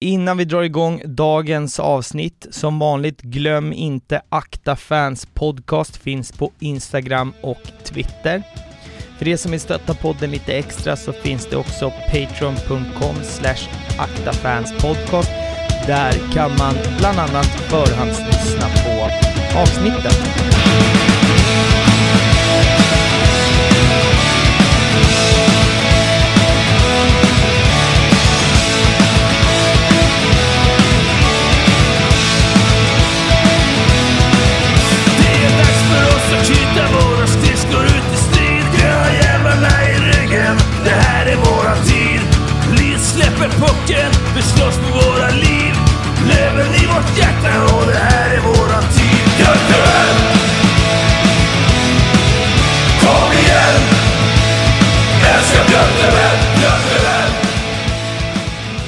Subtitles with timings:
[0.00, 6.52] Innan vi drar igång dagens avsnitt, som vanligt glöm inte Akta Fans Podcast finns på
[6.58, 8.42] Instagram och Twitter.
[9.18, 15.30] För er som vill stötta podden lite extra så finns det också patreon.com slash aktafanspodcast.
[15.86, 19.04] Där kan man bland annat förhandslyssna på
[19.58, 20.12] avsnitten.
[43.38, 45.74] Släpper pucken, vi slåss för våra liv
[46.28, 50.16] Lever i vårt hjärta och det här är våran tid Björklöven!
[53.00, 53.82] Kom igen!
[55.34, 57.30] Älskar Björklöven, Björklöven!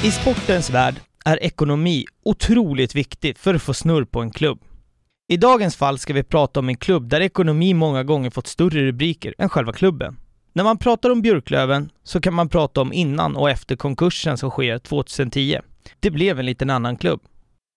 [0.03, 0.95] I sportens värld
[1.25, 4.59] är ekonomi otroligt viktigt för att få snurr på en klubb.
[5.31, 8.85] I dagens fall ska vi prata om en klubb där ekonomi många gånger fått större
[8.85, 10.17] rubriker än själva klubben.
[10.53, 14.49] När man pratar om Björklöven så kan man prata om innan och efter konkursen som
[14.49, 15.59] sker 2010.
[15.99, 17.21] Det blev en liten annan klubb.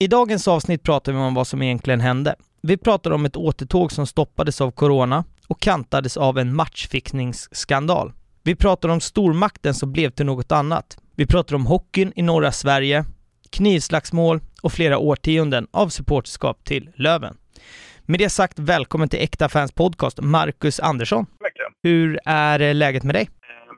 [0.04, 2.34] I dagens avsnitt pratar vi om vad som egentligen hände.
[2.62, 8.12] Vi pratar om ett återtåg som stoppades av corona och kantades av en matchfixningsskandal.
[8.42, 10.98] Vi pratar om stormakten som blev till något annat.
[11.16, 13.04] Vi pratar om hockeyn i norra Sverige,
[13.50, 17.36] knivslagsmål och flera årtionden av supporterskap till Löven.
[18.02, 21.26] Med det sagt, välkommen till Äkta Fans Podcast, Marcus Andersson.
[21.26, 21.63] Tack.
[21.84, 23.28] Hur är eh, läget med dig?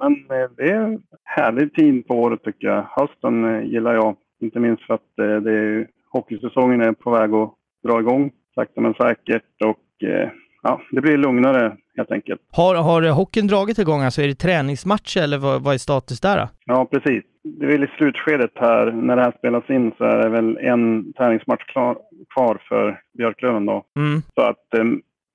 [0.00, 2.86] Men eh, det är en härlig tid på året tycker jag.
[2.90, 4.16] Hösten eh, gillar jag.
[4.40, 7.54] Inte minst för att eh, det är, hockeysäsongen är på väg att
[7.84, 9.62] dra igång sakta men säkert.
[9.64, 10.28] Och eh,
[10.62, 12.40] ja, det blir lugnare helt enkelt.
[12.52, 14.02] Har, har hockeyn dragit igång?
[14.02, 16.36] Alltså är det träningsmatcher eller vad, vad är status där?
[16.36, 16.48] Då?
[16.64, 17.24] Ja, precis.
[17.44, 18.92] Det är väl i slutskedet här.
[18.92, 21.98] När det här spelas in så är det väl en träningsmatch klar,
[22.34, 23.84] kvar för Björklöven då.
[23.96, 24.22] Mm.
[24.34, 24.84] Så att eh,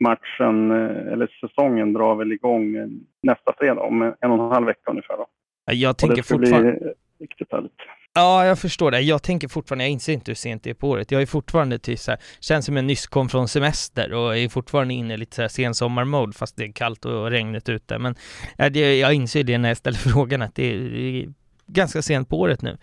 [0.02, 2.88] matchen, eh, eller säsongen, drar väl igång eh,
[3.24, 5.18] nästa fredag om en och en halv vecka ungefär.
[5.18, 5.26] Då.
[5.72, 6.72] Jag tänker fortfarande...
[6.72, 7.82] bli riktigt härligt.
[8.14, 9.02] Ja, jag förstår det.
[9.02, 11.12] Jag tänker fortfarande, jag inser inte hur sent det är på året.
[11.12, 14.50] Jag är fortfarande till så här, känns som jag nyss kom från semester och är
[14.50, 17.98] fortfarande inne i lite så här sensommarmode fast det är kallt och regnigt ute.
[17.98, 18.16] Men
[18.58, 21.34] det, jag inser det när jag ställer frågan att det är
[21.74, 22.78] ganska sent på året nu.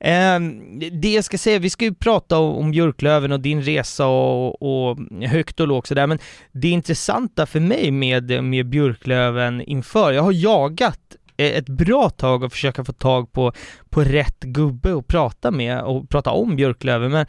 [0.00, 4.06] Ehm, det jag ska säga, vi ska ju prata om, om Björklöven och din resa
[4.06, 6.18] och, och högt och lågt sådär, men
[6.52, 11.00] det intressanta för mig med, med Björklöven inför, jag har jagat
[11.36, 13.52] e, ett bra tag och försöka få tag på,
[13.90, 17.26] på rätt gubbe att prata med och prata om Björklöven, men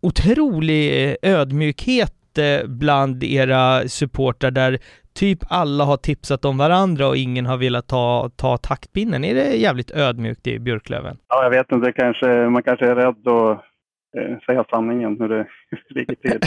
[0.00, 4.78] otrolig eh, ödmjukhet eh, bland era supportrar där
[5.14, 9.24] typ alla har tipsat om varandra och ingen har velat ta, ta taktpinnen.
[9.24, 11.16] Är det jävligt ödmjukt i Björklöven?
[11.28, 11.92] Ja, jag vet inte.
[11.92, 13.60] Kanske, man kanske är rädd att
[14.18, 15.46] eh, säga sanningen hur det
[15.88, 16.40] ligger till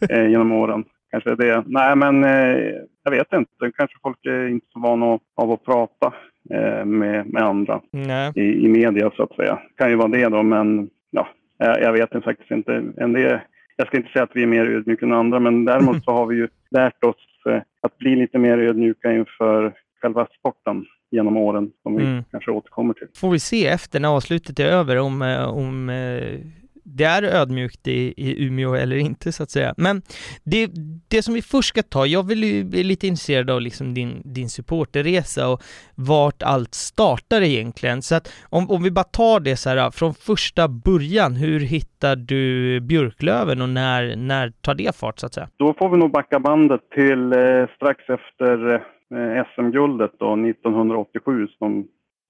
[0.10, 0.84] eh, genom åren.
[1.10, 1.64] Kanske det.
[1.66, 2.56] Nej, men eh,
[3.04, 3.72] jag vet inte.
[3.76, 6.14] Kanske folk är inte så vana av att prata
[6.50, 8.32] eh, med, med andra Nej.
[8.34, 9.58] i, i media så att säga.
[9.76, 11.28] kan ju vara det då, men ja,
[11.58, 12.84] jag, jag vet inte, faktiskt inte.
[12.96, 13.38] En del,
[13.76, 16.26] jag ska inte säga att vi är mer ödmjuka än andra, men däremot så har
[16.26, 17.16] vi ju lärt oss
[17.48, 19.72] eh, att bli lite mer ödmjuka inför
[20.02, 22.24] själva sporten genom åren, som vi Mm.
[22.30, 23.06] kanske återkommer till.
[23.16, 26.38] Får vi se efter när avslutet är över om, eh, om eh,
[26.82, 29.74] det är ödmjukt i, i Umeå eller inte så att säga.
[29.76, 30.02] Men
[30.44, 30.70] det,
[31.08, 34.22] det som vi först ska ta, jag vill ju bli lite intresserad av liksom din,
[34.24, 35.62] din supporterresa och
[35.94, 38.02] vart allt startar egentligen.
[38.02, 42.16] Så att om, om vi bara tar det så här från första början, hur hittar
[42.16, 45.48] du Björklöven och när, när tar det fart så att säga?
[45.56, 48.74] Då får vi nog backa bandet till eh, strax efter
[49.14, 51.86] eh, SM-guldet då, 1987 som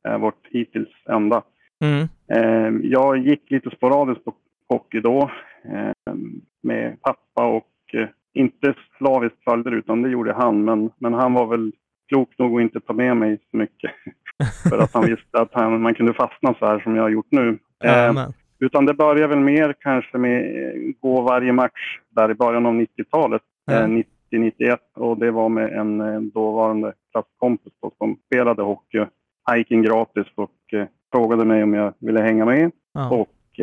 [0.08, 1.42] är vårt hittills enda.
[1.82, 2.08] Mm.
[2.32, 4.34] Eh, jag gick lite sporadiskt på
[4.72, 5.30] hockey då
[5.64, 6.14] eh,
[6.62, 10.64] med pappa och eh, inte slaviskt följde utan det gjorde han.
[10.64, 11.72] Men, men han var väl
[12.08, 13.90] klok nog att inte ta med mig så mycket.
[14.70, 17.30] För att han visste att han, man kunde fastna så här som jag har gjort
[17.30, 17.58] nu.
[17.84, 18.28] Eh,
[18.58, 22.75] utan det började väl mer kanske med eh, gå varje match där i början av
[22.75, 23.42] 90-talet.
[23.66, 23.72] Ja.
[23.72, 24.02] Eh,
[24.32, 29.06] 90-91 och det var med en dåvarande klasskompis då, som spelade hockey.
[29.42, 32.70] Han gick in gratis och eh, frågade mig om jag ville hänga med.
[32.94, 33.10] Ja.
[33.10, 33.60] Och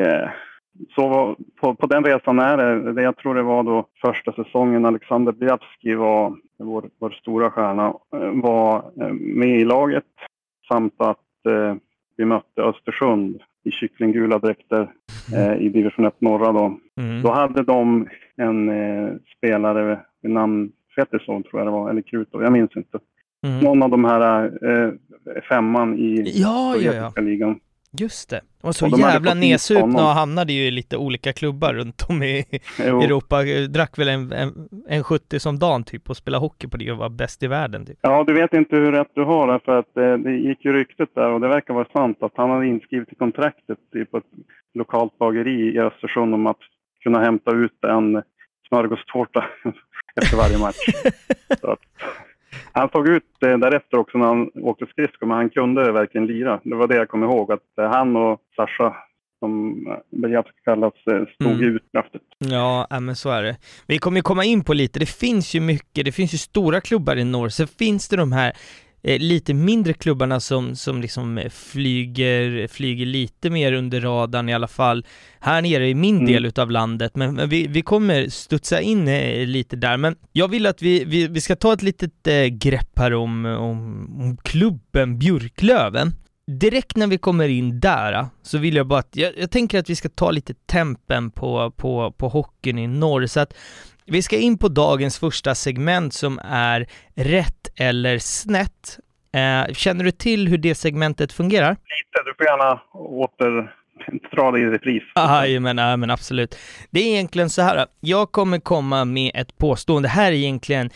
[0.95, 2.57] så på, på den resan är
[2.93, 7.93] det, jag tror det var då första säsongen Alexander Bialski var vår, vår stora stjärna,
[8.15, 10.03] eh, var eh, med i laget
[10.67, 11.75] samt att eh,
[12.17, 14.91] vi mötte Östersund i kycklinggula dräkter
[15.33, 16.77] eh, i division 1 norra då.
[16.97, 17.21] Mm.
[17.21, 22.43] Då hade de en eh, spelare vid namn Fettersson tror jag det var, eller Krutov,
[22.43, 22.99] jag minns inte.
[23.47, 23.59] Mm.
[23.59, 24.91] Någon av de här eh,
[25.49, 26.91] femman i Ja, ja, ja.
[26.91, 27.59] sovjetiska ligan.
[27.91, 28.41] Just det.
[28.61, 32.45] Och så Och jävla nedsupna och hamnade ju i lite olika klubbar runt om i
[32.87, 33.01] Jo.
[33.01, 33.43] Europa.
[33.69, 36.97] Drack väl en, en, en 70 som dan typ och spelade hockey på det och
[36.97, 37.97] var bäst i världen typ.
[38.01, 40.73] Ja, du vet inte hur rätt du har där, för att eh, det gick ju
[40.73, 44.17] ryktet där och det verkar vara sant att han hade inskrivet i kontraktet i- på
[44.17, 44.23] ett
[44.73, 46.59] lokalt bageri i Östersund om att
[47.03, 48.23] kunna hämta ut en
[48.69, 49.45] smörgåstårta
[50.21, 50.77] efter varje match.
[51.63, 51.79] Att,
[52.71, 56.59] han såg ut eh, därefter också när han åkte skridskor, men han kunde verkligen lira.
[56.63, 58.95] Det var det jag kom ihåg, att eh, han och Sasha,
[59.39, 61.75] som eh, Beljavski kallas, eh, stod Mm.
[61.75, 62.21] ut kraftigt.
[62.37, 63.57] Ja, men så är det.
[63.87, 66.81] Vi kommer ju komma in på lite, det finns ju mycket, det finns ju stora
[66.81, 68.53] klubbar i norr, sen finns det de här eh,
[69.03, 74.67] lite mindre klubbarna som, som liksom eh, flyger, flyger lite mer under radarn i alla
[74.67, 75.05] fall
[75.39, 76.31] här nere i min Mm.
[76.31, 80.47] del utav landet, men, men vi, vi kommer studsa in eh, lite där, men jag
[80.47, 84.37] vill att vi, vi, vi ska ta ett litet eh, grepp här om, om, om
[84.37, 86.13] klubben Björklöven.
[86.59, 89.79] Direkt när vi kommer in där eh, så vill jag bara att, jag, jag tänker
[89.79, 93.53] att vi ska ta lite tempen på, på, på hockeyn i norr, så att
[94.09, 98.99] vi ska in på dagens första segment som är rätt eller snett.
[99.33, 101.69] Eh, känner du till hur det segmentet fungerar?
[101.69, 103.79] Lite, du får gärna åter
[104.35, 105.03] dra det i repris.
[105.15, 106.55] Jajamän, ja, men absolut.
[106.89, 110.89] Det är egentligen så här, jag kommer komma med ett påstående, det här är egentligen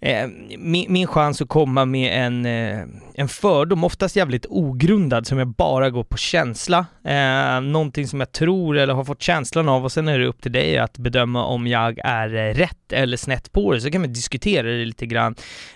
[0.00, 0.28] eh,
[0.58, 2.84] min, min chans att komma med en, eh,
[3.14, 6.86] en fördom, oftast jävligt ogrundad, som jag bara går på känsla.
[7.04, 10.42] Eh, någonting som jag tror eller har fått känslan av och sen är det upp
[10.42, 14.02] till dig att bedöma om jag är eh, rätt eller snett på det, så kan
[14.02, 15.34] vi diskutera det lite grann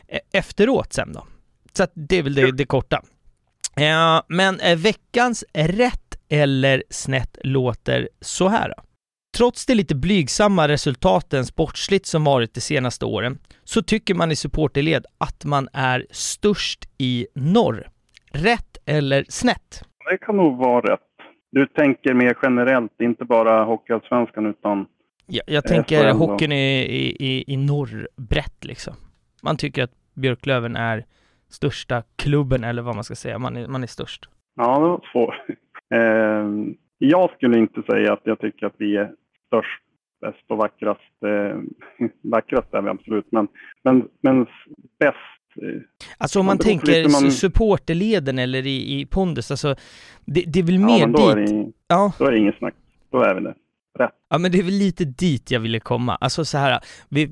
[0.09, 1.27] eh, efteråt sen då.
[1.73, 3.03] Så att det är väl det, det korta.
[4.29, 8.69] Men veckans rätt eller snett låter så här.
[8.77, 8.83] då.
[9.37, 13.39] Trots de lite blygsamma resultaten sportsligt som varit de senaste åren
[13.73, 17.87] så tycker man i supporterled att man är störst i norr.
[18.33, 19.85] Rätt eller snett?
[20.11, 21.01] Det kan nog vara rätt.
[21.53, 24.87] Du tänker mer generellt, inte bara Hockeyallsvenskan utan...
[25.27, 28.95] Jag, jag tänker ändå- hockeyn i, i, i, i norr brett liksom.
[29.43, 31.05] Man tycker att Björklöven är
[31.49, 34.29] största klubben eller vad man ska säga, man är, man är störst.
[34.57, 35.35] Ja, det var svårt.
[35.95, 36.47] Eh,
[36.99, 39.11] jag skulle inte säga att jag tycker att vi är
[39.47, 39.83] störst,
[40.23, 41.01] bäst och vackrast.
[41.27, 43.49] Eh, vackrast är vi absolut, men,
[43.85, 44.45] men, men
[44.99, 45.17] bäst.
[45.63, 45.81] Eh,
[46.19, 49.75] Alltså om Ja, man tänker lite man- su- supporterleden eller i, i pondus, alltså
[50.25, 51.49] det, det är väl ja, mer men då är, dit.
[51.51, 52.75] det, Ja, då är det inget snack.
[53.13, 53.55] Då är vi det.
[54.31, 56.17] ja, men det är väl lite dit jag ville komma.
[56.21, 56.81] Alltså så här,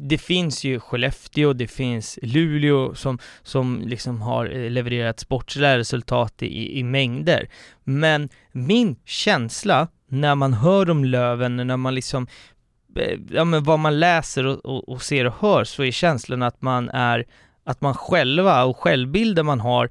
[0.09, 6.43] det finns ju Skellefteå, det finns Luleå som, som liksom har eh, levererat sportsliga resultat
[6.43, 7.49] i, i mängder.
[7.85, 12.27] Men min känsla när man hör om Löven, när man liksom
[13.31, 16.63] ja men vad man läser och, och, och ser och hör så är känslan att
[16.63, 17.27] man är,
[17.65, 19.91] att man själva och självbilden man har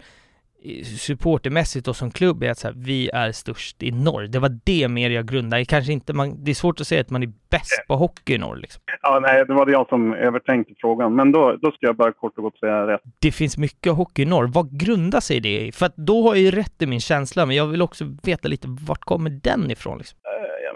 [0.98, 4.28] supportermässigt och som klubb är att så här, vi är störst i norr.
[4.28, 5.66] Det var det mer jag grundade.
[5.66, 8.38] Kanske inte man, det är svårt att säga att man är bäst på hockey i
[8.38, 8.82] norr liksom.
[9.02, 11.16] Ja, nej, det var det jag som övertänkte frågan.
[11.16, 13.02] Men då, då ska jag bara kort och gott säga rätt.
[13.20, 14.48] Det finns mycket hockey i norr.
[14.48, 15.72] Vad grundar sig det i?
[15.72, 18.48] För att då har jag ju rätt i min känsla, men jag vill också veta
[18.48, 20.20] lite vart kommer den ifrån liksom?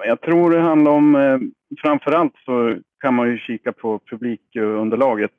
[0.06, 1.38] Jag tror det handlar om, eh,
[1.82, 5.32] framförallt så kan man ju kika på publikunderlaget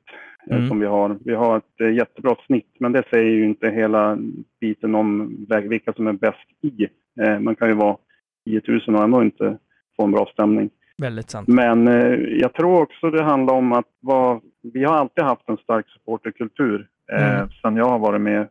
[0.49, 0.67] eh, Mm.
[0.69, 1.17] som vi har.
[1.25, 4.17] Vi har ett eh, jättebra snitt, men det säger ju inte hela
[4.61, 6.87] biten om vilka som är bäst i.
[7.21, 7.97] Eh, Man kan ju vara
[8.45, 9.57] 10 000 och ändå inte
[9.95, 10.69] få en bra stämning.
[10.97, 11.47] Väldigt sant.
[11.47, 14.41] Men eh, jag tror också det handlar om att vad,
[14.73, 17.49] vi har alltid haft en stark supporterkultur eh, Mm.
[17.61, 18.47] sedan jag har varit med.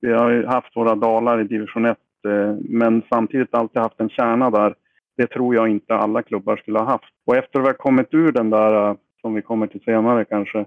[0.00, 4.08] Vi har ju haft våra dalar i division 1 eh, men samtidigt alltid haft en
[4.08, 4.74] kärna där.
[5.16, 7.04] Det tror jag inte alla klubbar skulle ha haft.
[7.26, 10.24] Och efter att vi har kommit ur den där, eh, som vi kommer till senare
[10.24, 10.58] kanske,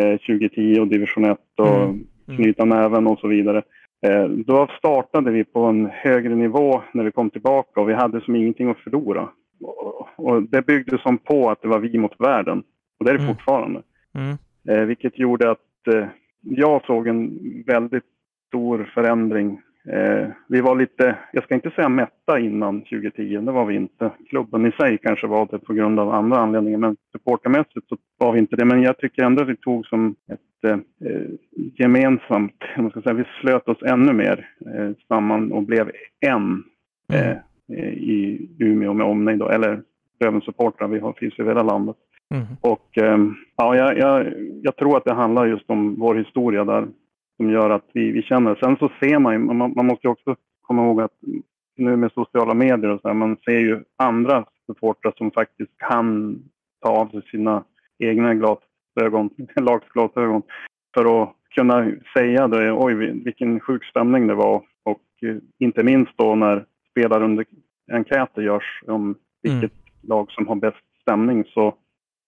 [0.00, 2.04] eh, 2010 och division 1 och Mm.
[2.28, 2.36] Mm.
[2.36, 3.62] knyta näven och så vidare.
[4.06, 8.20] Eh, Då startade vi på en högre nivå när vi kom tillbaka och vi hade
[8.20, 9.28] som ingenting att förlora.
[9.60, 12.62] Och- Och det byggde som på att det var vi mot världen.
[12.98, 13.34] Och det är det Mm.
[13.34, 13.82] fortfarande.
[14.14, 14.36] Mm.
[14.68, 16.06] Eh, vilket gjorde att eh,
[16.40, 18.04] jag såg en väldigt
[18.48, 19.60] stor förändring.
[19.88, 24.10] Eh, vi var lite, jag ska inte säga mätta innan 2010, det var vi inte.
[24.28, 28.32] Klubben i sig kanske var det på grund av andra anledningar, men supportermässigt så var
[28.32, 28.64] vi inte det.
[28.64, 30.78] Men jag tycker ändå att vi tog som ett eh,
[31.10, 36.64] eh, gemensamt, man ska säga, vi slöt oss ännu mer eh, samman och blev en
[37.12, 37.36] eh,
[37.70, 37.88] Mm.
[37.88, 39.82] i Umeå med omnejd, då, eller
[40.20, 41.96] Löven-supportrar, vi har, finns i hela landet.
[42.34, 42.46] Mm.
[42.60, 44.32] Och ehm, ja, jag, jag,
[44.62, 46.88] jag tror att det handlar just om vår historia där
[47.40, 48.54] som gör att vi, vi känner.
[48.54, 51.12] Sen så ser man ju, man, man måste ju också komma ihåg att
[51.76, 56.38] nu med sociala medier och så här, man ser ju andra supportrar som faktiskt kan
[56.80, 57.64] ta av sig sina
[57.98, 59.30] egna glasögon,
[59.60, 60.42] lagsglasögon
[60.94, 62.94] för att kunna säga det, oj
[63.24, 64.62] vilken sjuk stämning det var.
[64.82, 71.44] Och eh, inte minst då när spelarenkäter görs om vilket lag som har bäst stämning
[71.44, 71.74] så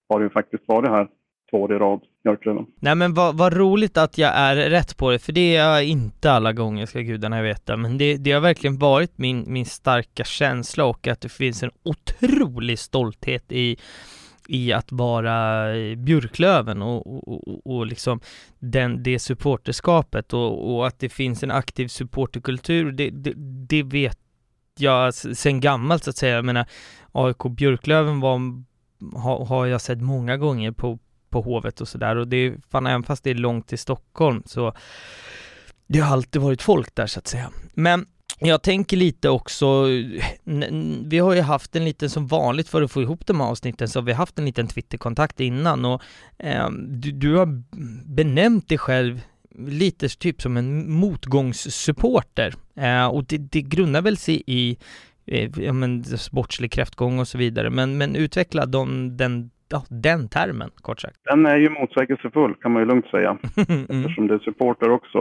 [0.08, 1.08] har det ju faktiskt varit här
[1.50, 2.66] två år i rad, Björklöven.
[2.80, 5.84] Nej men vad, vad roligt att jag är rätt på det, för det är jag
[5.84, 10.24] inte alla gånger ska gudarna veta, men det, det har verkligen varit min, min starka
[10.24, 13.76] känsla och att det finns en otrolig stolthet i
[14.48, 18.20] i att vara Björklöven och, och, och, och liksom
[18.58, 23.32] den, det supporterskapet och, och, att det finns en aktiv supporterkultur, det, det,
[23.68, 24.18] det vet
[24.78, 26.34] jag sen gammalt så att säga.
[26.34, 26.66] Jag menar,
[27.12, 28.40] AIK Björklöven var,
[29.18, 30.98] har, har jag sett många gånger på,
[31.32, 32.16] på Hovet och sådär.
[32.16, 34.74] Och det är fan även fast det är långt till Stockholm så
[35.86, 37.50] det har alltid varit folk där så att säga.
[37.74, 38.06] Men
[38.38, 39.84] jag tänker lite också,
[41.04, 43.88] vi har ju haft en liten, som vanligt för att få ihop de här avsnitten,
[43.88, 46.02] så har vi haft en liten Twitterkontakt innan och
[46.38, 47.62] eh, du, du, har
[48.14, 49.20] benämnt dig själv
[49.58, 52.54] lite typ som en motgångssupporter.
[52.76, 54.76] Eh, och det, det grundar väl sig i
[55.26, 60.28] eh, ja, men, sportslig kräftgång och så vidare, men, men utveckla de, den, ja, den
[60.28, 61.16] termen kort sagt.
[61.24, 63.30] Den är ju motsägelsefull kan man ju lugnt säga,
[63.68, 64.00] mm.
[64.00, 65.18] eftersom det är supporter också.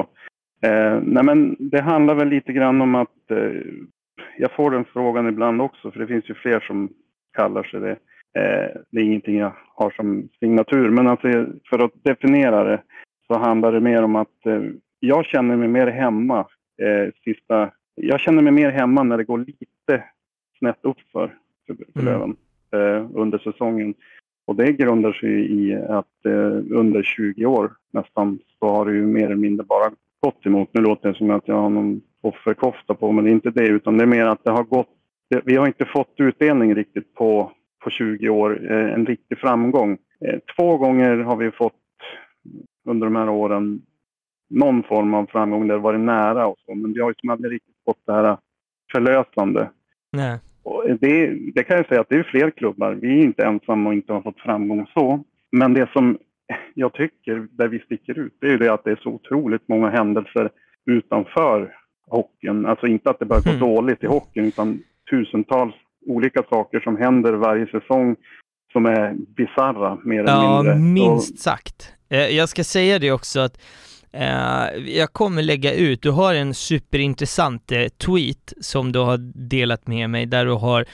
[0.63, 3.61] Eh, nej men det handlar väl lite grann om att eh,
[4.37, 6.89] jag får den frågan ibland också, för det finns ju fler som
[7.33, 7.97] kallar sig det.
[8.39, 11.27] Eh, det är ingenting jag har som signatur, men alltså,
[11.69, 12.81] för att definiera det
[13.27, 14.61] så handlar det mer om att eh,
[14.99, 16.39] jag känner mig mer hemma
[16.81, 17.71] eh, sista...
[17.95, 20.03] Jag känner mig mer hemma när det går lite
[20.59, 21.35] snett uppför
[21.67, 22.05] för, för mm.
[22.05, 22.35] Löven
[22.71, 23.93] eh, under säsongen.
[24.45, 29.05] Och det grundar sig i att eh, under 20 år nästan så har det ju
[29.05, 30.69] mer eller mindre bara gått emot.
[30.71, 33.67] Nu låter det som att jag har någon offerkofta på, men det är inte det
[33.67, 34.89] utan det är mer att det har gått.
[35.29, 37.51] Det, vi har inte fått utdelning riktigt på,
[37.83, 39.97] på 20 år, eh, en riktig framgång.
[40.25, 41.73] Eh, två gånger har vi fått
[42.85, 43.81] under de här åren
[44.49, 47.29] någon form av framgång där det varit nära och så, men vi har ju som
[47.29, 48.37] aldrig riktigt fått det här
[48.91, 49.69] förlösande.
[50.11, 50.39] Nej.
[50.99, 52.91] Det, det kan jag säga att det är fler klubbar.
[52.91, 55.23] Vi är inte ensamma och inte har fått framgång så.
[55.51, 56.17] Men det som
[56.73, 59.67] jag tycker, där vi sticker ut, det är ju det att det är så otroligt
[59.67, 60.49] många händelser
[60.85, 61.75] utanför
[62.07, 62.65] hockeyn.
[62.65, 63.59] Alltså inte att det börjar gå mm.
[63.59, 65.73] dåligt i hockeyn, utan tusentals
[66.07, 68.15] olika saker som händer varje säsong
[68.71, 70.71] som är bizarra mer eller ja, mindre.
[70.71, 71.93] Ja, minst sagt.
[72.09, 73.61] Eh, jag ska säga det också att
[74.13, 79.17] Eh, jag kommer lägga ut, du har en superintressant eh, tweet som du har
[79.49, 80.85] delat med mig där du har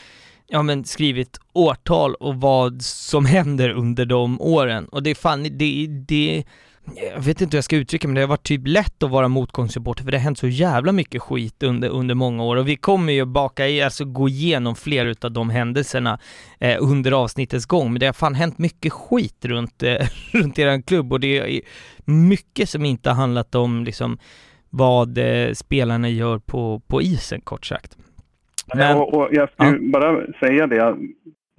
[0.48, 4.86] ja men skrivit årtal och vad som händer under de åren.
[4.86, 6.44] Och det är fan, det, det
[6.96, 9.28] jag vet inte hur jag ska uttrycka men det har varit typ lätt att vara
[9.28, 12.76] motgångssupporter för det har hänt så jävla mycket skit under, under många år och vi
[12.76, 16.20] kommer ju baka i, alltså gå igenom fler utav de händelserna
[16.60, 19.96] eh, under avsnittets gång men det har fan hänt mycket skit runt, eh,
[20.34, 21.62] runt eran klubb och det är
[22.06, 24.18] mycket som inte har handlat om liksom
[24.70, 27.98] vad eh, spelarna gör på, på isen kort sagt.
[28.76, 29.92] Men, och, och jag skulle ja.
[29.92, 30.88] bara säga det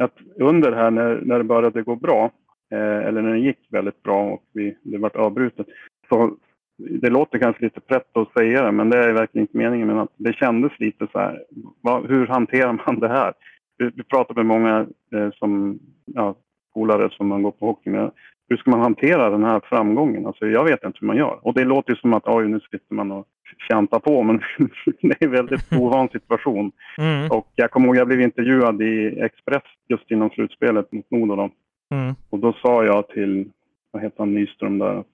[0.02, 2.30] att under här när, när det började gå bra,
[2.76, 5.66] eller när det gick väldigt bra och vi, det vart avbrutet,
[6.08, 6.36] så
[6.78, 9.86] det låter kanske lite prätt att säga det, men det är verkligen inte meningen.
[9.86, 11.44] Men att det kändes lite så här,
[11.80, 13.32] vad, hur hanterar man det här?
[13.78, 16.34] Vi, vi pratar med många eh, som, ja,
[16.74, 18.10] polare som man går på hockey med
[18.48, 20.26] hur ska man hantera den här framgången?
[20.26, 21.38] Alltså, jag vet inte hur man gör.
[21.42, 23.26] Och det låter som att oj, nu sitter man och
[23.68, 24.40] tjantar på, men
[25.02, 26.72] det är en väldigt ovan situation.
[26.98, 27.30] Mm.
[27.30, 31.50] Och jag kommer ihåg, jag blev intervjuad i Express just innan slutspelet mot Modo.
[31.94, 32.14] Mm.
[32.30, 33.50] Och då sa jag till,
[33.90, 35.06] vad heter han, Nyström där, att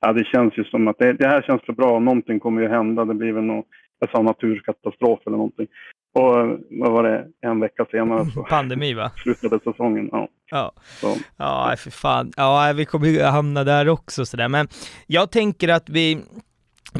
[0.00, 2.68] ja, det känns ju som att det, det här känns för bra, någonting kommer ju
[2.68, 3.64] hända, det blir väl någon,
[3.98, 5.66] jag sa naturkatastrof eller någonting.
[6.14, 9.10] Och vad var det, en vecka senare så Pandemi va?
[9.16, 10.08] slutade säsongen.
[10.12, 10.72] Ja, ja.
[11.00, 11.16] Så.
[11.36, 12.32] ja för fan.
[12.36, 14.48] Ja, vi kommer ju hamna där också sådär.
[14.48, 14.68] Men
[15.06, 16.18] jag tänker att vi,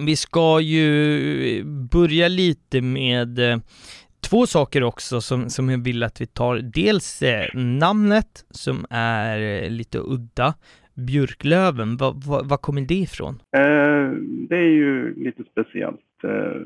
[0.07, 3.59] vi ska ju börja lite med eh,
[4.31, 6.57] två saker också som, som jag vill att vi tar.
[6.57, 10.55] Dels eh, namnet som är eh, lite udda.
[10.95, 13.35] Björklöven, vad va, va kommer det ifrån?
[13.57, 14.11] Eh,
[14.49, 16.25] det är ju lite speciellt.
[16.25, 16.61] Eh,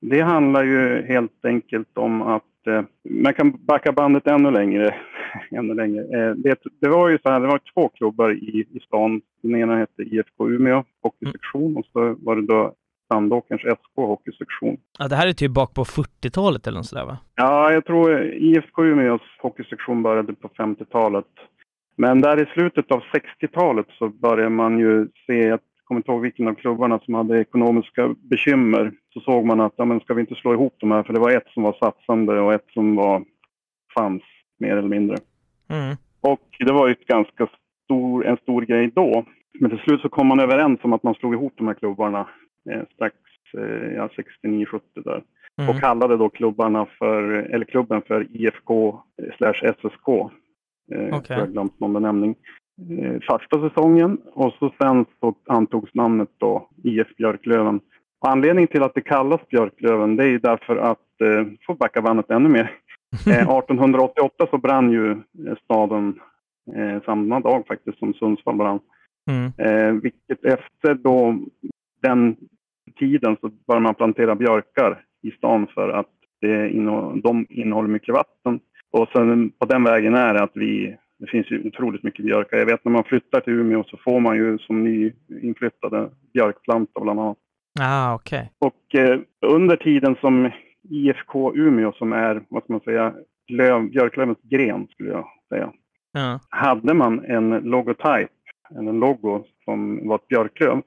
[0.00, 4.94] det handlar ju helt enkelt om att eh, man kan backa bandet ännu längre.
[5.50, 6.02] ännu längre.
[6.02, 9.20] Eh, det, det, var ju så här, det var två klubbar i, i stan.
[9.42, 11.76] Den ena hette IFK Umeå hockeysektion mm.
[11.76, 12.74] och så var det då
[13.08, 14.76] Sandåkerns SK hockeysektion.
[14.98, 17.18] Ja, det här är typ bak på 40-talet eller något sådär va?
[17.34, 21.26] Ja, jag tror IFK Umeås hockeysektion började på 50-talet.
[21.96, 23.02] Men där i slutet av
[23.40, 27.40] 60-talet så började man ju se att kommer inte ihåg vilken av klubbarna som hade
[27.40, 31.02] ekonomiska bekymmer, så såg man att ja, men ska vi inte slå ihop de här?
[31.02, 33.24] För det var ett som var satsande och ett som var,
[33.98, 34.22] fanns
[34.58, 35.16] mer eller mindre.
[35.68, 35.96] Mm.
[36.20, 37.48] Och det var ju ett ganska
[37.84, 39.24] stor, en stor grej då.
[39.60, 42.28] Men till slut så kom man överens om att man slog ihop de här klubbarna
[42.94, 43.16] strax
[43.58, 44.08] eh, ja,
[44.42, 45.22] 69-70 där.
[45.68, 49.02] och kallade då klubbarna för, eller klubben för IFK
[49.36, 50.08] slash SSK.
[50.92, 51.22] Eh, Okej.
[51.28, 52.36] Jag har glömt någon benämning.
[53.00, 57.80] Eh, första säsongen och så sen så antogs namnet då IF Björklöven.
[58.20, 62.02] Och anledningen till att det kallas Björklöven det är ju därför att, eh, får backa
[62.02, 62.72] bandet ännu mer,
[63.26, 66.20] eh, 1888 så brann ju eh, staden
[66.76, 68.80] eh, samma dag faktiskt som Sundsvall brann.
[69.30, 69.52] Mm.
[69.58, 71.38] Eh, vilket efter då
[72.02, 72.36] den
[72.92, 78.14] tiden så började man plantera björkar i stan för att det innehåller, de innehåller mycket
[78.14, 78.60] vatten.
[78.90, 82.58] Och sen på den vägen är det att vi, det finns ju otroligt mycket björkar.
[82.58, 87.20] Jag vet när man flyttar till Umeå så får man ju som nyinflyttade björkplantor bland
[87.20, 87.38] annat.
[87.80, 88.50] Ah, okej.
[88.58, 90.50] Och eh, under tiden som
[90.90, 93.14] IFK Umeå som är, vad ska man säga,
[93.48, 95.72] löv, björklövens gren skulle jag säga
[96.12, 96.40] Ja.
[96.48, 98.30] hade man en logotyp,
[98.70, 100.82] en logo som var ett björklöv.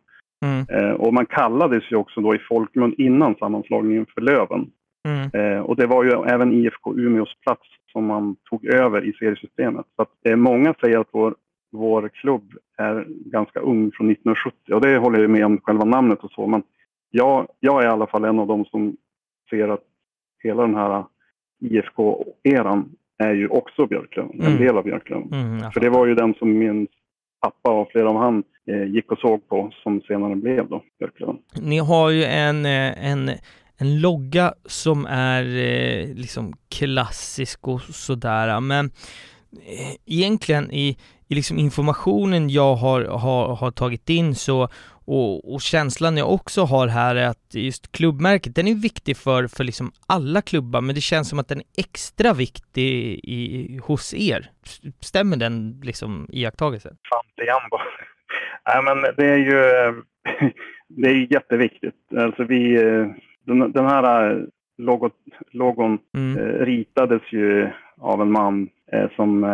[0.45, 0.65] Mm.
[0.69, 4.71] Eh, och man kallades ju också då i folkmun innan sammanslagningen för Löven.
[5.07, 5.29] Mm.
[5.33, 9.85] Eh, och det var ju även IFK Umeås plats som man tog över i seriesystemet.
[9.95, 11.35] Så att, eh, många säger att vår,
[11.71, 16.19] vår klubb är ganska ung från 1970 och det håller jag med om själva namnet
[16.23, 16.47] och så.
[16.47, 16.63] Men
[17.11, 18.95] jag, jag är i alla fall en av dem som
[19.49, 19.83] ser att
[20.43, 21.03] hela den här
[21.61, 24.57] IFK-eran är ju också Björklöven, en Mm.
[24.57, 25.33] del av Björklöven.
[25.33, 25.71] Mm.
[25.71, 26.87] För det var ju den som min
[27.41, 31.37] pappa och flera av han gick och såg på som senare blev då Björklöven.
[31.61, 33.31] Ni har ju en, eh, en,
[33.77, 38.85] en logga som är eh, liksom klassisk och sådär, men
[39.51, 40.97] eh, egentligen i,
[41.27, 44.69] i liksom informationen jag har, har, har tagit in så
[45.11, 49.47] och, och känslan jag också har här är att just klubbmärket, den är viktig för,
[49.47, 54.13] för liksom alla klubbar, men det känns som att den är extra viktig i, hos
[54.13, 54.51] er.
[54.99, 56.97] Stämmer den liksom iakttagelsen?
[57.09, 57.77] Fante Jambo.
[58.73, 59.93] Nej men det är ju eh,
[60.87, 61.95] det är jätteviktigt.
[62.17, 63.07] Alltså vi, eh,
[63.45, 64.37] den, den här eh,
[64.77, 65.15] logot,
[65.51, 66.65] logon Mm.
[66.65, 68.69] ritades ju av en man
[69.15, 69.45] som,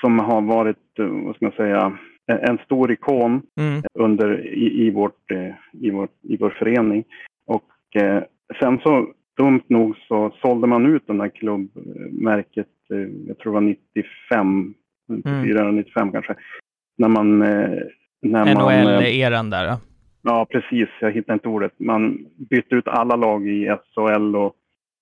[0.00, 3.82] som har varit, vad ska man säga, en, stor ikon Mm.
[3.94, 5.30] under, i, i, vårt,
[5.72, 7.04] i, vårt, i vår förening.
[7.46, 7.96] Och
[8.60, 12.68] sen så dumt nog så sålde man ut den där klubbmärket,
[13.26, 14.74] jag tror det var 95,
[15.08, 16.34] 94 eller 95 kanske.
[16.98, 17.42] När man...
[18.22, 19.64] När man eh, NHL-eran där.
[19.64, 19.80] ja.
[20.22, 20.88] Ja, precis.
[21.00, 21.72] Jag hittar inte ordet.
[21.76, 24.54] Man bytte ut alla lag i SHL och,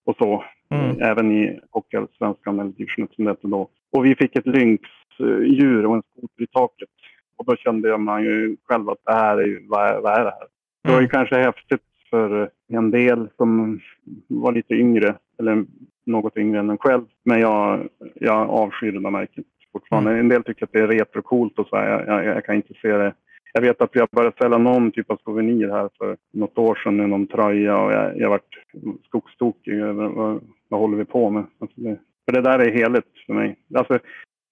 [0.07, 0.44] och så.
[0.70, 1.00] Mm.
[1.00, 3.68] Eh, Även i Hockeyallsvenskan eller division 1 som det hette då.
[3.92, 6.88] Och vi fick ett lynxdjur och en skoter i taket.
[7.37, 10.24] Och då kände man ju själv att det här är ju, vad är, vad är
[10.24, 10.46] det här?
[10.83, 11.11] Det var ju Mm.
[11.11, 13.81] kanske häftigt för en del som
[14.28, 15.64] var lite yngre, eller
[16.07, 17.04] något yngre än en själv.
[17.24, 20.11] Men jag, jag avskyr det där märket fortfarande.
[20.11, 20.20] Mm.
[20.20, 21.88] En del tycker att det är retrocoolt och så här.
[21.90, 23.14] Jag, jag, jag kan inte se det.
[23.52, 26.74] Jag vet att vi har börjat sälja någon typ av souvenir här för något år
[26.74, 28.54] sedan, med någon tröja och jag, jag varit
[29.04, 31.44] skogstokig över vad, vad håller vi på med.
[31.59, 33.57] Alltså det, för det där är heligt för mig.
[33.74, 33.98] Alltså,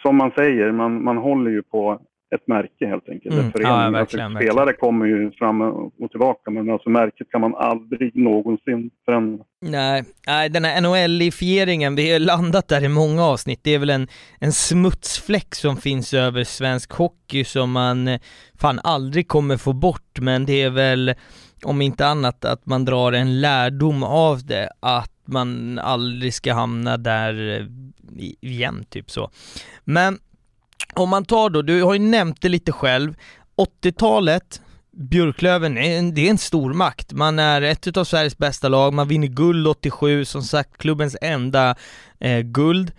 [0.03, 2.01] som man säger, man, man håller ju på
[2.35, 3.35] ett märke helt enkelt.
[3.35, 3.47] Mm.
[3.47, 3.73] En förening.
[3.73, 8.17] Ja, alltså, verkligen, spelare kommer ju fram och tillbaka men alltså märket kan man aldrig
[8.17, 9.45] någonsin förändra.
[9.61, 13.91] Nej, nej, den här NHL-ifieringen, vi har landat där i många avsnitt, det är väl
[13.91, 14.09] en,
[14.41, 18.21] en smutsfläck som finns över svensk hockey som man eh,
[18.55, 21.15] fan aldrig kommer få bort, men det är väl
[21.65, 26.97] om inte annat att man drar en lärdom av det, att man aldrig ska hamna
[26.97, 27.67] där eh,
[28.41, 29.31] igen, typ så.
[29.85, 30.19] Men
[30.97, 33.15] om man tar då, du har ju nämnt det lite själv,
[33.83, 34.63] 80-talet,
[35.11, 37.13] Björklöven, är en, det är en stor makt.
[37.13, 41.75] Man är ett av Sveriges bästa lag, man vinner guld 87, som sagt klubbens enda
[42.21, 42.93] eh, guld.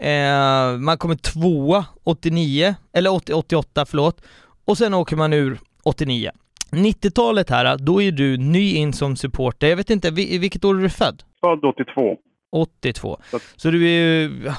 [0.00, 4.20] Eh, man kommer tvåa 89, eller 80, 88 förlåt,
[4.64, 6.30] och sen åker man ur 89.
[6.70, 9.66] 90-talet här, då är du ny in som supporter.
[9.68, 11.22] Jag vet inte, vi- vilket år är du född?
[11.40, 12.16] Född 82.
[12.52, 13.18] 82.
[13.30, 14.52] Så- Så du är ju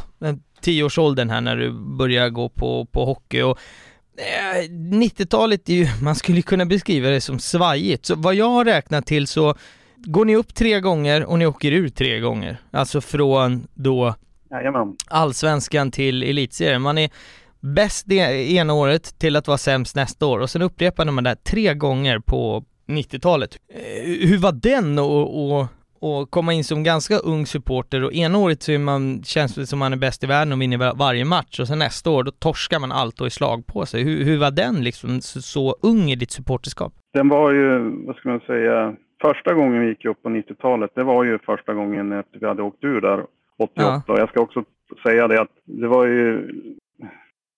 [0.62, 3.58] 10-årsåldern här när du börjar gå på, på hockey och
[4.18, 8.06] eh, 90-talet är ju, man skulle kunna beskriva det som svajigt.
[8.06, 9.56] Så vad jag har räknat till så
[9.96, 12.58] går ni upp tre gånger och ni åker ur tre gånger.
[12.72, 14.16] Alltså från då
[14.52, 14.96] Jajamän.
[15.08, 16.82] allsvenskan till elitserien.
[16.82, 17.10] Man är
[17.60, 21.30] bäst det ena året till att vara sämst nästa år och sen upprepade man det
[21.30, 23.58] här tre gånger på 90-talet.
[23.74, 25.68] Eh, Hur var den och, och,
[26.02, 29.80] och komma in som ganska ung supporter och ena året så man, känns det som
[29.80, 32.32] man är bäst i världen och vinner var- varje match och sen nästa år då
[32.32, 34.04] torskar man allt och är slag på sig.
[34.04, 36.94] Hur, hur var den liksom så, så ung i ditt supporterskap?
[37.14, 41.04] Den var ju, vad ska man säga, första gången vi gick upp på 90-talet, det
[41.04, 43.26] var ju första gången efter vi hade åkt ur där
[43.60, 44.04] 88.
[44.08, 44.14] Ja.
[44.14, 44.64] Och jag ska också
[45.04, 46.52] säga det att det var ju,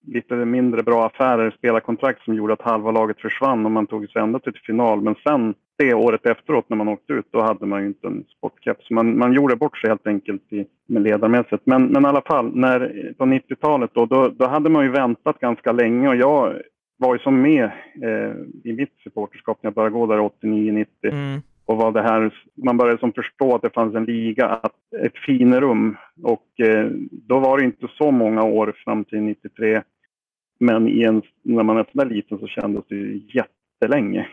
[0.07, 4.21] lite mindre bra affärer, spelarkontrakt som gjorde att halva laget försvann och man tog sig
[4.21, 5.01] ända till final.
[5.01, 8.23] Men sen det året efteråt när man åkte ut, då hade man ju inte en
[8.37, 8.89] sportkeps.
[8.89, 11.65] Man, man gjorde bort sig helt enkelt i, med ledarmässigt.
[11.65, 15.39] Men, men i alla fall, när, på 90-talet då, då, då hade man ju väntat
[15.39, 16.61] ganska länge och jag
[16.97, 17.63] var ju som med
[18.03, 20.85] eh, i mitt supporterskap när jag började gå där 89-90.
[21.03, 21.41] Mm.
[21.65, 25.17] Och vad det här, man började som förstå att det fanns en liga, att, ett
[25.25, 25.95] finrum.
[26.23, 29.81] Och eh, då var det inte så många år fram till 93.
[30.59, 34.27] Men en, när man är sådär liten så kändes det ju jättelänge.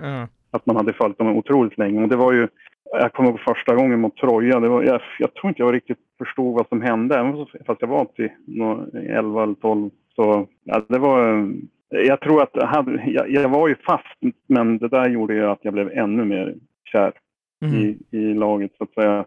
[0.00, 0.28] Mm.
[0.50, 2.02] Att man hade följt dem otroligt länge.
[2.02, 2.48] Och det var ju,
[2.92, 4.60] jag kommer ihåg första gången mot Troja.
[4.60, 7.18] Det var, jag, jag tror inte jag riktigt förstod vad som hände.
[7.18, 8.30] Även fast jag var till
[9.08, 9.90] 11 eller 12.
[10.14, 11.48] Så ja, det var
[11.88, 15.58] jag tror att hade, jag, jag, var ju fast, men det där gjorde ju att
[15.62, 17.12] jag blev ännu mer kär
[17.64, 17.74] mm.
[17.74, 19.24] i, i laget så att säga.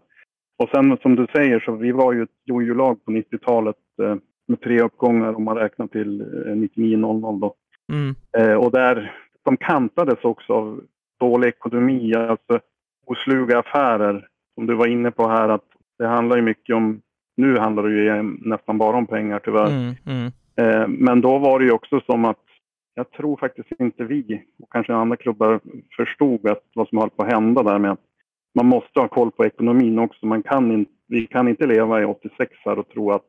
[0.58, 4.16] Och sen som du säger så vi var ju ett jojo-lag på 90-talet eh,
[4.50, 7.54] med tre uppgångar om man räknar till eh, 99-00 då.
[7.92, 8.14] Mm.
[8.38, 10.80] Eh, och där, de kantades också av
[11.20, 12.60] dålig ekonomi, alltså
[13.06, 14.26] osluga affärer.
[14.54, 15.64] Som du var inne på här att
[15.98, 17.00] det handlar ju mycket om,
[17.36, 19.70] nu handlar det ju nästan bara om pengar tyvärr.
[19.70, 20.32] Mm, mm.
[20.56, 22.44] Eh, men då var det ju också som att
[22.94, 25.60] jag tror faktiskt inte vi och kanske andra klubbar
[25.96, 28.04] förstod att vad som höll på att hända där med att
[28.54, 30.26] man måste ha koll på ekonomin också.
[30.26, 33.26] Man kan in, vi kan inte leva i 86 här och tro att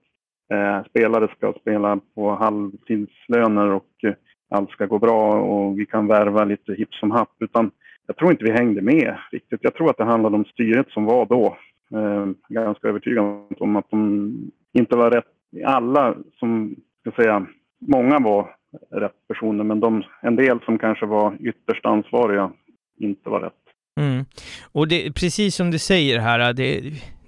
[0.51, 4.13] eh, spelare ska spela på halvtidslöner och eh,
[4.49, 7.35] allt ska gå bra och vi kan värva lite hipp som happ.
[7.39, 7.71] Utan
[8.07, 9.59] jag tror inte vi hängde med riktigt.
[9.63, 11.57] Jag tror att det handlade om styret som var då.
[11.97, 13.25] Eh, ganska övertygad
[13.59, 15.25] om att de inte var rätt.
[15.65, 17.45] Alla som, ska säga,
[17.79, 18.55] många var
[18.91, 22.51] rätt personer, men de, en del som kanske var ytterst ansvariga
[22.99, 23.53] inte var rätt.
[23.99, 24.25] Mm.
[24.71, 26.81] Och det, precis som du säger här, det,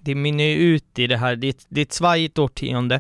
[0.03, 2.99] det minner ut i det här, det, det är ett svajigt årtionde.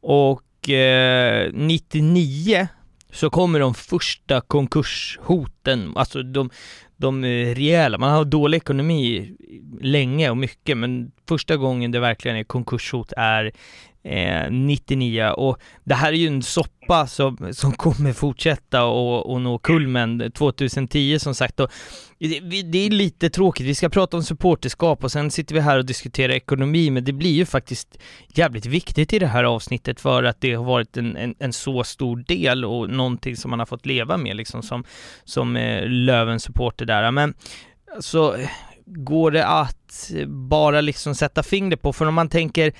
[0.00, 2.68] Och eh, 99
[3.12, 6.50] så kommer de första konkurshoten, alltså de,
[6.96, 9.34] de eh, rejäla, man har dålig ekonomi
[9.80, 13.52] länge och mycket, men första gången det verkligen är konkurshot är
[14.02, 19.40] eh, 99 och det här är ju en soppa som, som kommer fortsätta och, och
[19.40, 21.60] nå kulmen 2010 som sagt.
[21.60, 21.70] Och
[22.18, 25.78] det, det, är lite tråkigt, vi ska prata om supporterskap och sen sitter vi här
[25.78, 30.22] och diskuterar ekonomi men det blir ju faktiskt jävligt viktigt i det här avsnittet för
[30.22, 33.66] att det har varit en, en, en så stor del och någonting som man har
[33.66, 34.84] fått leva med liksom som,
[35.24, 37.10] som eh, supporter där.
[37.10, 37.34] Men
[38.00, 38.36] så
[38.86, 42.72] går det att bara liksom sätta fingret på, för om man tänker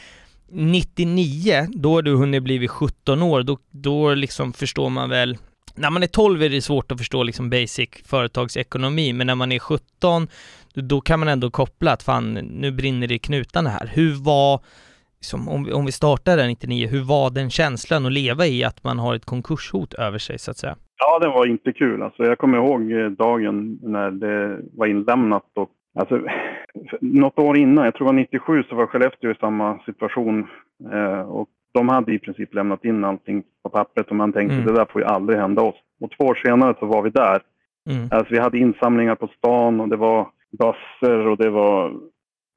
[0.51, 5.39] 99, då har du hunnit blivit 17 år, då, då liksom förstår man väl
[5.79, 9.53] när man är 12 är det svårt att förstå liksom basic företagsekonomi, men när man
[9.53, 10.29] är 17,
[10.75, 13.91] då kan man ändå koppla att fan, nu brinner det i knutarna här.
[13.95, 14.61] Hur var,
[15.21, 18.65] liksom, om, vi, om vi startar där 99, hur var den känslan att leva i
[18.65, 20.77] att man har ett konkurshot över sig så att säga?
[20.99, 22.03] Ja, det var inte kul.
[22.03, 26.21] Alltså, jag kommer ihåg eh, dagen när det var inlämnat och Alltså,
[27.01, 30.47] något år innan, jag tror det var 97, så var Skellefteå i samma situation.
[30.93, 34.67] Eh, och de hade i princip lämnat in allting på pappret och man tänkte mm.
[34.67, 35.75] det där får ju aldrig hända oss.
[36.01, 37.43] Och två år senare så var vi där.
[37.91, 38.09] Mm.
[38.11, 41.93] Alltså, vi hade insamlingar på stan och det var bössor och det var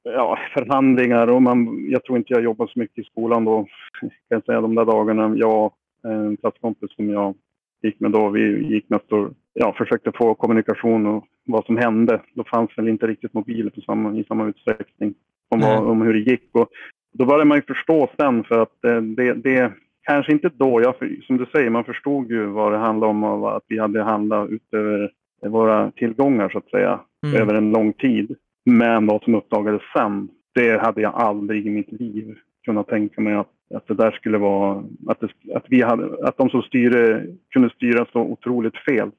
[0.02, 1.26] ja, förhandlingar.
[1.26, 3.66] Och man, jag tror inte jag jobbade så mycket i skolan då,
[4.00, 5.36] kan jag säga, de där dagarna.
[5.36, 5.74] Jag och
[6.10, 7.34] en klasskompis som jag
[7.82, 12.20] gick med då, vi gick mest och ja, försökte få kommunikation och vad som hände.
[12.34, 15.14] Då fanns väl inte riktigt mobiler på samma, i samma utsträckning
[15.48, 16.48] om, vad, om hur det gick.
[16.52, 16.68] Och
[17.12, 20.94] då började man ju förstå sen för att eh, det, det kanske inte då, jag,
[21.26, 24.50] som du säger, man förstod ju vad det handlade om och att vi hade handlat
[24.50, 25.10] utöver
[25.46, 27.42] våra tillgångar så att säga, mm.
[27.42, 28.36] över en lång tid.
[28.64, 33.34] Men vad som uppdagades sen, det hade jag aldrig i mitt liv kunnat tänka mig
[33.34, 37.26] att, att det där skulle vara, att, det, att, vi hade, att de som styrde
[37.52, 39.10] kunde styra så otroligt fel.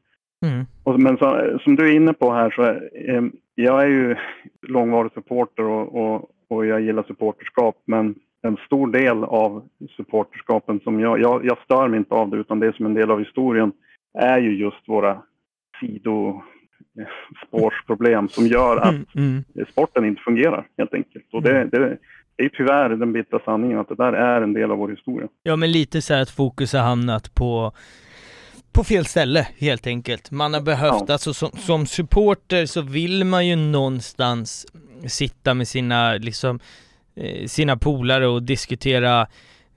[0.44, 0.66] Mm.
[0.84, 2.64] Och, men så, som du är inne på här så
[3.12, 3.24] eh,
[3.56, 4.16] jag är ju
[4.62, 9.64] långvarig supporter och, och, och, jag gillar supporterskap men en stor del av
[9.96, 12.94] supporterskapen som jag, jag, jag stör mig inte av det utan det är som en
[12.94, 13.72] del av historien
[14.20, 15.22] är ju just våra
[15.80, 19.44] sidospårsproblem som gör att mm, mm.
[19.72, 21.26] sporten inte fungerar helt enkelt.
[21.34, 21.98] Och det, det,
[22.36, 25.28] det är tyvärr den bittra sanningen att det där är en del av vår historia.
[25.44, 27.72] Ja, men lite så här att fokus har hamnat på
[28.74, 30.32] på fel ställe helt enkelt.
[30.32, 31.14] Man har behövt, ja.
[31.14, 34.66] alltså som, som supporter så vill man ju någonstans
[35.08, 36.60] sitta med sina, liksom,
[37.16, 39.28] eh, sina polare och diskutera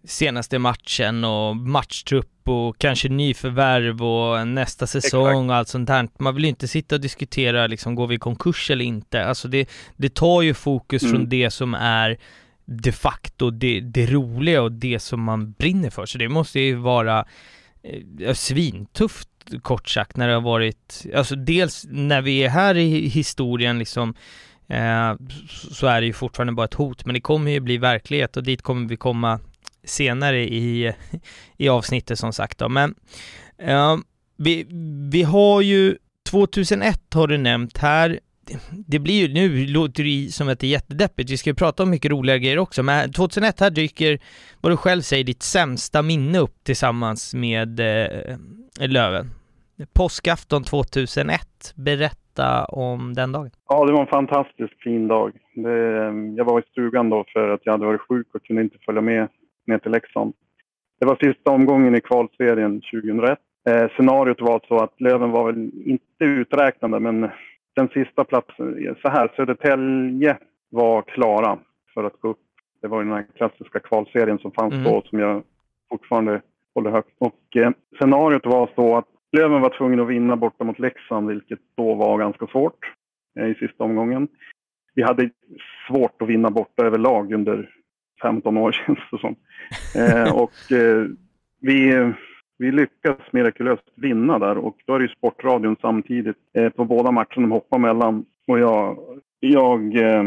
[0.04, 5.50] senaste matchen och matchtrupp och kanske nyförvärv och nästa säsong Exakt.
[5.50, 6.09] och allt sånt här.
[6.18, 9.24] Man vill ju inte sitta och diskutera liksom, går vi i konkurs eller inte?
[9.24, 11.14] Alltså det, det tar ju fokus mm.
[11.14, 12.18] från det som är
[12.64, 16.06] de facto det, det roliga och det som man brinner för.
[16.06, 17.26] Så det måste ju vara
[18.20, 19.29] Eh, svintufft
[19.62, 24.14] kort sagt när det har varit, alltså dels när vi är här i historien liksom
[24.68, 25.14] eh,
[25.70, 28.42] så är det ju fortfarande bara ett hot men det kommer ju bli verklighet och
[28.42, 29.40] dit kommer vi komma
[29.85, 30.92] senare i,
[31.57, 32.68] i avsnittet som sagt då.
[32.68, 32.94] Men
[33.59, 33.96] eh,
[34.37, 34.66] vi,
[35.11, 35.96] vi har ju
[36.31, 38.20] 2001 har du nämnt här.
[38.88, 41.82] Det blir ju, nu låter det som att det är jättedeppigt, vi ska ju prata
[41.82, 44.18] om mycket roliga grejer också, men 2001 här dyker,
[44.61, 48.37] vad du själv säger, ditt sämsta minne upp tillsammans med eh,
[48.80, 49.30] Löven.
[49.94, 51.40] Påskafton 2001,
[51.74, 53.50] berätta om den dagen.
[53.68, 55.32] Ja, det var en fantastiskt fin dag.
[55.54, 55.78] Det,
[56.37, 59.00] jag var i stugan då för att jag hade varit sjuk och kunde inte följa
[59.00, 59.28] med
[59.66, 60.32] ner till Leksand.
[61.00, 63.38] Det var sista omgången i kvalserien 2001.
[63.68, 67.30] Eh, scenariot var så att Löven var väl inte uträknade, men
[67.76, 70.38] den sista platsen, så här, Södertälje
[70.70, 71.58] var klara
[71.94, 72.38] för att gå upp.
[72.82, 74.84] Det var den här klassiska kvalserien som fanns mm.
[74.84, 75.42] då som jag
[75.88, 76.40] fortfarande
[76.74, 77.14] håller högt.
[77.18, 81.58] Och eh, scenariot var så att Löven var tvungen att vinna borta mot Leksand, vilket
[81.76, 82.92] då var ganska svårt
[83.38, 84.28] eh, i sista omgången.
[84.94, 85.30] Vi hade
[85.88, 87.70] svårt att vinna borta överlag under
[88.22, 89.36] 15 år känns det som.
[89.96, 91.06] Eh, och eh,
[91.60, 92.12] vi,
[92.58, 97.10] vi lyckas mirakulöst vinna där och då är det ju Sportradion samtidigt eh, på båda
[97.10, 98.24] matcherna de hoppar mellan.
[98.46, 98.98] Och jag,
[99.40, 100.24] jag eh,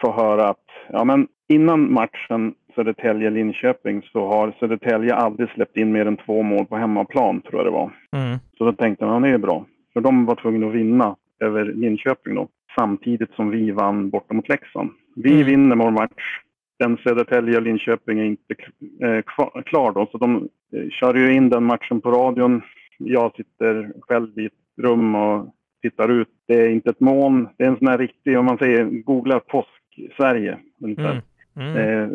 [0.00, 6.06] får höra att ja, men innan matchen Södertälje-Linköping så har Södertälje aldrig släppt in mer
[6.06, 7.90] än två mål på hemmaplan, tror jag det var.
[8.16, 8.38] Mm.
[8.58, 9.64] Så då tänkte man, ja, det är bra.
[9.92, 12.48] För de var tvungna att vinna över Linköping då,
[12.78, 14.90] samtidigt som vi vann borta mot Leksand.
[15.16, 15.46] Vi mm.
[15.46, 16.40] vinner vår match.
[16.80, 18.54] Den Södertälje och Linköping är inte
[19.02, 19.22] eh,
[19.62, 22.62] klar då, så de eh, kör ju in den matchen på radion.
[22.98, 26.28] Jag sitter själv i ett rum och tittar ut.
[26.46, 27.48] Det är inte ett moln.
[27.56, 30.58] Det är en sån här riktig, om man säger, googla påsk-Sverige.
[30.84, 31.20] Mm.
[31.56, 31.76] Mm.
[31.76, 32.08] Eh,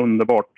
[0.00, 0.52] underbart.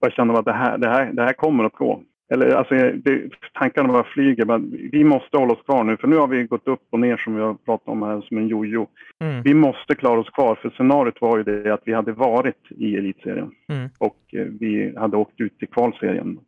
[0.00, 2.02] Jag kände att det här, det, här, det här kommer att gå.
[2.32, 4.44] Eller alltså, det, tankarna bara flyger.
[4.44, 7.16] Men vi måste hålla oss kvar nu, för nu har vi gått upp och ner
[7.16, 8.86] som vi har pratat om här, som en jojo.
[9.20, 9.42] Mm.
[9.42, 12.96] Vi måste klara oss kvar, för scenariot var ju det att vi hade varit i
[12.96, 13.88] elitserien mm.
[13.98, 16.38] och eh, vi hade åkt ut i kvalserien.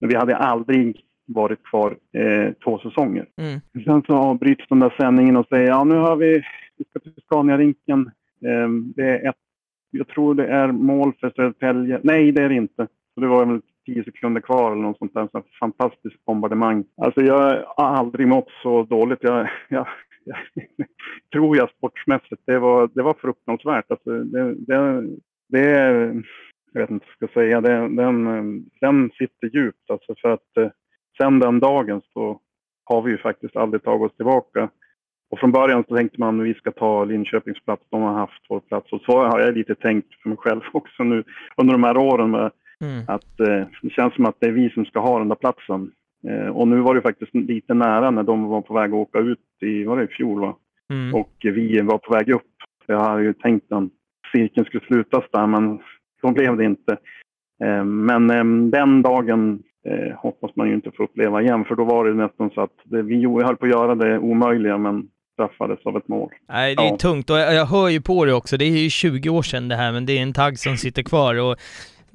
[0.00, 3.26] Men vi hade aldrig varit kvar eh, två säsonger.
[3.40, 3.84] Mm.
[3.84, 6.42] Sen så avbryts den där sändningen och säger ja nu har vi,
[6.76, 8.10] vi ska till Scania-rinken.
[8.44, 9.36] Eh, det är ett
[9.98, 12.00] jag tror det är mål för Södertälje.
[12.02, 12.86] Nej, det är det inte.
[13.14, 15.28] Så det var väl tio sekunder kvar eller något sånt där.
[15.32, 16.84] Så fantastiskt bombardemang.
[16.96, 19.18] Alltså jag har aldrig mått så dåligt.
[19.22, 19.86] Jag, jag,
[20.24, 20.36] jag
[21.32, 22.42] tror jag sportsmässigt.
[22.46, 23.90] Det var, det var fruktansvärt.
[23.90, 25.02] Alltså det, det,
[25.48, 26.24] det
[26.74, 27.60] jag vet inte vad jag ska säga.
[27.60, 28.24] Det, den,
[28.80, 29.90] den sitter djupt.
[29.90, 30.68] Alltså för att eh,
[31.18, 32.40] sen den dagen så
[32.84, 34.68] har vi ju faktiskt aldrig tagit oss tillbaka.
[35.30, 37.82] Och från början så tänkte man att vi ska ta Linköpings plats.
[37.90, 38.92] De har haft vår plats.
[38.92, 41.24] Och så har jag lite tänkt för mig själv också nu
[41.56, 42.30] under de här åren.
[42.30, 43.04] Med mm.
[43.08, 45.90] Att eh, det känns som att det är vi som ska ha den där platsen.
[46.28, 49.18] Eh, och nu var det faktiskt lite nära när de var på väg att åka
[49.18, 50.56] ut i, var det i fjol va?
[50.92, 51.14] Mm.
[51.14, 52.42] Och vi var på väg upp.
[52.86, 53.84] Jag hade ju tänkt att
[54.32, 55.78] cirkeln skulle slutas där men
[56.20, 56.92] så blev det inte.
[57.64, 61.84] Eh, men eh, den dagen eh, hoppas man ju inte få uppleva igen för då
[61.84, 65.86] var det nästan så att det, vi höll på att göra det omöjliga men straffades
[65.86, 66.30] av ett mål.
[66.48, 66.96] Nej, det är ja.
[66.96, 68.56] tungt och jag, jag hör ju på det också.
[68.56, 71.02] Det är ju 20 år sedan det här, men det är en tagg som sitter
[71.02, 71.56] kvar och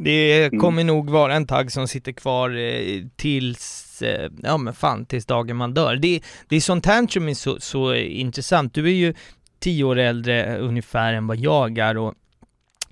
[0.01, 0.59] det mm.
[0.59, 0.95] kommer mm.
[0.95, 5.57] nog vara en tagg som sitter kvar eh, tills, eh, ja men fan, tills dagen
[5.57, 5.95] man dör.
[5.95, 8.73] Det, det är sånt här som är så, så intressant.
[8.73, 9.13] Du är ju
[9.59, 12.13] tio år äldre ungefär än vad jag är och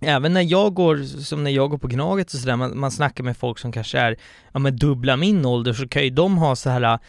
[0.01, 3.23] Även när jag går, som när jag går på Gnaget och sådär, man, man snackar
[3.23, 4.15] med folk som kanske är,
[4.51, 6.99] ja men dubbla min ålder, så kan ju de ha så här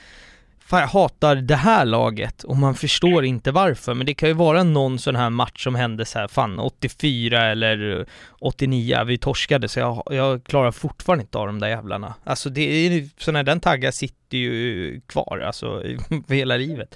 [0.71, 4.35] fan jag hatar det här laget och man förstår inte varför, men det kan ju
[4.35, 8.07] vara någon sån här match som hände så här, fan 84 eller
[8.41, 12.15] 89, vi torskade så jag, jag klarar fortfarande inte av de där jävlarna.
[12.25, 15.83] Alltså det är ju, sådana den taggar sitter ju kvar, alltså
[16.29, 16.95] för hela livet.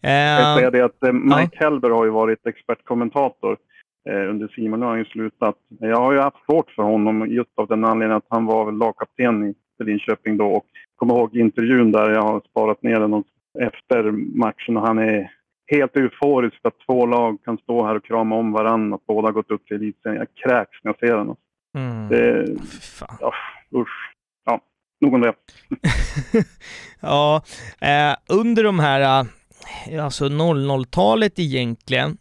[0.00, 1.64] Jag kan säga det att eh, Mike ja.
[1.64, 3.56] Helber har ju varit expertkommentator
[4.10, 5.56] eh, under Simon, nu har han ju slutat.
[5.80, 8.74] Jag har ju haft svårt för honom just av den anledningen att han var väl
[8.74, 13.24] lagkapten i Linköping då och kommer ihåg intervjun där jag har sparat ner den
[13.58, 15.30] efter matchen och han är
[15.66, 19.50] helt euforisk att två lag kan stå här och krama om varandra, att båda gått
[19.50, 20.18] upp till elitserien.
[20.18, 21.36] Jag kräks när jag ser den.
[21.76, 22.08] Mm.
[22.08, 22.56] Det,
[23.20, 23.34] ja,
[23.76, 24.14] usch.
[24.44, 24.60] Ja,
[25.00, 25.34] nog om det.
[27.00, 27.42] ja,
[27.80, 29.00] eh, under de här,
[29.90, 32.16] eh, alltså 00-talet egentligen,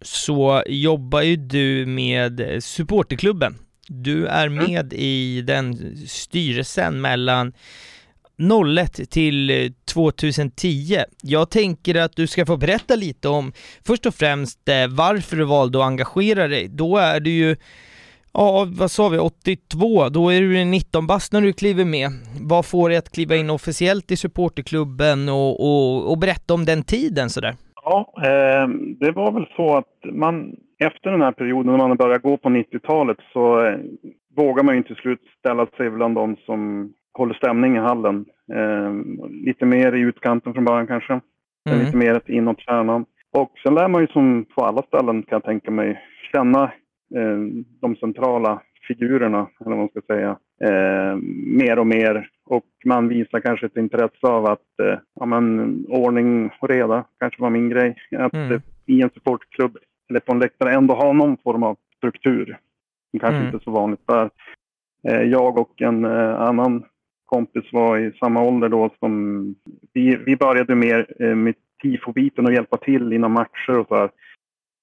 [0.00, 3.54] så jobbar ju du med supporterklubben.
[3.88, 4.64] Du är mm.
[4.64, 4.98] med mm.
[5.02, 7.52] i den styrelsen mellan
[8.78, 10.96] 01 till eh, 2010.
[11.22, 13.52] Jag tänker att du ska få berätta lite om,
[13.86, 16.68] först och främst, eh, varför du valde att engagera dig.
[16.68, 17.56] Då är du ju
[18.38, 22.08] Ja, vad sa vi, 82, då är du 19 bast när du kliver med.
[22.40, 26.82] Vad får dig att kliva in officiellt i supporterklubben och, och, och berätta om den
[26.82, 27.54] tiden sådär?
[27.84, 28.68] Ja, eh,
[29.00, 32.48] det var väl så att man efter den här perioden när man började gå på
[32.48, 33.78] 90-talet så eh,
[34.36, 38.24] vågar man ju till slut ställa sig bland de som håller stämning i hallen.
[38.52, 38.92] Eh,
[39.30, 41.20] lite mer i utkanten från början kanske.
[41.68, 41.84] Mm.
[41.84, 43.04] Lite mer inåt kärnan.
[43.32, 46.02] Och sen lär man ju som på alla ställen kan jag tänka mig
[46.32, 46.62] känna
[47.14, 47.38] eh,
[47.80, 52.28] de centrala figurerna, eller vad man ska säga, eh, mer och mer.
[52.46, 57.42] Och man visar kanske ett intresse av att eh, ja, men, ordning och reda kanske
[57.42, 57.96] var min grej.
[58.18, 58.60] Att mm.
[58.86, 59.78] i en supportklubb
[60.10, 62.58] eller på en läktare ändå ha någon form av struktur.
[63.10, 63.46] Som kanske mm.
[63.46, 64.30] inte är så vanligt där.
[65.08, 66.84] Eh, jag och en eh, annan
[67.26, 69.54] kompis var i samma ålder då som
[69.92, 74.10] vi, vi började mer eh, med tifobiten och hjälpa till inom matcher och så här.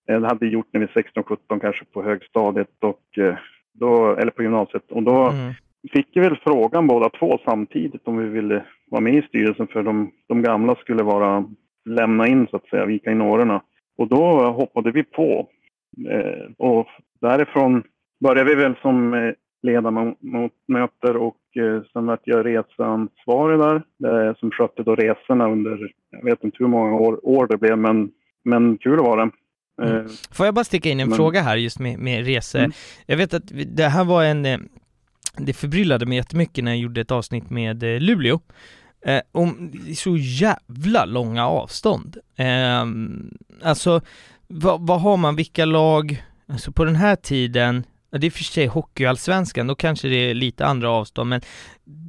[0.10, 3.36] Eh, det hade vi gjort när vi var 16-17 kanske på högstadiet och eh,
[3.74, 4.92] då, eller på gymnasiet.
[4.92, 5.54] Och då mm.
[5.94, 9.84] fick vi väl frågan båda två samtidigt om vi ville vara med i styrelsen för
[9.84, 11.46] de, de gamla skulle vara
[11.86, 13.60] lämna in så att säga, vika in åren.
[13.98, 15.48] Och då hoppade vi på.
[16.10, 16.88] Eh, och
[17.22, 17.84] därifrån
[18.24, 19.14] började vi väl som
[19.64, 26.44] ledamöter och eh, sen var jag reseansvarig där som skötte då resorna under, jag vet
[26.44, 28.12] inte hur många år, år det blev men,
[28.44, 29.32] men kul var det.
[29.82, 30.06] Mm.
[30.06, 31.16] Eh, Får jag bara sticka in en men...
[31.16, 32.60] fråga här just med, med resor?
[32.60, 32.72] Mm.
[33.06, 34.58] Jag vet att det här var en, eh,
[35.38, 38.40] det förbryllade mig jättemycket när jag gjorde ett avsnitt med Luleå
[39.06, 42.18] eh, om så jävla långa avstånd.
[42.36, 42.86] Eh,
[43.64, 44.02] alltså,
[44.48, 47.84] vad, vad har man, vilka lag, alltså på den här tiden,
[48.20, 51.42] det är för sig hockeyallsvenskan, då kanske det är lite andra avstånd, men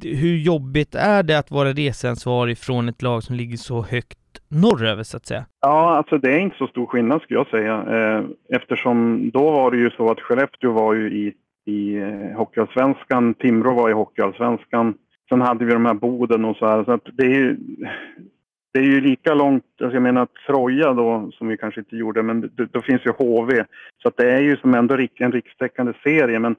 [0.03, 5.03] hur jobbigt är det att vara reseansvarig från ett lag som ligger så högt norröver
[5.03, 5.45] så att säga?
[5.61, 7.75] Ja, alltså det är inte så stor skillnad skulle jag säga.
[7.97, 11.33] Eh, eftersom då var det ju så att Skellefteå var ju i,
[11.71, 14.93] i eh, Hockeyallsvenskan, Timrå var i Hockeyallsvenskan.
[15.29, 16.83] Sen hade vi de här Boden och så här.
[16.83, 17.57] Så att det är ju,
[18.75, 22.23] det är ju lika långt, alltså jag menar Troja då, som vi kanske inte gjorde,
[22.23, 23.65] men då finns ju HV.
[24.01, 26.39] Så att det är ju som ändå en rikstäckande serie.
[26.39, 26.55] Men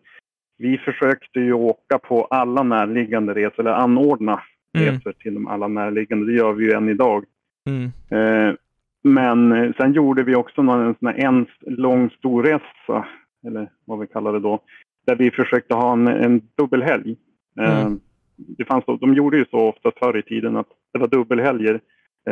[0.59, 4.43] vi försökte ju åka på alla närliggande resor, eller anordna
[4.79, 4.89] mm.
[4.89, 6.27] resor till de alla närliggande.
[6.27, 7.25] Det gör vi ju än idag.
[7.69, 7.85] Mm.
[8.11, 8.55] Eh,
[9.03, 13.07] men eh, sen gjorde vi också en, sån en lång storresa,
[13.47, 14.61] eller vad vi kallar det då,
[15.07, 17.17] där vi försökte ha en, en dubbelhelg.
[17.61, 18.01] Eh, mm.
[18.37, 21.81] det fanns, de gjorde ju så ofta förr i tiden att det var dubbelhelger,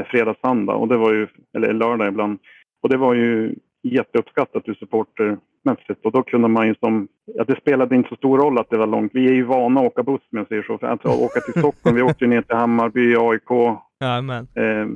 [0.02, 1.26] fredag, söndag, och det var ju,
[1.56, 2.38] eller lördag ibland.
[2.82, 7.60] Och det var ju jätteuppskattat ur supportermässigt och då kunde man ju som, ja det
[7.60, 9.10] spelade inte så stor roll att det var långt.
[9.14, 10.78] Vi är ju vana att åka buss om jag säger så.
[10.78, 13.78] För att åka till Stockholm, vi åkte ju ner till Hammarby, AIK.
[13.98, 14.18] Ja,
[14.62, 14.86] eh,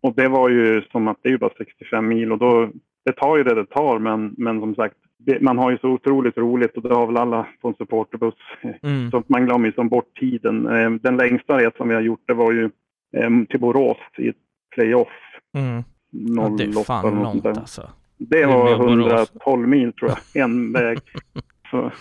[0.00, 2.70] och det var ju som att det är bara 65 mil och då,
[3.04, 5.88] det tar ju det det tar men, men som sagt, det, man har ju så
[5.88, 8.34] otroligt roligt och det har väl alla på en supporterbuss.
[8.82, 9.10] Mm.
[9.10, 10.66] Så man glömmer ju som bort tiden.
[10.66, 12.64] Eh, den längsta resan vi har gjort det var ju
[13.16, 14.32] eh, till Borås i
[14.74, 15.08] playoff.
[15.54, 15.84] Mm.
[16.10, 17.90] Ja, det är fan långt alltså.
[18.16, 20.98] Det var 112 mil tror jag, en väg.
[21.70, 21.92] Så.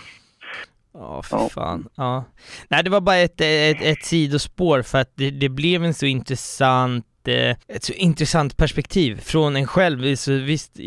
[0.94, 1.50] Ja, för ja.
[1.50, 1.90] fan.
[1.96, 2.24] Ja.
[2.68, 6.06] Nej, det var bara ett, ett, ett sidospår för att det, det blev en så
[6.06, 7.06] intressant
[7.68, 10.16] ett så intressant perspektiv från en själv.
[10.16, 10.80] Så visst,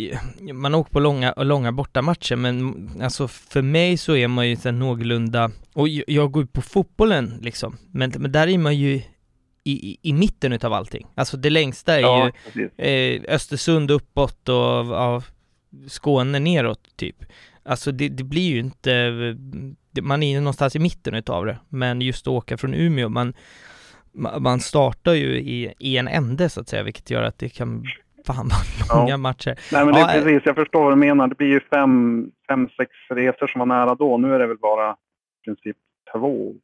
[0.53, 4.70] man åker på långa, långa bortamatcher men alltså för mig så är man ju så
[4.70, 9.03] någorlunda, och jag går ju på fotbollen liksom, men, men där är man ju
[9.72, 11.07] i, i mitten utav allting.
[11.14, 15.22] Alltså det längsta är ja, ju eh, Östersund uppåt och ja,
[15.88, 17.16] Skåne neråt typ.
[17.64, 19.12] Alltså det, det blir ju inte,
[20.02, 23.35] man är ju någonstans i mitten utav det, men just att åka från Umeå, man
[24.40, 27.85] man startar ju i, i en ände så att säga, vilket gör att det kan
[28.26, 29.16] fan vara långa ja.
[29.16, 29.59] matcher.
[29.72, 31.29] Nej men det är precis, jag förstår vad du menar.
[31.29, 34.18] Det blir ju fem, fem, sex resor som var nära då.
[34.18, 35.76] Nu är det väl bara i princip
[36.12, 36.55] två,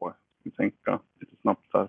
[0.57, 1.89] tänka lite snabbt här.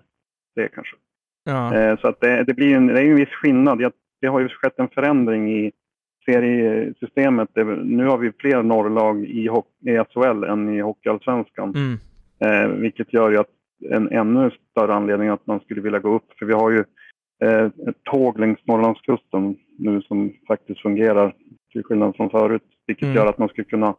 [0.54, 0.96] Det kanske.
[1.44, 1.74] Ja.
[1.74, 3.92] Eh, så att det, det, blir en, det är en viss skillnad.
[4.20, 5.72] det har ju skett en förändring i
[6.24, 7.48] seriesystemet.
[7.84, 11.74] Nu har vi fler norrlag i, i SHL än i Hockeyallsvenskan.
[11.74, 11.98] Mm.
[12.38, 13.50] Eh, vilket gör ju att
[13.90, 16.38] en ännu större anledning att man skulle vilja gå upp.
[16.38, 16.84] För vi har ju
[17.42, 21.34] eh, ett tåg längs Norrlandskusten nu som faktiskt fungerar
[21.72, 22.62] till skillnad från förut.
[22.86, 23.16] Vilket mm.
[23.16, 23.94] gör att man skulle kunna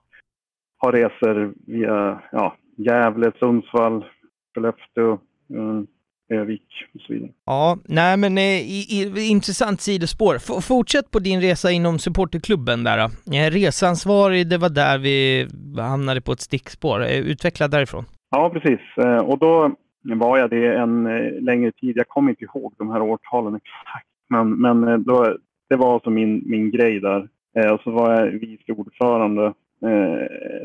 [0.78, 4.06] ha resor via ja, Gävle, Sundsvall,
[4.54, 5.12] Skellefteå,
[5.54, 5.82] eh,
[6.30, 7.32] Övik och så vidare.
[7.46, 10.36] Ja, nej men eh, i, i, intressant sidospår.
[10.36, 12.98] F fortsätt på din resa inom supporterklubben där.
[12.98, 15.48] Eh, resansvarig, det var där vi
[15.82, 17.04] hamnade på ett stickspår.
[17.04, 18.06] Eh, utveckla därifrån.
[18.30, 18.80] Ja, precis.
[18.98, 21.04] Eh, och då var jag det en
[21.46, 21.98] längre tid.
[21.98, 24.08] Jag kommer inte ihåg de här årtalen exakt.
[24.30, 25.38] Men, men då,
[25.70, 27.28] det var alltså min, min grej där.
[27.74, 29.54] Och så var jag vice ordförande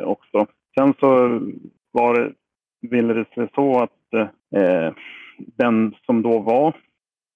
[0.05, 0.47] också.
[0.79, 1.41] Sen så
[1.93, 2.33] var det,
[2.89, 4.93] ville det sig så att eh,
[5.57, 6.75] den som då var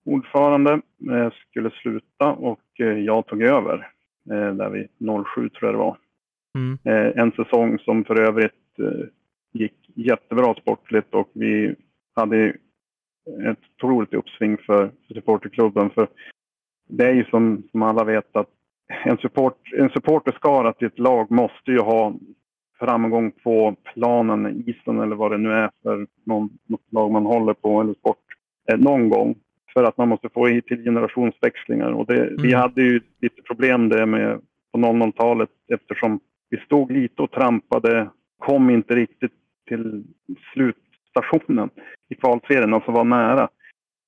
[0.05, 0.81] ordförande
[1.11, 3.91] eh, skulle sluta och eh, jag tog över
[4.31, 4.89] eh, där vid
[5.35, 5.97] 07 tror jag det var.
[6.59, 6.79] Mm.
[7.17, 8.53] En säsong som för övrigt
[9.53, 11.75] gick jättebra sportligt och vi
[12.15, 12.49] hade
[13.45, 15.91] ett otroligt uppsving för, för supporterklubben.
[15.91, 16.09] För
[16.89, 18.49] det är ju som, som alla vet att
[19.05, 22.15] en, support, en supporterskara till ett lag måste ju ha
[22.79, 27.55] framgång på planen, isen eller vad det nu är för någon, något lag man håller
[27.55, 28.19] på eller sport
[28.73, 29.35] eh, någon gång.
[29.75, 31.91] För att man måste få i till generationsväxlingar.
[31.93, 32.61] Och det, Vi Mm.
[32.61, 34.41] hade ju lite problem det med
[34.73, 36.21] på 00-talet eftersom
[36.51, 38.09] vi stod lite och trampade,
[38.39, 39.33] kom inte riktigt
[39.69, 40.05] till
[40.53, 41.71] slutstationen
[42.09, 43.49] i kvalserien, alltså var nära.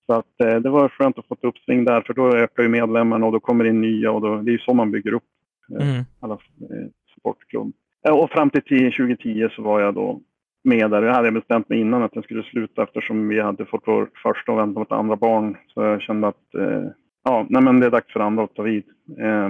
[0.06, 2.68] Så att, eh, det var skönt att få ett uppsving där, för då ökar ju
[2.68, 5.12] medlemmarna och då kommer det in nya och då, det är ju så man bygger
[5.14, 5.22] upp
[5.70, 6.04] Mm.
[6.20, 7.72] alla eh, supportklubb.
[8.06, 10.20] Eh, och fram till 2010 så var jag då
[10.64, 11.02] med där.
[11.02, 14.52] Jag hade bestämt mig innan att jag skulle sluta eftersom vi hade fått vår första
[14.52, 15.56] och väntat vårt andra barn.
[15.66, 16.84] Så jag kände att eh,
[17.24, 18.84] ja, nej, men det är dags för andra att ta vid.
[19.18, 19.48] Eh,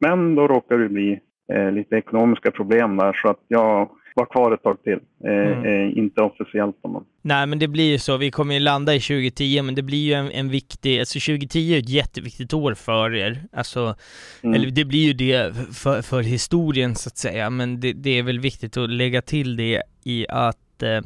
[0.00, 1.20] men då råkade det bli
[1.52, 4.98] eh, lite ekonomiska problem där så att jag var kvar ett tag till.
[5.24, 5.64] Eh, Mm.
[5.90, 8.94] eh, inte officiellt då, men Nej men det blir ju så, vi kommer ju landa
[8.94, 12.74] i 2010 men det blir ju en, en viktig, alltså 2010 är ett jätteviktigt år
[12.74, 13.42] för er.
[13.52, 13.94] Alltså,
[14.42, 14.54] Mm.
[14.54, 18.22] eller det blir ju det för, för historien så att säga, men det, det är
[18.22, 21.00] väl viktigt att lägga till det i att eh,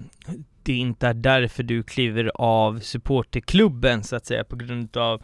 [0.63, 5.23] det inte är därför du kliver av supporterklubben så att säga på grund av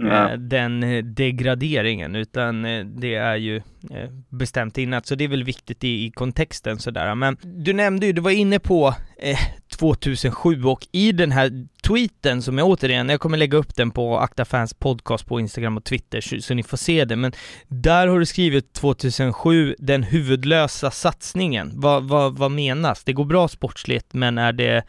[0.00, 5.28] Eh, den eh, degraderingen utan eh, det är ju eh, bestämt innan så det är
[5.28, 9.38] väl viktigt i, i kontexten sådär men du nämnde ju, du var inne på eh,
[9.78, 14.18] 2007 och i den här tweeten som jag återigen, jag kommer lägga upp den på
[14.18, 17.32] Akta Fans podcast på Instagram och Twitter så, så ni får se det men
[17.68, 21.70] där har du skrivit 2007, den huvudlösa satsningen.
[21.74, 23.04] Vad, vad, vad menas?
[23.04, 24.82] Det går bra sportsligt men är det,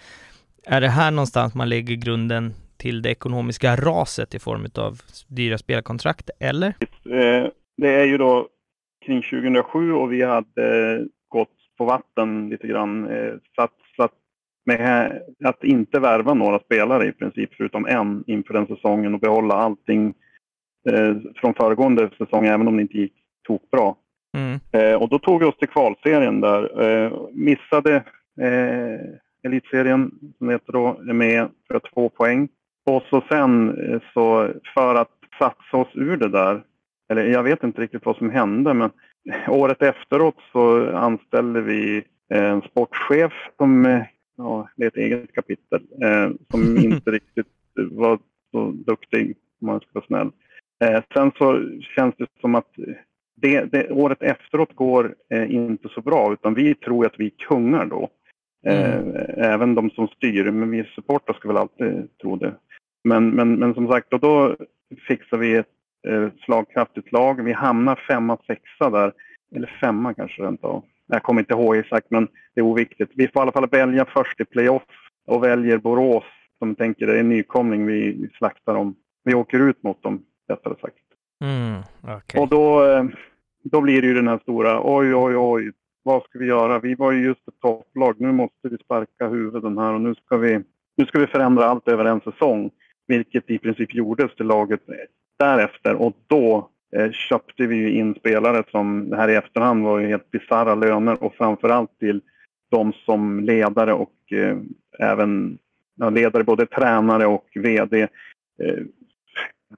[0.66, 5.58] är det här någonstans man lägger grunden till det ekonomiska raset i form av dyra
[5.58, 6.68] spelkontrakt, eller?
[7.06, 8.48] Eh, det är ju då
[9.06, 13.08] kring 2007 och vi hade gått på vatten lite grann.
[13.08, 14.12] Eh, satsat
[14.66, 19.54] med att inte värva några spelare i princip, förutom en inför den säsongen och behålla
[19.54, 20.14] allting
[20.90, 23.14] eh, från föregående säsong, även om det inte gick
[23.48, 23.96] tokbra.
[24.38, 24.60] Mm.
[24.72, 26.82] Eh, och då tog vi oss till kvalserien där.
[26.82, 27.96] Eh, missade
[28.42, 29.00] eh,
[29.44, 32.50] elitserien, som heter då, med för två poäng.
[32.90, 36.64] Och så sen eh, så för att satsa oss ur det där,
[37.10, 38.90] eller jag vet inte riktigt vad som hände, men
[39.48, 44.02] året efteråt så anställde vi en sportchef som, eh,
[44.38, 48.20] ja, det är ett eget kapitel, eh, som inte riktigt var
[48.52, 50.32] så duktig om man ska vara snäll.
[50.84, 52.72] Eh, sen så känns det som att
[53.36, 57.46] det, det, året efteråt går eh, inte så bra utan vi tror att vi är
[57.48, 58.10] kungar då.
[58.66, 59.00] Eh,
[59.38, 62.54] Även de som styr, men vi supportrar ska väl alltid tro det.
[63.04, 64.56] Men, men, men som sagt, och då
[65.08, 65.68] fixar vi ett
[66.08, 67.44] eh, slagkraftigt lag.
[67.44, 69.14] Vi hamnar femma, sexa där.
[69.56, 70.84] Eller femma kanske rent av.
[71.08, 73.12] Jag kommer inte ihåg exakt, men det är oviktigt.
[73.16, 74.84] Vi får i alla fall välja först i playoff
[75.28, 76.24] och väljer Borås
[76.60, 78.96] som tänker det är en nykomling vi, slaktar dem.
[79.24, 80.96] Vi åker ut mot dem, rättare sagt.
[81.44, 82.42] Mm, okej.
[82.42, 83.04] Och då, eh,
[83.64, 85.72] då blir det ju den här stora, oj, oj, oj,
[86.04, 86.80] vad ska vi göra?
[86.80, 90.38] Vi var ju just ett topplag, nu måste vi sparka huvuden här och nu ska
[90.38, 90.62] vi,
[90.98, 92.72] nu ska vi förändra allt över en säsong.
[93.10, 94.82] Vilket i princip gjordes till laget
[95.40, 100.08] därefter och då eh, köpte vi ju in spelare som här i efterhand var ju
[100.08, 102.22] helt bisarra löner och framförallt till
[102.70, 104.58] de som ledare och eh,
[105.00, 105.58] även
[105.96, 108.78] ja, ledare, både tränare och VD, eh,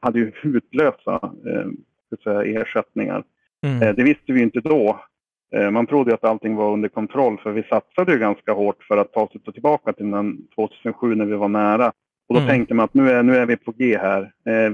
[0.01, 1.67] hade ju hutlösa eh,
[2.23, 3.23] säga, ersättningar.
[3.65, 3.81] Mm.
[3.81, 4.99] Eh, Det visste vi inte då.
[5.55, 8.83] Eh, Man trodde ju att allting var under kontroll för vi satsade ju ganska hårt
[8.83, 11.91] för att ta oss tillbaka till den 2007 när vi var nära.
[12.31, 12.49] Och då Mm.
[12.49, 14.21] tänkte man att nu är, nu är vi på G här.
[14.21, 14.73] Eh,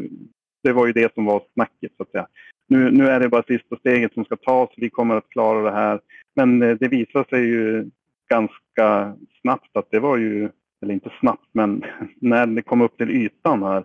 [0.63, 2.27] Det var ju det som var snacket så att säga.
[2.69, 4.69] Nu, nu är det bara sista steget som ska tas.
[4.77, 5.99] Vi kommer att klara det här.
[6.35, 7.85] Men eh, det visade sig ju
[8.29, 10.49] ganska snabbt att det var ju,
[10.81, 11.83] eller inte snabbt, men
[12.21, 13.83] när det kom upp till ytan här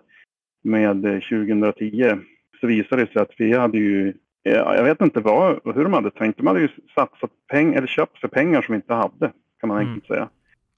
[0.63, 2.15] med eh, 2010
[2.61, 4.13] så visade det sig att vi hade ju
[4.45, 6.37] Ja, jag vet inte vad, hur de hade tänkt.
[6.37, 9.77] De hade ju satsat pengar, eller köpt för pengar som vi inte hade, kan man
[9.77, 9.89] Mm.
[9.93, 10.29] enkelt säga.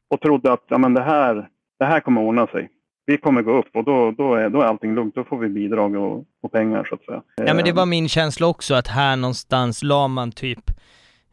[0.09, 2.69] Och trodde att ja, men det, här, det här kommer ordna sig.
[3.05, 5.15] Vi kommer gå upp och då, då, är, då är allting lugnt.
[5.15, 7.21] Då får vi bidrag och, och pengar så att säga.
[7.35, 10.71] Ja men det Eh, var min känsla också att här någonstans la man typ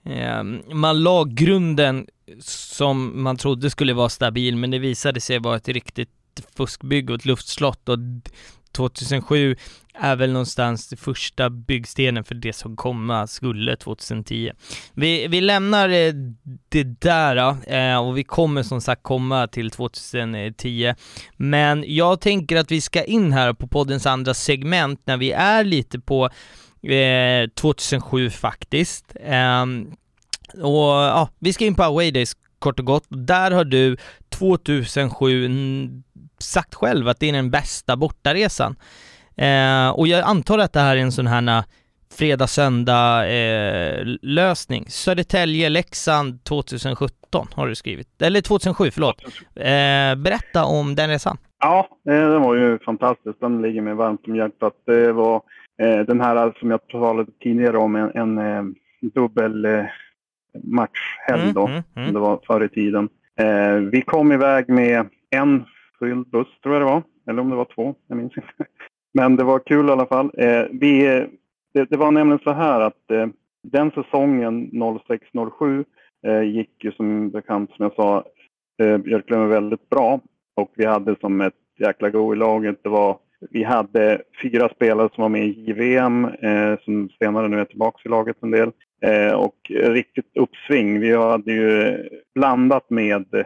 [0.04, 0.42] eh,
[0.74, 2.06] man la grunden
[2.40, 6.10] som man trodde skulle vara stabil men det visade sig vara ett riktigt
[6.56, 7.98] fuskbygge och ett luftslott och
[8.72, 9.56] 2007
[9.94, 14.52] är väl någonstans första byggstenen för det som komma skulle 2010.
[14.94, 16.12] Vi, vi lämnar eh,
[16.68, 20.94] det där eh, och vi kommer som sagt komma till 2010.
[21.36, 25.64] Men jag tänker att vi ska in här på poddens andra segment när vi är
[25.64, 26.30] lite på
[26.82, 29.16] eh, 2007 faktiskt.
[29.24, 29.90] Ehm,
[30.54, 33.04] och ja, vi ska in på Away Days kort och gott.
[33.08, 33.96] Där har du
[34.28, 35.48] 2007
[36.42, 38.76] sagt själv att det är den bästa bortaresan.
[39.36, 41.64] Eh, och jag antar att det här är en sån här eh,
[42.18, 44.84] fredag, söndag eh, lösning.
[44.88, 48.22] Södertälje, Leksand 2017 har du skrivit.
[48.22, 49.24] Eller 2007, förlåt.
[49.54, 51.36] Eh, berätta om den resan.
[51.60, 53.40] Ja, eh, den var ju fantastisk.
[53.40, 54.74] Den ligger mig varmt om hjärtat.
[54.86, 55.42] Det var
[55.82, 58.62] eh, den här som jag talade tidigare om, en, en eh,
[59.14, 59.66] dubbel
[60.64, 62.06] matchhelg mm, då, mm, mm.
[62.06, 63.08] som det var förr i tiden.
[63.40, 65.64] Eh, vi kom iväg med en
[66.02, 67.02] fylld buss, tror jag det var.
[67.28, 68.48] Eller om det var två, jag minns inte.
[69.14, 70.30] Men det var kul i alla fall.
[70.38, 71.02] Eh, vi,
[71.74, 73.26] det, det, var nämligen så här att eh,
[73.62, 75.84] den säsongen 06-07
[76.26, 78.24] eh, gick ju som bekant, som jag sa,
[78.82, 80.20] eh, Björklöven väldigt bra.
[80.54, 82.76] Och vi hade som ett jäkla go i laget.
[82.82, 83.18] Det var,
[83.50, 88.00] vi hade fyra spelare som var med i JVM, eh, som senare nu är tillbaka
[88.04, 88.70] i laget en del.
[89.02, 91.00] Eh, och riktigt uppsving.
[91.00, 91.98] Vi hade ju
[92.34, 93.44] blandat med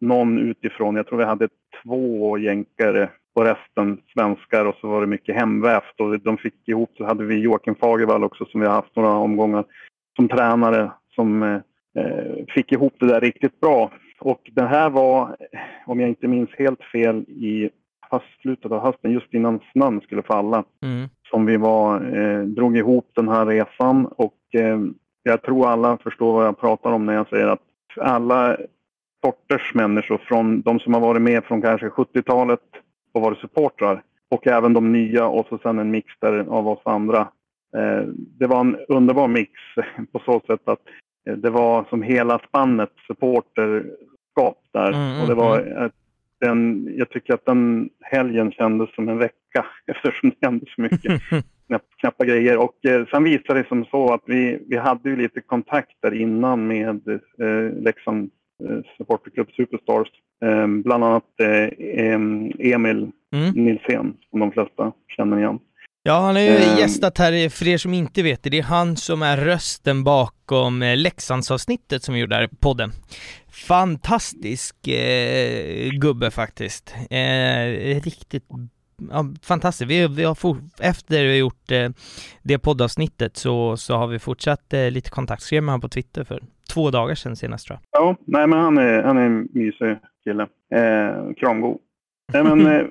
[0.00, 0.96] någon utifrån.
[0.96, 1.48] Jag tror vi hade
[1.82, 6.90] två jänkare och resten svenskar och så var det mycket hemvävt och de fick ihop,
[6.96, 9.64] så hade vi Joakim Fagervall också som vi har haft några omgångar
[10.16, 11.60] som tränare som eh,
[12.54, 13.90] fick ihop det där riktigt bra.
[14.20, 15.36] Och det här var,
[15.86, 17.70] om jag inte minns helt fel, i
[18.42, 21.08] slutet av hösten, just innan snön skulle falla, mm.
[21.30, 24.78] som vi var, eh, drog ihop den här resan och eh,
[25.22, 27.62] jag tror alla förstår vad jag pratar om när jag säger att
[28.00, 28.56] alla
[29.24, 32.60] sorters människor, från de som har varit med från kanske 70-talet
[33.12, 36.82] och varit supportrar och även de nya och så sen en mix där av oss
[36.84, 37.20] andra.
[37.76, 39.52] Eh, det var en underbar mix
[40.12, 40.80] på så sätt att
[41.28, 44.92] eh, det var som hela spannet supporterskap där.
[44.92, 45.90] Mm, och det var mm.
[46.40, 51.22] den, jag tycker att den helgen kändes som en vecka eftersom det hände så mycket
[52.00, 52.58] knappa grejer.
[52.58, 56.66] Och eh, sen visade det som så att vi, vi hade ju lite kontakter innan
[56.66, 58.37] med eh, Leksand eh,
[58.96, 60.08] supporterklubb Superstars.
[60.44, 63.50] Eh, bland annat eh, Emil mm.
[63.54, 65.58] Nilsén, som de flesta känner igen.
[66.02, 68.62] Ja, han har ju eh, gästat här, för er som inte vet det, det är
[68.62, 72.92] han som är rösten bakom eh, Leksandsavsnittet som vi gjorde här i podden.
[73.48, 76.94] Fantastisk eh, gubbe faktiskt.
[77.10, 78.44] Eh, riktigt
[79.10, 79.90] ja, fantastiskt.
[79.90, 81.90] Vi, vi har for, efter vi har gjort eh,
[82.42, 85.52] det poddavsnittet så, så har vi fortsatt eh, lite kontakt.
[85.52, 86.42] Med honom på Twitter för
[86.74, 88.02] två dagar sedan senast tror jag.
[88.02, 90.46] Ja, nej men han är, han är en mysig kille.
[90.74, 91.78] Eh, kramgod.
[92.32, 92.86] Nej men eh,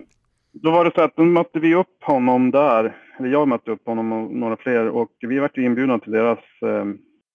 [0.52, 2.98] då var det så att då mötte vi upp honom där.
[3.20, 6.86] Eller jag mötte upp honom och några fler och vi vart inbjudna till deras, eh,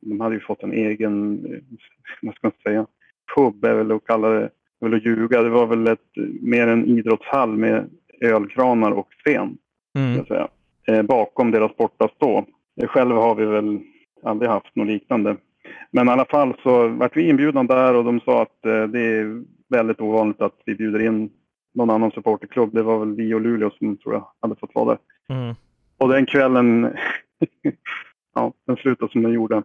[0.00, 1.60] de hade ju fått en egen, eh,
[2.22, 2.86] vad ska man säga,
[3.34, 5.42] pub är väl att kalla det, väl att ljuga.
[5.42, 5.98] Det var väl ett,
[6.40, 7.90] mer en idrottshall med
[8.20, 9.56] ölkranar och scen.
[9.98, 10.24] Mm.
[10.26, 10.48] Säga,
[10.86, 12.44] eh, bakom deras bortastå.
[12.86, 13.80] Själv har vi väl
[14.22, 15.36] aldrig haft något liknande.
[15.90, 19.00] Men i alla fall så vart vi inbjudna där och de sa att eh, det
[19.00, 21.30] är väldigt ovanligt att vi bjuder in
[21.74, 22.74] någon annan supporterklubb.
[22.74, 24.98] Det var väl vi och Luleå som tror jag hade fått vara där.
[25.36, 25.54] Mm.
[25.98, 26.96] Och den kvällen,
[28.34, 29.62] ja, den slutade som den gjorde.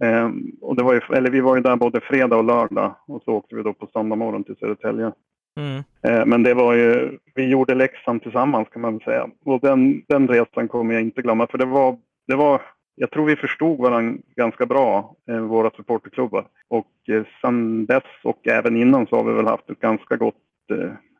[0.00, 0.30] Eh,
[0.60, 3.32] och det var ju, eller vi var ju där både fredag och lördag och så
[3.32, 5.12] åkte vi då på söndag morgon till Södertälje.
[5.56, 5.82] Mm.
[6.02, 9.28] Eh, men det var ju, vi gjorde läxan tillsammans kan man säga.
[9.44, 12.60] Och den, den resan kommer jag inte glömma för det var, det var
[13.00, 16.46] jag tror vi förstod varandra ganska bra, eh, våra supporterklubbar.
[16.68, 20.36] Och eh, sen dess och även innan så har vi väl haft ett ganska gott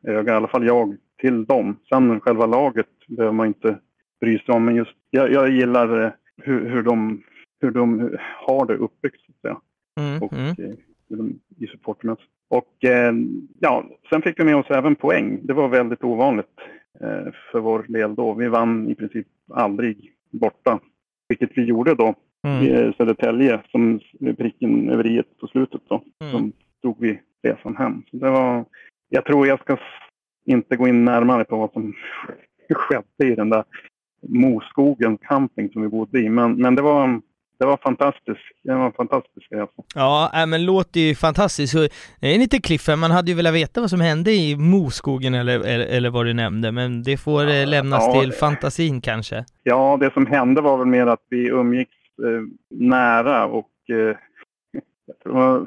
[0.06, 1.76] öga, i alla fall jag, till dem.
[1.88, 3.78] Sen själva laget behöver man inte
[4.20, 7.22] bry sig om, men just jag, jag gillar hur, hur, de,
[7.60, 8.16] hur de
[8.46, 9.60] har det uppbyggt, så att säga.
[10.00, 11.38] Mm, och mm.
[11.58, 12.30] i supportermässigt.
[12.48, 13.14] Och eh,
[13.60, 15.40] ja, sen fick vi med oss även poäng.
[15.42, 16.58] Det var väldigt ovanligt
[17.00, 18.34] eh, för vår del då.
[18.34, 20.80] Vi vann i princip aldrig borta,
[21.30, 22.14] vilket vi gjorde då
[22.46, 22.62] mm.
[22.62, 24.00] i Södertälje som
[24.38, 26.02] pricken över i på slutet då.
[26.20, 26.32] Mm.
[26.32, 26.52] Som
[26.82, 28.02] tog vi resan hem.
[28.10, 28.64] Så det var,
[29.08, 29.76] jag tror jag ska
[30.46, 31.94] inte gå in närmare på vad som
[32.74, 33.64] skedde i den där
[34.28, 36.28] Moskogen camping som vi bodde i.
[36.28, 37.20] Men, men det var
[37.60, 38.40] det var fantastiskt.
[38.62, 39.82] Det var en fantastisk resa.
[39.94, 41.74] Ja, äh, men låter ju fantastiskt.
[42.20, 42.96] det är lite cliffhanger.
[42.96, 46.32] Man hade ju velat veta vad som hände i Moskogen eller, eller, eller vad du
[46.32, 49.44] nämnde, men det får ja, lämnas ja, till fantasin kanske.
[49.62, 54.16] Ja, det som hände var väl mer att vi umgicks eh, nära och eh,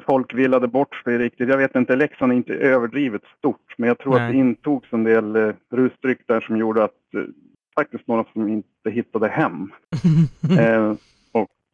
[0.06, 1.48] folk villade bort sig riktigt.
[1.48, 4.26] Jag vet inte, Leksand är inte överdrivet stort, men jag tror Nej.
[4.26, 7.22] att det intogs en del eh, rusdryck där som gjorde att eh,
[7.74, 9.72] faktiskt några som inte hittade hem.
[10.58, 10.94] eh, eh,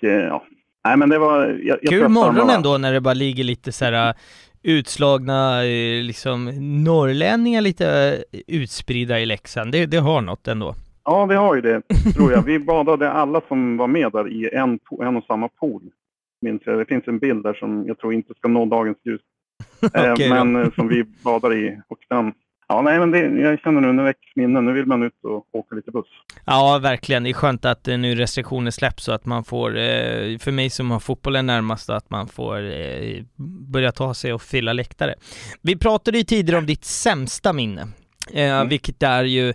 [0.08, 0.44] ja,
[0.84, 1.46] nej men det var...
[1.46, 4.14] Jag, jag Kul morgon ändå när det bara ligger lite så här äh,
[4.62, 6.44] utslagna eh, liksom
[6.84, 9.72] norrlänningar lite utspridda i Leksand.
[9.72, 10.74] Det, det har något ändå.
[11.04, 11.82] Ja, vi har ju det,
[12.14, 12.42] tror jag.
[12.42, 15.82] Vi badade alla som var med där i en, en och samma pool.
[16.42, 16.78] Minns jag.
[16.78, 19.20] Det finns en bild där som jag tror inte ska nå dagens ljus.
[19.94, 20.28] Eh, då.
[20.28, 21.80] men eh, som vi badar i.
[21.88, 22.32] Och den,
[22.70, 24.64] ja, nej, men det, jag känner nu, nu väcks minnen.
[24.64, 26.06] Nu vill man ut och åka lite buss.
[26.44, 27.22] Ja, verkligen.
[27.22, 30.70] Det är skönt att eh, nu restriktioner släpps så att man får, eh, för mig
[30.70, 33.22] som har fotbollen närmast, att man får eh,
[33.72, 35.14] börja ta sig och fylla läktare.
[35.62, 37.88] Vi pratade ju tidigare om ditt sämsta minne,
[38.32, 38.68] Mm.
[38.68, 39.52] vilket är ju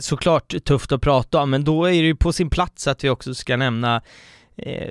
[0.00, 3.10] såklart tufft att prata om, men då är det ju på sin plats att vi
[3.10, 4.02] också ska nämna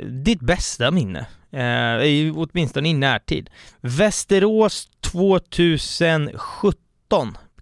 [0.03, 1.19] ditt bästa minne,
[1.51, 3.49] eh, åtminstone i närtid.
[3.81, 6.79] Västerås 2017.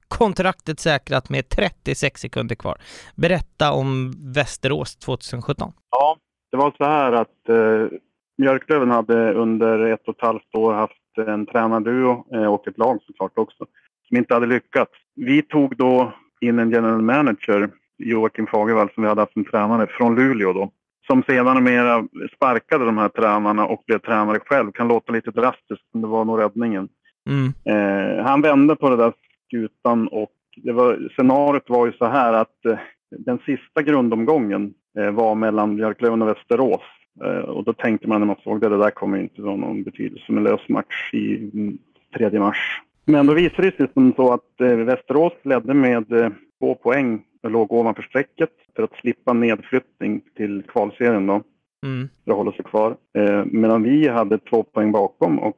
[0.07, 2.77] Kontraktet säkrat med 36 sekunder kvar.
[3.15, 5.71] Berätta om Västerås 2017.
[5.91, 6.17] Ja,
[6.51, 7.97] det var så här att eh,
[8.37, 12.99] Björklöven hade under ett och ett halvt år haft en tränarduo eh, och ett lag
[13.07, 13.65] såklart också
[14.07, 14.91] som inte hade lyckats.
[15.15, 19.87] Vi tog då in en general manager, Joakim Fagervall, som vi hade haft som tränare
[19.87, 20.71] från Luleå då.
[21.07, 24.71] Som sedan mera sparkade de här tränarna och blev tränare själv.
[24.71, 26.89] Kan låta lite drastiskt, men det var nog räddningen.
[27.29, 27.53] Mm.
[27.65, 29.13] Eh, han vände på det där
[29.51, 32.77] skutan och det var, scenariot var ju så här att eh,
[33.17, 36.81] den sista grundomgången eh, var mellan Björklöven och Västerås.
[37.23, 39.83] Eh, och då tänkte man när man såg det, det där kommer inte vara någon
[39.83, 41.77] betydelselös match i mm,
[42.17, 42.81] tredje mars.
[43.05, 46.29] Men då visade det sig som så att eh, Västerås ledde med eh,
[46.59, 51.41] två poäng och låg ovanför strecket för att slippa nedflyttning till kvalserien då
[51.85, 52.09] Mm.
[52.25, 52.95] för att hålla sig kvar.
[53.17, 55.57] Eh, medan vi hade två poäng bakom och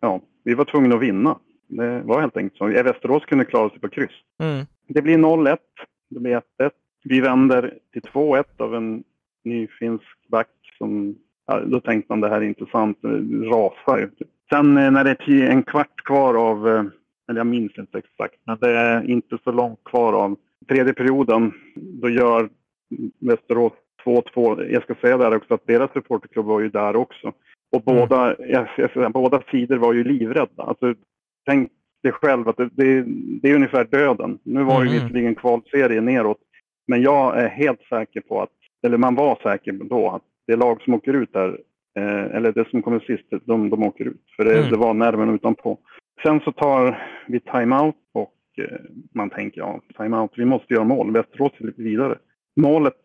[0.00, 1.38] ja, vi var tvungna att vinna.
[1.66, 2.82] Det var helt enkelt så.
[2.82, 4.10] Västerås kunde klara sig på kryss.
[4.42, 4.66] Mm.
[4.88, 5.56] Det blir 0-1.
[6.10, 6.70] Det blir 1-1.
[7.04, 9.04] Vi vänder till 2-1 av en
[9.44, 10.48] ny finsk back
[10.78, 11.14] som...
[11.46, 12.98] Ja, då tänkte man det här är intressant.
[13.02, 13.08] Det
[13.46, 14.08] rasar ju.
[14.50, 16.68] Sen eh, när det är tio- en kvart kvar av...
[16.68, 16.84] eh,
[17.28, 20.36] Eller jag minns inte exakt, men det är inte så långt kvar av
[20.68, 21.52] tredje perioden.
[21.76, 22.48] Då gör
[23.20, 23.72] Västerås
[24.04, 24.66] 2-2.
[24.72, 27.32] Jag ska säga där också att deras supporterklubb var ju där också.
[27.72, 28.00] Och Mm.
[28.00, 30.62] båda, jag, jag, säga, båda sidor var ju livrädda.
[30.62, 30.94] Alltså,
[31.46, 31.70] tänk
[32.02, 33.04] dig själv att det, det,
[33.42, 34.38] det är ungefär döden.
[34.42, 34.92] Nu var det Mhm.
[34.92, 36.38] visserligen kvalserie neråt.
[36.86, 38.50] Men jag är helt säker på att,
[38.86, 41.58] eller man var säker då, att det lag som åker ut där,
[41.98, 44.22] eh, eller det som kommer sist, de, de åker ut.
[44.36, 44.70] För det, Mm.
[44.70, 45.78] det var nerven utanpå.
[46.22, 48.78] Sen så tar vi timeout och eh,
[49.14, 51.12] man tänker ja, timeout, vi måste göra mål.
[51.12, 52.18] Västerås är lite vidare.
[52.60, 53.00] Målet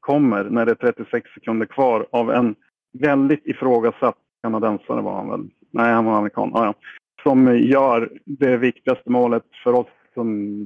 [0.00, 2.54] kommer när det är 36 sekunder kvar av en
[2.98, 5.48] väldigt ifrågasatt kanadensare var han väl.
[5.70, 6.50] Nej, han var amerikan.
[6.54, 6.74] Ja, ja.
[7.22, 10.58] Som gör det viktigaste målet för oss som,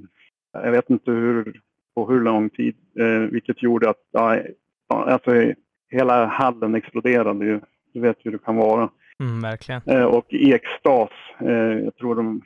[0.53, 1.61] jag vet inte hur,
[1.95, 4.43] på hur lång tid, eh, vilket gjorde att ja,
[4.89, 5.53] alltså,
[5.91, 7.61] hela hallen exploderade ju.
[7.93, 8.91] Du vet hur det kan vara.
[9.21, 9.83] Mm, verkligen.
[9.87, 12.43] Eh, och i extas, eh, jag tror de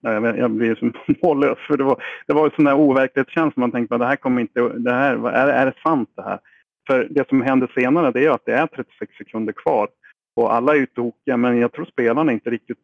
[0.00, 0.92] Nej, jag, blir som
[1.22, 3.60] mållös för det var, det var en sån där overklighetskänsla.
[3.60, 6.38] Man tänkte att det här kommer inte, det här, är, är det sant det här?
[6.86, 9.88] För det som händer senare det är att det är 36 sekunder kvar.
[10.38, 12.78] Och alla är ju tokiga, men jag tror spelarna inte riktigt,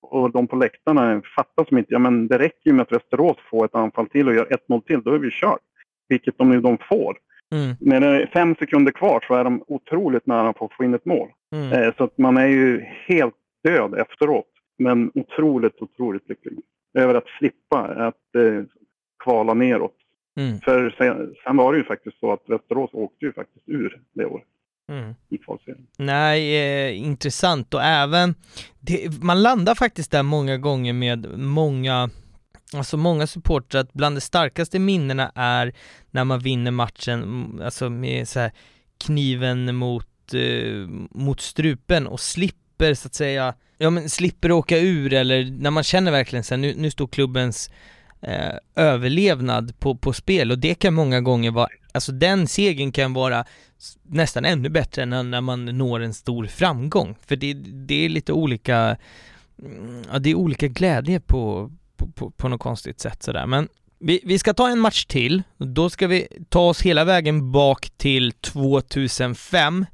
[0.00, 3.36] och de på läktarna fattar som inte, ja men det räcker ju med att Västerås
[3.50, 5.60] får ett anfall till och gör ett mål till, då är vi kört.
[6.08, 7.18] Vilket de nu de får.
[7.54, 7.76] Mm.
[7.80, 10.94] När det är fem sekunder kvar så är de otroligt nära på att få in
[10.94, 11.28] ett mål.
[11.52, 11.72] Mm.
[11.72, 13.34] Eh, Så att man är ju helt
[13.64, 14.50] död efteråt.
[14.78, 16.58] Men otroligt, otroligt lycklig
[16.94, 18.64] över att slippa att eh,
[19.24, 19.96] kvala neråt.
[20.40, 20.60] Mm.
[20.60, 24.26] För sen, sen var det ju faktiskt så att Västerås åkte ju faktiskt ur det
[24.26, 24.46] året
[24.88, 25.14] Mm.
[25.28, 25.86] i kvalserien.
[25.96, 28.34] Nej, eh, intressant och även,
[28.80, 32.10] det, man landar faktiskt där många gånger med många,
[32.72, 35.74] alltså många supportrar, att bland de starkaste minnena är
[36.10, 38.52] när man vinner matchen, alltså med så här
[39.04, 45.12] kniven mot, eh, mot strupen och slipper så att säga, ja men slipper åka ur
[45.12, 47.70] eller när man känner verkligen så här, nu, nu står klubbens
[48.22, 53.12] eh, överlevnad på, på spel och det kan många gånger vara, alltså den segern kan
[53.12, 53.44] vara
[54.02, 57.16] nästan ännu bättre än när- man når en stor framgång.
[57.26, 57.54] För det,
[57.86, 58.96] det är lite olika,
[59.62, 63.46] mm, ja det är olika glädje på, på, på, på något konstigt sätt sådär.
[63.46, 63.68] Men
[63.98, 67.90] vi, vi ska ta en match till, då ska vi ta oss hela vägen bak
[67.96, 69.86] till 2005.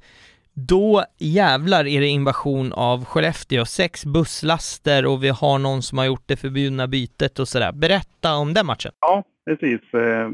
[0.55, 6.05] Då jävlar är det invasion av Skellefteå, sex busslaster och vi har någon som har
[6.05, 7.73] gjort det förbjudna bytet och sådär.
[7.73, 8.93] Berätta om den matchen.
[9.01, 9.95] Ja, precis.
[9.95, 10.31] Eh,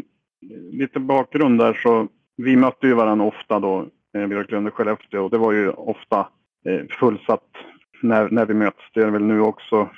[0.73, 2.09] lite bakgrund där så
[2.39, 5.25] vi mötte ju varandra ofta då, eh, Björklund och Skellefteå.
[5.25, 6.29] Och det var ju ofta
[6.65, 7.49] eh, fullsatt
[8.03, 8.79] när, när vi möts.
[8.95, 9.89] Det är det väl nu också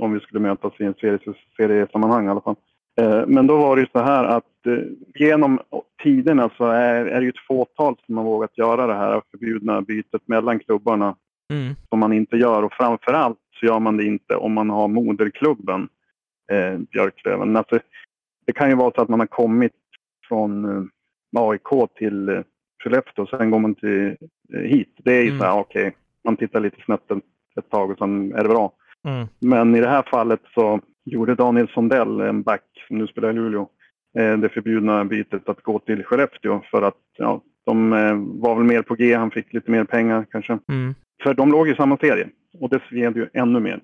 [0.00, 1.18] om vi skulle mötas i en serie,
[1.56, 2.56] seriesammanhang i alla fall.
[3.00, 4.78] Eh, Men då var det ju så här att eh,
[5.14, 5.60] genom
[6.02, 9.82] tiderna så är, är det ju ett fåtal som har vågat göra det här förbjudna
[9.82, 11.16] bytet mellan klubbarna
[11.52, 11.74] Mm.
[11.88, 15.88] som man inte gör och framförallt så gör man det inte om man har moderklubben
[16.52, 17.56] eh, Björklöven.
[17.56, 17.78] Alltså,
[18.46, 19.72] det kan ju vara så att man har kommit
[20.28, 20.64] från
[21.36, 22.40] eh, AIK till eh,
[22.82, 24.16] Skellefteå och sen går man till,
[24.54, 24.94] eh, hit.
[25.04, 25.38] Det är ju Mm.
[25.38, 25.92] så här, okej,
[26.24, 28.72] man tittar lite snett ett, tag och sen är det bra.
[29.08, 29.26] Mm.
[29.38, 33.32] Men i det här fallet så gjorde Daniel Sondell, en back som nu spelar i
[33.32, 33.68] Luleå,
[34.18, 37.90] eh, det förbjudna bytet att gå till Skellefteå för att ja, de
[38.40, 40.58] var väl mer på G, han fick lite mer pengar kanske.
[40.68, 40.94] Mm.
[41.22, 42.28] För de låg i samma serie
[42.60, 43.80] och det sved ju ännu mer.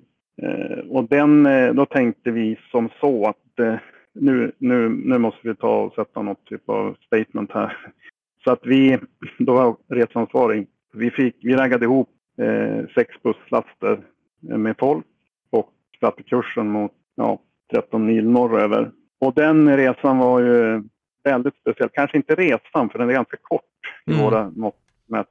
[0.89, 3.81] Och den, då tänkte vi som så att
[4.21, 7.77] nu, nu, nu måste vi ta och sätta något typ av statement här.
[8.45, 8.99] Så att vi,
[9.39, 12.09] då var resansvarig, vi, fick, vi raggade ihop
[12.39, 14.01] eh, sex busslaster
[14.41, 15.07] med folk
[15.51, 17.39] och satte kursen mot ja,
[17.73, 18.91] 13 mil norröver.
[19.21, 20.83] Och den resan var ju
[21.25, 21.89] väldigt speciell.
[21.93, 23.63] Kanske inte resan, för den är ganska kort
[24.07, 24.25] i Mm.
[24.25, 25.27] våra mått mätt.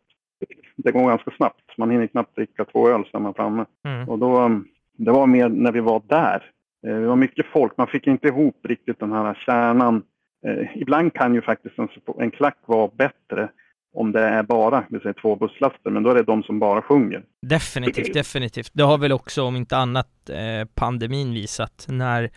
[0.75, 1.77] Det går ganska snabbt.
[1.77, 3.65] Man hinner knappt dricka två öl så är man framme.
[3.85, 4.09] Mm.
[4.09, 4.61] Och då,
[4.97, 6.51] det var mer när vi var där.
[6.87, 7.77] Eh, det var mycket folk.
[7.77, 10.03] Man fick inte ihop riktigt den här kärnan.
[10.47, 13.49] Eh, ibland kan ju faktiskt en, en klack vara bättre
[13.95, 16.81] om det är bara vill säga, två busslaster, men då är det de som bara
[16.81, 17.23] sjunger.
[17.41, 18.69] Definitivt, definitivt.
[18.73, 22.29] Det har väl också om inte annat eh, pandemin visat när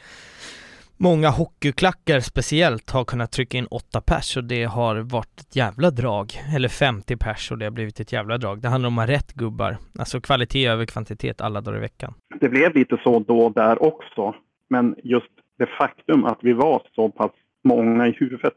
[0.98, 5.90] många hockeyklackar speciellt har kunnat trycka in åtta pers och det har varit ett jävla
[5.90, 6.32] drag.
[6.56, 8.60] Eller 50 pers och det har blivit ett jävla drag.
[8.60, 9.76] Det handlar om att ha rätt gubbar.
[9.98, 12.14] Alltså kvalitet över kvantitet alla dagar i veckan.
[12.40, 14.34] Det blev lite så då där också,
[14.70, 15.26] men just
[15.58, 17.30] det faktum att vi var så pass
[17.64, 18.54] många i huvudet.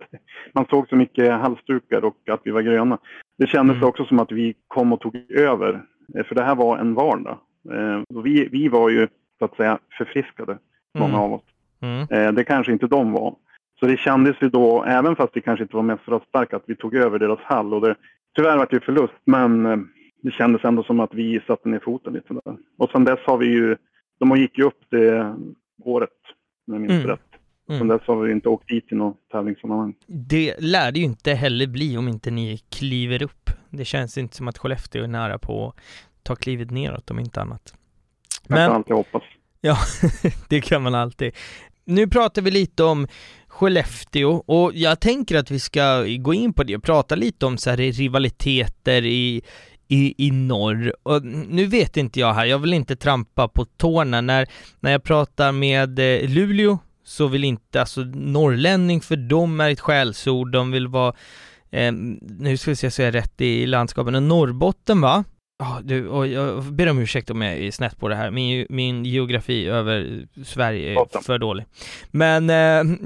[0.54, 2.98] Man såg så mycket halsdukar och att vi var gröna.
[3.38, 3.88] Det kändes Mm.
[3.90, 5.82] också som att vi kom och tog över,
[6.18, 7.38] eh, för det här var en vardag.
[7.74, 9.08] Eh, och Vi, vi var ju
[9.40, 10.58] så att säga förfriskade,
[10.98, 11.20] många Mm.
[11.22, 11.42] av oss.
[11.82, 12.08] Mm.
[12.12, 13.36] Eh, Det kanske inte de var.
[13.80, 16.76] Så det kändes ju då, även fast vi kanske inte var mest röststarka, att vi
[16.76, 17.74] tog över deras hall.
[17.74, 17.96] Och det,
[18.36, 19.78] tyvärr var det ju förlust, men eh,
[20.24, 22.58] det kändes ändå som att vi satte ner foten lite där.
[22.78, 23.78] Och sen dess har vi ju,
[24.20, 25.36] de gick ju upp det
[25.84, 26.10] året,
[26.68, 27.08] om jag minns Mm.
[27.08, 27.22] rätt.
[27.68, 27.88] Sen Mm.
[27.88, 29.94] dess har vi inte åkt dit i något tävlingssammanhang.
[30.08, 33.50] Det lär det ju inte heller bli om inte ni kliver upp.
[33.70, 35.76] Det känns inte som att Skellefteå är nära på att
[36.24, 37.74] ta klivet neråt om inte annat.
[38.48, 39.24] Jag kan Men alltid hoppas.
[39.62, 39.78] Ja,
[40.50, 41.34] det kan man alltid.
[41.86, 43.08] Nu pratar vi lite om
[43.48, 47.58] Skellefteå och jag tänker att vi ska gå in på det och prata lite om
[47.58, 49.42] så här rivaliteter i,
[49.88, 50.96] i, i norr.
[51.04, 54.22] Och nu vet inte jag här, jag vill inte trampa på tårna.
[54.22, 54.48] När,
[54.80, 59.80] när jag pratar med eh, Luleå så vill inte, alltså norrlänning för dem är ett
[59.80, 61.14] skällsord, de vill vara
[61.72, 65.24] eh, nu ska vi se så jag är rätt i landskapen, och Norrbotten va?
[65.64, 68.32] Ja, du, och jag ber om ursäkt om jag är snett på det här.
[68.32, 71.22] Min, min geografi över Sverige är Botten.
[71.22, 71.66] för dålig.
[72.12, 72.98] Men, eh,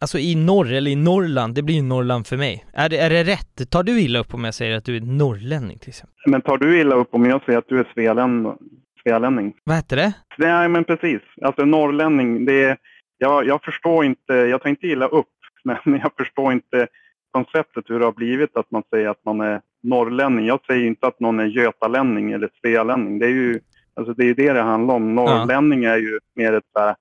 [0.00, 2.64] alltså i norr, eller i Norrland, det blir ju Norrland för mig.
[2.72, 3.70] Är det, är det rätt?
[3.70, 6.16] Tar du illa upp om jag säger att du är norrlänning till exempel?
[6.26, 8.56] Men tar du illa upp om jag säger att du är svealän,
[9.02, 9.54] svealänning?
[9.64, 10.12] Vad heter det?
[10.38, 11.20] Nej, men precis.
[11.42, 12.76] Alltså norrlänning, det är,
[13.18, 15.26] jag, jag förstår inte, jag tar inte illa upp,
[15.84, 16.86] men jag förstår inte
[17.32, 20.46] konceptet hur det har blivit att man säger att man är norrlänning.
[20.46, 23.18] Jag säger inte att någon är götalänning eller svealänning.
[23.18, 23.60] Det är ju
[23.94, 25.14] alltså det, är det det handlar om.
[25.14, 26.96] Norrlänning är ju mer ett så här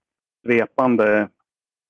[0.48, 1.28] repande,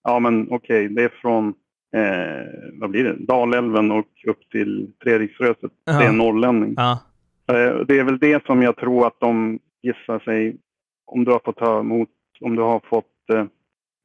[0.03, 1.53] ja men okej, det är från
[1.95, 3.15] eh, vad blir det?
[3.19, 5.71] Dalälven och upp till Treriksröset.
[5.85, 6.73] Det är norrlänning.
[6.77, 6.99] Ja.
[7.47, 10.57] Eh, Det är väl det som jag tror att de gissar sig,
[11.05, 12.09] om du har fått ta emot,
[12.41, 13.45] om du har fått eh,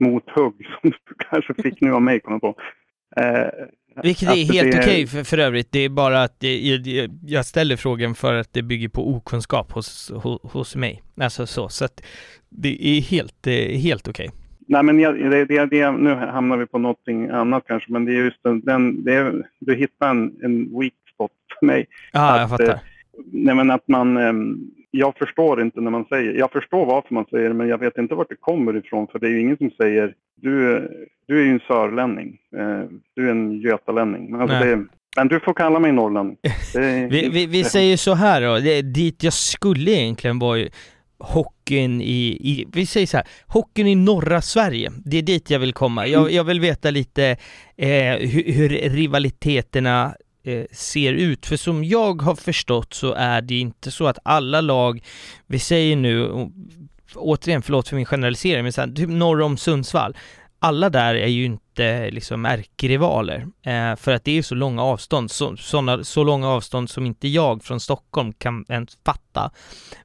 [0.01, 2.55] mothugg som du kanske fick nu av mig, kommer på.
[3.17, 3.49] Eh,
[4.03, 7.47] Vilket är helt det- okej för, för övrigt, det är bara att det, jag, jag
[7.47, 11.03] ställer frågan för att det bygger på okunskap hos, hos, hos mig.
[11.21, 12.03] Alltså så, så att
[12.49, 14.31] det är helt, eh, helt okej.
[14.71, 18.13] Nej, men jag, det, det, det, nu hamnar vi på någonting annat kanske, men det
[18.13, 21.31] är just den, den det är, du hittar en, en weak spot
[21.61, 21.87] för mig.
[22.13, 22.69] Ja, jag Att, fattar.
[22.69, 22.79] eh,
[23.33, 27.25] Nej, men att man, ehm, jag förstår inte när man säger, jag förstår varför man
[27.31, 29.57] säger det, men jag vet inte vart det kommer ifrån, för det är ju ingen
[29.57, 30.89] som säger, du,
[31.29, 32.83] du är ju en sörlänning, eh,
[33.17, 34.31] du är en götalänning.
[34.31, 34.85] Men, alltså det,
[35.17, 36.37] men du får kalla mig norrlänning.
[36.75, 40.69] Är- Vi, vi, vi säger så här då, det, dit jag skulle egentligen var ju
[41.19, 45.59] hockeyn i, i, vi säger så här, hockeyn i norra Sverige, det är dit jag
[45.59, 46.07] vill komma.
[46.07, 47.37] Jag, jag vill veta lite
[47.77, 50.15] eh, hur, hur rivaliteterna
[50.49, 54.61] Eh, ser ut, för som jag har förstått så är det inte så att alla
[54.61, 55.05] lag,
[55.47, 56.49] vi säger nu,
[57.15, 60.17] återigen förlåt för min generalisering, men så här, typ norr om Sundsvall,
[60.59, 64.83] alla där är ju inte liksom ärkerivaler, eh, för att det är ju så långa
[64.83, 69.51] avstånd, så, såna, så långa avstånd som inte jag från Stockholm kan ens fatta.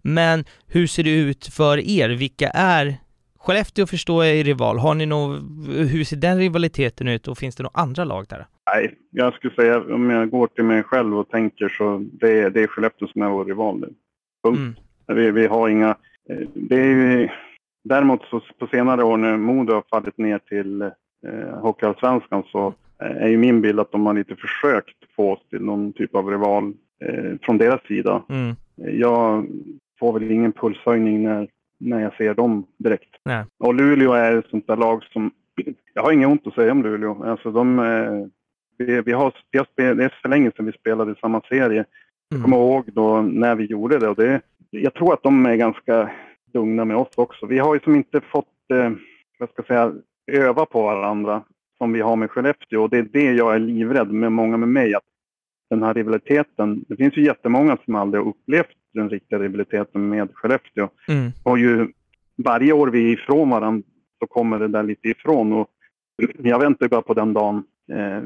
[0.01, 2.09] Men hur ser det ut för er?
[2.09, 2.97] Vilka är
[3.39, 4.79] Skellefteå förstår jag är rival.
[4.79, 8.47] Har ni någon, hur ser den rivaliteten ut och finns det några andra lag där?
[8.66, 12.49] Nej, jag skulle säga om jag går till mig själv och tänker så det är,
[12.49, 13.93] det är Skellefteå som är vår rival nu.
[14.43, 14.80] Punkt.
[15.07, 15.24] Mm.
[15.24, 15.89] Vi, vi har inga...
[16.30, 17.30] Eh, det är ju,
[17.84, 23.28] däremot så på senare år när Modo har fallit ner till eh, Hockeyallsvenskan så är
[23.28, 26.74] ju min bild att de har lite försökt få oss till någon typ av rival
[27.01, 28.24] eh, från deras sida.
[28.30, 28.55] Mm.
[28.76, 29.47] Jag
[29.99, 31.47] får väl ingen pulshöjning när,
[31.78, 33.16] när jag ser dem direkt.
[33.26, 33.45] Nej.
[33.57, 35.32] Och Luleå är ett sånt där lag som...
[35.93, 37.24] Jag har inget ont att säga om Luleå.
[37.24, 38.28] Alltså de, eh,
[38.78, 41.41] vi, vi, har, vi har spel, det är så länge sedan vi spelade i samma
[41.41, 41.80] serie.
[41.80, 41.86] Mm.
[42.30, 44.09] Jag kommer ihåg då när vi gjorde det.
[44.09, 44.41] Och det.
[44.69, 46.11] Jag tror att de är ganska
[46.53, 47.45] lugna med oss också.
[47.45, 48.91] Vi har ju som inte fått, eh,
[49.39, 49.93] vad ska jag säga,
[50.32, 51.43] öva på varandra
[51.78, 52.84] som vi har med Skellefteå.
[52.84, 54.95] Och det är det jag är livrädd med många med mig.
[54.95, 55.03] Att
[55.69, 60.30] den här rivaliteten, det finns ju jättemånga som aldrig har upplevt den riktiga rivaliteten med
[60.34, 60.89] Skellefteå.
[61.07, 61.32] Mm.
[61.43, 61.88] Och ju
[62.38, 63.88] varje år vi är ifrån varandra
[64.19, 65.53] så kommer det där lite ifrån.
[65.53, 65.67] Och
[66.38, 67.63] jag väntar bara på den dagen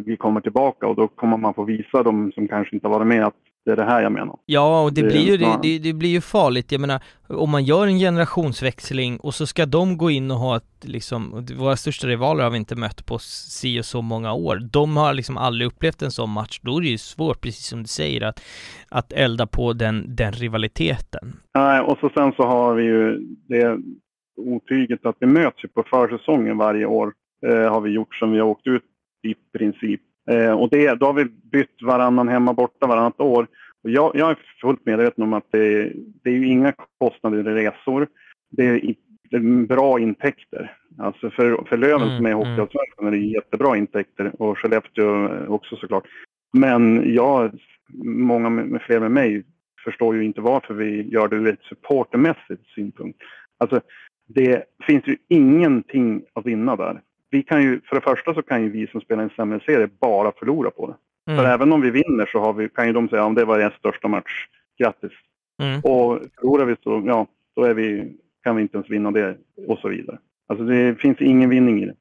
[0.06, 3.08] vi kommer tillbaka och då kommer man få visa dem som kanske inte har varit
[3.08, 3.36] med att
[3.68, 4.40] det är det här jag menar.
[4.46, 6.72] Ja, och det, det blir ju, det, det, det, blir ju farligt.
[6.72, 10.58] Jag menar, om man gör en generationsväxling och så ska de gå in och ha
[10.58, 14.60] ett, liksom, våra största rivaler har vi inte mött på si och så många år.
[14.72, 16.60] De har liksom aldrig upplevt en sån match.
[16.64, 18.42] Då är det ju svårt, precis som du säger, att,
[18.90, 21.34] att elda på den, den rivaliteten.
[21.56, 23.78] Nej, och så sen så har vi ju det
[24.38, 27.14] otyget att vi möts ju på försäsongen varje år.
[27.46, 28.84] Eh, har vi gjort som vi har åkt ut
[29.24, 30.02] i princip.
[30.30, 33.48] Eh, och det, då har vi bytt varannan hemma borta varannat år.
[33.84, 35.94] Och jag, jag är fullt medveten om att det,
[36.24, 38.08] det är ju inga kostnader i resor.
[38.50, 38.96] Det är,
[39.30, 40.78] det är bra intäkter.
[40.98, 43.14] Alltså för, för Löven mm, som är hockeyallsvenskan mm.
[43.14, 46.04] är det jättebra intäkter och Skellefteå också såklart.
[46.54, 47.52] Men jag,
[48.04, 49.44] många med, med fler med mig,
[49.84, 53.20] förstår ju inte varför vi gör det ur ett supportermässigt synpunkt.
[53.58, 53.82] Alltså,
[54.28, 58.64] det finns ju ingenting att vinna där vi kan ju, för det första så kan
[58.64, 60.96] ju vi som spelar en sämre serie bara förlora på det.
[61.32, 61.44] Mm.
[61.44, 63.74] För även om vi vinner så vi, kan ju de säga om det var deras
[63.74, 64.48] största match,
[64.80, 65.12] grattis.
[65.64, 65.80] Mm.
[65.80, 68.14] Och förlorar vi så, ja, då är vi,
[68.44, 70.18] kan vi inte ens vinna det och så vidare.
[70.48, 71.96] Alltså det finns ingen vinning i det.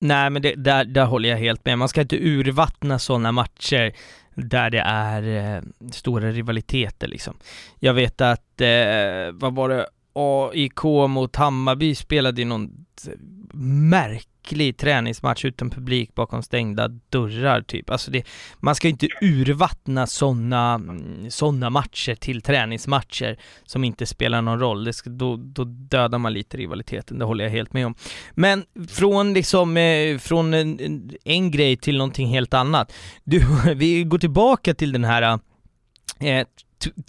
[0.00, 1.78] Nej, men det, där, där håller jag helt med.
[1.78, 3.92] Man ska inte urvattna sådana matcher
[4.34, 7.34] där det är eh, stora rivaliteter liksom.
[7.80, 12.70] Jag vet att, eh, vad var det, AIK mot Hammarby spelade i någon
[13.90, 17.90] märk äcklig träningsmatch utan publik bakom stängda dörrar typ.
[17.90, 18.26] Alltså det,
[18.60, 20.80] man ska ju inte urvattna sådana
[21.28, 24.84] såna matcher till träningsmatcher som inte spelar någon roll.
[24.84, 27.94] Det ska, då, då dödar man lite rivaliteten, det håller jag helt med om.
[28.34, 32.92] Men från liksom, eh, från en, en grej till någonting helt annat.
[33.24, 33.42] Du,
[33.74, 35.38] vi går tillbaka till den här
[36.20, 36.46] eh,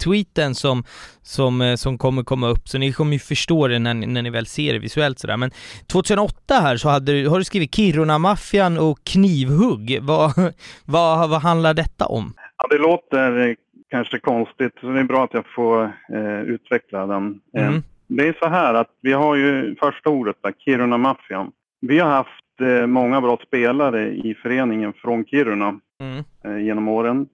[0.04, 0.84] tweeten som,
[1.22, 4.30] som, eh, som kommer komma upp, så ni kommer ju förstå det när, när ni
[4.30, 5.36] väl ser det visuellt sådär.
[5.36, 5.50] Men
[5.92, 9.98] 2008 här så hade, har du skrivit Kiruna-maffian och knivhugg.
[10.02, 10.32] Vad,
[10.86, 12.32] vad, vad handlar detta om?
[12.58, 13.56] Ja, det låter
[13.90, 17.40] kanske konstigt, så det är bra att jag får eh, utveckla den.
[17.56, 17.82] Eh, mm.
[18.06, 21.50] det är så här att vi har ju första ordet där, Kiruna-maffian.
[21.80, 26.24] Vi har haft eh, många bra spelare i föreningen från Kiruna mm.
[26.44, 27.26] Eh, genom åren.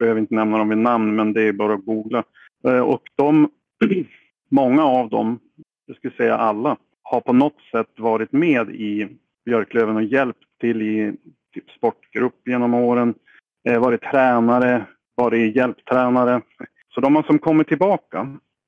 [0.00, 2.24] Eh, behöver inte nämna dem vid namn, men det är bara att googla.
[2.64, 3.50] Eh, och de,
[4.50, 5.38] många av dem,
[5.86, 9.08] jag skulle säga alla, har på något sätt varit med i
[9.44, 11.12] Björklöven och hjälpt till i
[11.54, 13.14] typ sportgrupp genom åren,
[13.68, 14.86] eh, varit tränare,
[15.16, 16.42] varit hjälptränare.
[16.94, 18.18] Så de har som kommit tillbaka.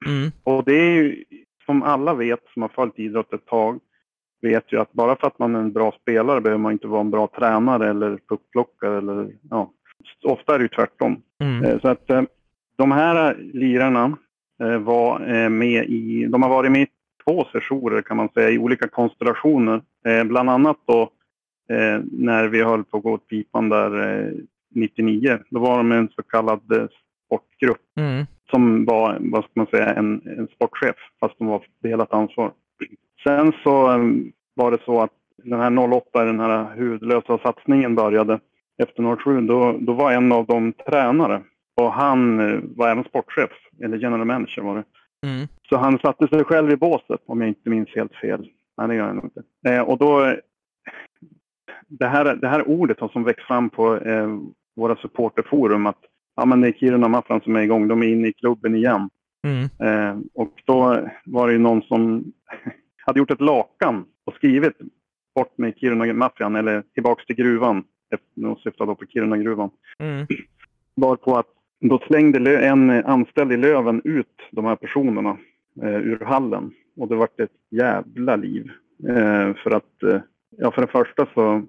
[0.07, 0.30] Mm.
[0.45, 1.24] Och det är ju,
[1.66, 3.80] som alla vet som har följt idrott ett tag,
[4.43, 7.01] vet ju att bara för att man är en bra spelare behöver man inte vara
[7.01, 9.72] en bra tränare eller puckplockare eller ja,
[10.22, 11.22] ofta är det ju tvärtom.
[11.40, 11.64] Mm.
[11.64, 12.22] Eh, så att eh,
[12.76, 14.16] de här lirarna
[14.62, 16.86] eh, var med i, de har varit med i
[17.24, 19.82] två sessioner kan man säga i olika konstellationer.
[20.24, 21.11] Bland annat då
[22.11, 24.32] när vi höll på att gå åt pipan där
[24.74, 25.38] 99.
[25.50, 26.61] Då var de en så kallad
[27.26, 28.26] sportgrupp mm.
[28.50, 32.53] som var, vad ska man säga, en, en sportchef fast de var delat ansvar.
[33.24, 33.72] Sen så
[34.55, 38.40] var det så att den här 08, den här huvudlösa satsningen började
[38.83, 41.43] efter 07, då, då var en av dem tränare.
[41.77, 43.51] Och han eh, var även sportchef,
[43.85, 44.85] eller general manager var det.
[45.27, 45.49] Mm.
[45.68, 48.49] Så han satte sig själv i båset, om jag inte minns helt fel.
[48.77, 49.43] Nej, det gör jag nog inte.
[49.66, 50.37] Eh, och då...
[51.89, 54.29] Det här, det här ordet har som växt fram på eh,
[54.77, 55.99] våra supporterforum att
[56.37, 59.11] ja, men det är Kiruna Maffian som är igång, de är inne i klubben igen.
[59.47, 59.62] Mm.
[59.62, 62.25] Eh, och då var det ju någon som
[63.07, 64.79] hade gjort ett lakan och skrivit
[65.35, 67.85] bort med Kiruna Maffian eller tillbaks till gruvan
[68.46, 69.70] och syftade då på Kirunagruvan.
[69.98, 70.26] Mm.
[70.94, 71.46] Var på att
[71.80, 75.36] då slängde en anställd i Löven ut de här personerna
[75.82, 76.72] eh, ur hallen.
[76.96, 78.70] och det vart ett jävla liv.
[79.08, 80.20] Eh, för att, eh,
[80.58, 81.62] ja för det första så,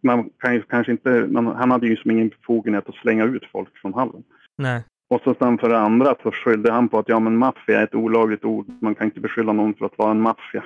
[0.00, 3.44] man kan ju kanske inte, man, han hade ju som ingen befogenhet att slänga ut
[3.52, 4.22] folk från hallen.
[4.56, 4.84] Nej.
[5.10, 7.84] Och så sen för det andra så skyllde han på att ja men maffia är
[7.84, 8.66] ett olagligt ord.
[8.80, 10.64] Man kan inte beskylla någon för att vara en maffia.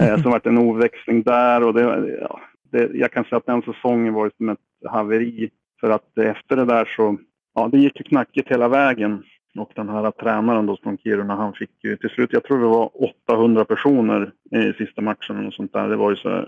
[0.00, 1.82] Eh, så vart det en oväxling där och det,
[2.20, 2.40] ja,
[2.70, 4.58] det, jag kan säga att den säsongen var som ett
[4.90, 5.50] haveri.
[5.80, 7.16] För att efter det där så,
[7.54, 9.22] ja det gick ju knackigt hela vägen.
[9.58, 12.66] Och den här tränaren då från Kiruna, han fick ju till slut, jag tror det
[12.66, 12.90] var
[13.28, 15.88] 800 personer i sista matchen och sånt där.
[15.88, 16.46] Det var ju så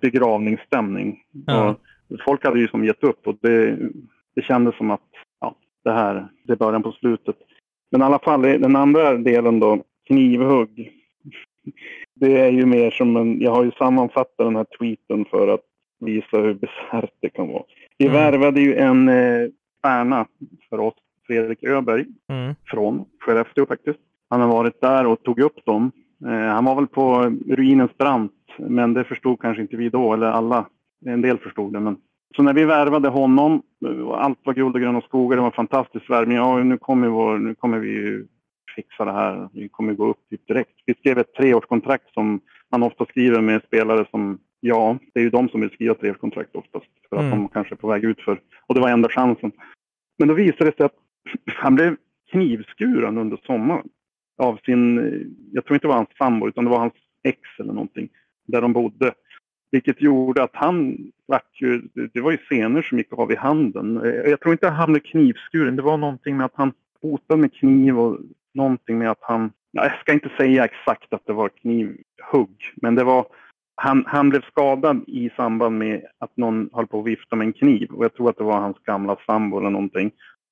[0.00, 1.22] begravningsstämning.
[1.46, 1.76] Ja.
[2.08, 3.78] Och folk hade ju som gett upp och det,
[4.34, 5.08] det kändes som att
[5.40, 7.36] ja, det här, det är början på slutet.
[7.90, 10.92] Men i alla fall, den andra delen då, knivhugg.
[12.14, 15.60] Det är ju mer som en, jag har ju sammanfattat den här tweeten för att
[16.00, 17.62] visa hur bisarrt det kan vara.
[17.98, 18.16] Vi Mm.
[18.16, 19.48] värvade ju en eh,
[19.82, 20.26] stjärna
[20.70, 20.94] för oss,
[21.26, 22.54] Fredrik Öberg, Mm.
[22.66, 23.98] från Skellefteå faktiskt.
[24.30, 25.92] Han har varit där och tog upp dem.
[26.26, 30.26] Eh, han var väl på ruinens brant, men det förstod kanske inte vi då, eller
[30.26, 30.66] alla.
[31.06, 31.80] En del förstod det.
[31.80, 31.96] Men...
[32.36, 35.48] Så när vi värvade honom, eh, och allt var guld och gröna skogar, det var
[35.48, 36.36] en fantastisk värvning.
[36.36, 38.26] Ja, nu kommer, vår, nu kommer vi ju
[38.74, 39.48] fixa det här.
[39.52, 40.70] Vi kommer gå upp typ direkt.
[40.86, 42.40] Vi skrev ett treårskontrakt som
[42.70, 46.56] man ofta skriver med spelare som, ja, det är ju de som vill skriva treårskontrakt
[46.56, 46.86] oftast.
[47.08, 47.38] För att Mm.
[47.38, 48.40] de kanske är på väg ut för.
[48.66, 49.52] Och det var enda chansen.
[50.18, 50.96] Men då visade det sig att
[51.56, 51.96] han blev
[52.30, 53.88] knivskuren under sommaren
[54.38, 54.96] av sin,
[55.52, 56.92] jag tror inte det var hans sambo utan det var hans
[57.24, 58.08] ex eller någonting,
[58.46, 59.12] där de bodde.
[59.72, 60.96] Vilket gjorde att han
[61.26, 64.00] vart ju, det- var ju scener som gick av i handen.
[64.04, 67.98] Jag tror inte han blev knivskuren, det var någonting med att han hotade med kniv
[67.98, 68.18] och
[68.54, 72.94] någonting med att han, ja, jag ska inte säga exakt att det var knivhugg, men
[72.94, 73.26] det var
[73.74, 77.52] han, han blev skadad i samband med att någon höll på att vifta med en
[77.52, 80.10] kniv och jag tror att det var hans gamla sambo eller någonting.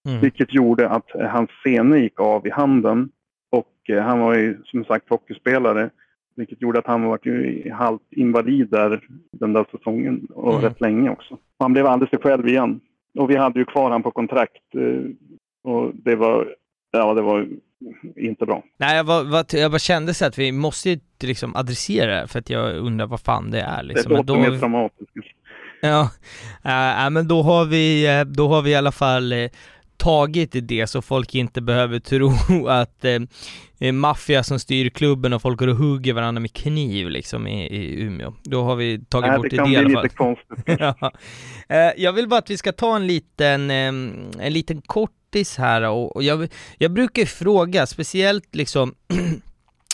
[0.08, 0.20] Mm.
[0.20, 3.10] Vilket gjorde att eh, hans senor gick av i handen.
[3.50, 5.90] Och eh, han var ju som sagt hockeyspelare.
[6.36, 9.00] Vilket gjorde att han var ju halvt invalid där
[9.32, 10.64] den där säsongen och Mm.
[10.64, 11.38] rätt länge också.
[11.58, 12.80] Han blev aldrig sig själv igen.
[13.18, 14.74] Och vi hade ju kvar han på kontrakt.
[14.74, 15.10] eh,
[15.72, 16.54] Och det var,
[16.90, 17.48] ja det var
[18.16, 18.64] inte bra.
[18.78, 22.28] Nej, jag, var, var, jag bara kände så att vi måste ju liksom adressera det
[22.28, 24.12] för att jag undrar vad fan det är liksom.
[24.12, 25.12] det låter mer dramatiskt.
[25.82, 26.10] ja,
[27.04, 29.50] äh, men då har vi, eh, då har vi i alla fall eh,
[29.96, 32.30] tagit i det så folk inte behöver tro
[32.68, 37.46] att eh, maffia som styr klubben och folk går och hugger varandra med kniv liksom
[37.46, 38.34] i, i Umeå.
[38.44, 40.36] Då har vi tagit Nej, bort det det, kan i bli alla lite fall.
[40.48, 40.76] konstigt.
[41.00, 41.12] ja.
[41.68, 43.88] Eh, Jag vill bara att vi ska ta en liten, eh,
[44.46, 44.82] en liten
[45.28, 46.48] kortis här och, och jag,
[46.78, 48.94] jag brukar ju fråga, speciellt liksom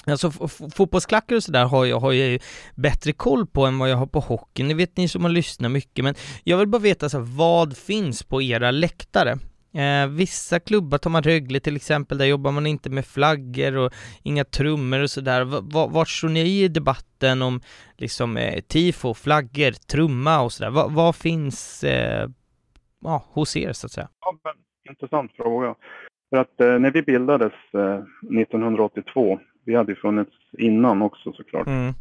[0.07, 0.31] Alltså
[0.75, 2.39] fotbollsklackar och sådär har jag, har jag ju
[2.75, 5.71] bättre koll på än vad jag har på hockeyn, det vet ni som har lyssnat
[5.71, 6.15] mycket, men
[6.45, 9.39] jag vill bara veta så här, vad finns på era läktare?
[9.75, 13.93] Eh, vissa klubbar tar man Rögle till exempel, där jobbar man inte med flaggor och
[14.23, 15.45] inga trummor och sådär.
[15.45, 17.61] V- Vart står ni i debatten om
[17.97, 20.71] liksom eh, tifo, flaggor, trumma och sådär?
[20.71, 22.29] V- vad finns eh,
[23.05, 24.09] ja, hos er så att säga?
[24.21, 24.53] Ja, men,
[24.89, 25.75] intressant fråga.
[26.31, 28.03] För att eh, när vi bildades eh,
[28.41, 31.67] 1982, vi hade ju funnits innan också såklart.
[31.67, 31.95] Mm.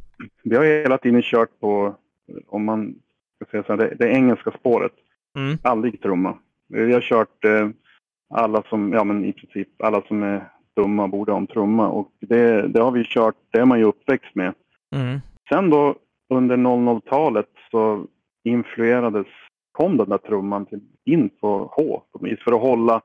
[0.44, 1.96] Vi har hela tiden kört på,
[2.28, 2.96] eh, om man
[3.36, 4.94] ska säga så här, det, det engelska spåret.
[5.38, 5.58] Mm.
[5.62, 6.38] Aldrig trumma.
[6.68, 7.70] Vi har kört eh,
[8.34, 12.12] alla som, ja men i princip alla som är dumma borde ha en trumma och
[12.20, 14.54] det, det har vi kört, det är man ju uppväxt med.
[14.96, 15.20] Mm.
[15.50, 15.96] Sen då
[16.30, 18.06] under 00-talet så
[18.44, 19.28] influerades,
[19.72, 23.02] kom den där trumman till, in på H på vis för att hålla,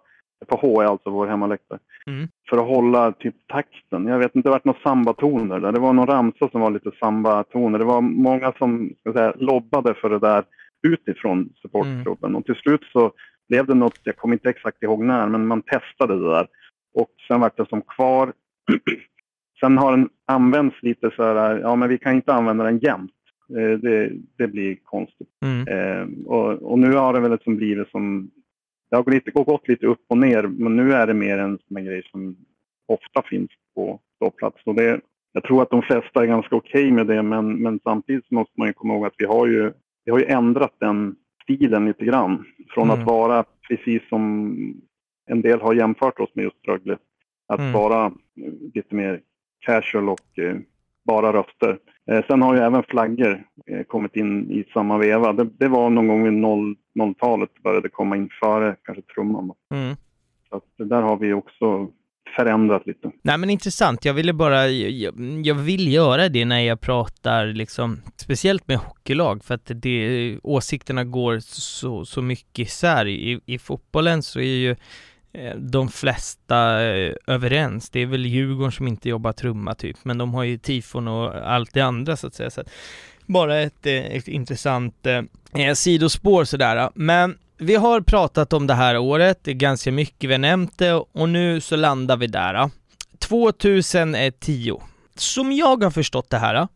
[0.47, 2.29] på H är alltså vår hemmaläktare, Mm.
[2.51, 4.07] för att hålla typ takten.
[4.07, 5.73] Jag vet inte, det var några sambatoner där.
[5.73, 7.79] Det var någon ramsa som var lite sambatoner.
[7.79, 10.45] Det var många som ska säga, lobbade för det där
[10.89, 13.13] utifrån supportklubben och till slut så
[13.49, 16.47] blev det något, jag kommer inte exakt ihåg när, men man testade det där
[16.95, 18.33] och sen vart det som kvar.
[19.61, 23.13] sen har den använts lite så här, ja men vi kan inte använda den jämt.
[23.57, 25.29] Eh, Det, det blir konstigt.
[25.45, 25.69] Mm.
[25.69, 28.31] Eh, och, och nu har det väl liksom blivit som,
[28.91, 31.59] det har gått lite, gått lite upp och ner, men nu är det mer en
[31.75, 32.37] här grej som
[32.87, 34.63] ofta finns på ståplats.
[34.65, 35.01] Och det,
[35.33, 38.67] jag tror att de flesta är ganska okej med det, men, men samtidigt måste man
[38.69, 39.73] ju komma ihåg att vi har ju,
[40.05, 42.45] vi har ju ändrat den stilen lite grann.
[42.69, 43.01] Från Mm.
[43.01, 44.53] att vara precis som
[45.27, 46.99] en del har jämfört oss med just Rögle.
[47.47, 47.73] Att Mm.
[47.73, 48.13] vara
[48.75, 49.21] lite mer
[49.61, 50.57] casual och eh,
[51.05, 51.79] bara röster.
[52.11, 55.33] Eh, sen har ju även flaggor eh, kommit in i samma veva.
[55.33, 59.53] Det, det var någon gång vid 0 0-talet började komma in före kanske trumman.
[59.75, 59.97] Mm.
[60.51, 61.89] Så det där har vi också
[62.37, 63.11] förändrat lite.
[63.23, 68.01] Nej men intressant, jag ville bara, jag, jag vill göra det när jag pratar liksom,
[68.17, 73.07] speciellt med hockeylag, för att det, åsikterna går så, så mycket isär.
[73.07, 74.77] I, I fotbollen så är ju
[75.33, 77.91] Eh, de flesta eh, överens.
[77.91, 81.35] Det är väl Djurgården som inte jobbar trumma typ, men de har ju tifon och
[81.35, 82.51] allt det andra så att säga.
[82.51, 82.71] Så att
[83.27, 86.91] bara ett, eh, ett intressant eh, sidospår sådär.
[86.95, 90.79] Men vi har pratat om det här året, det är ganska mycket vi har nämnt
[90.79, 92.71] det och nu så landar vi där.
[93.19, 94.73] 2010.
[95.15, 96.69] Som jag har förstått det här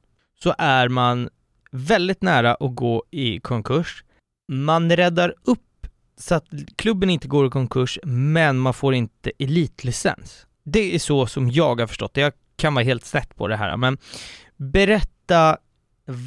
[0.43, 1.29] så är man
[1.71, 4.05] väldigt nära att gå i konkurs.
[4.49, 5.61] Man räddar upp
[6.23, 6.45] så att
[6.77, 10.47] klubben inte går i konkurs, men man får inte elitlicens.
[10.65, 12.21] Det är så som jag har förstått det.
[12.21, 13.99] Jag kan vara helt snett på det här, men
[14.57, 15.57] berätta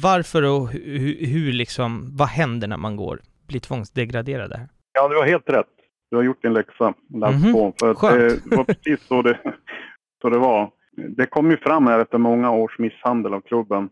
[0.02, 4.68] varför och hur, hur liksom, vad händer när man går, blir tvångsdegraderad här?
[4.92, 5.66] Ja, du har helt rätt.
[6.10, 7.72] Du har gjort din läxa, läst mm -hmm.
[7.80, 8.00] För att
[8.44, 9.38] det var precis så det,
[10.22, 10.70] så det var.
[10.96, 13.88] Det kom ju fram här efter många års misshandel av klubben,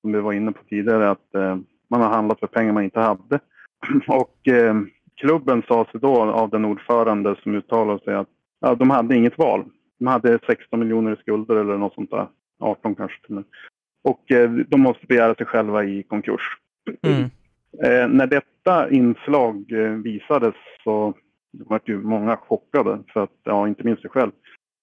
[0.00, 1.56] som vi var inne på tidigare, att eh,
[1.90, 3.40] man har handlat för pengar man inte hade.
[4.08, 4.74] Och eh,
[5.20, 8.28] klubben sa sig då av den ordförande som uttalade sig att
[8.60, 9.64] ja, de hade inget val.
[9.98, 12.26] De hade 16 miljoner i skulder eller något sånt där.
[12.60, 13.44] 18 kanske till och med.
[14.04, 16.58] Och eh, de måste begära sig själva i konkurs.
[17.02, 17.30] Mm.
[17.84, 20.54] Eh, när detta inslag eh, visades
[20.84, 21.14] så
[21.52, 22.98] var ju många chockade.
[23.12, 24.30] För att, ja, inte minst sig själv.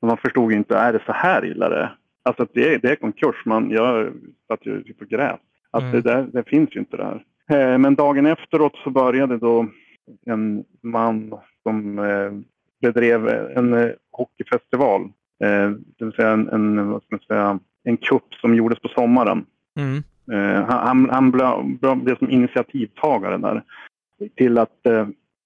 [0.02, 1.96] Men man förstod ju inte, är det så här illa det är?
[2.24, 3.36] Alltså det, det är konkurs.
[3.46, 4.14] Man, jag
[4.48, 5.40] satt ju typ och grät.
[5.72, 5.92] Att mm.
[5.92, 7.24] det, där, det finns ju inte där.
[7.50, 9.68] Eh, men dagen efteråt så började då
[10.26, 11.34] en man
[11.64, 12.32] som eh,
[12.82, 15.02] bedrev en eh, hockeyfestival.
[15.44, 18.88] Eh, det vill säga en, en, vad ska man säga, en kupp som gjordes på
[18.88, 19.46] sommaren.
[19.80, 20.04] Mm.
[20.68, 23.64] Han, han blev, som initiativtagare där
[24.36, 24.80] till att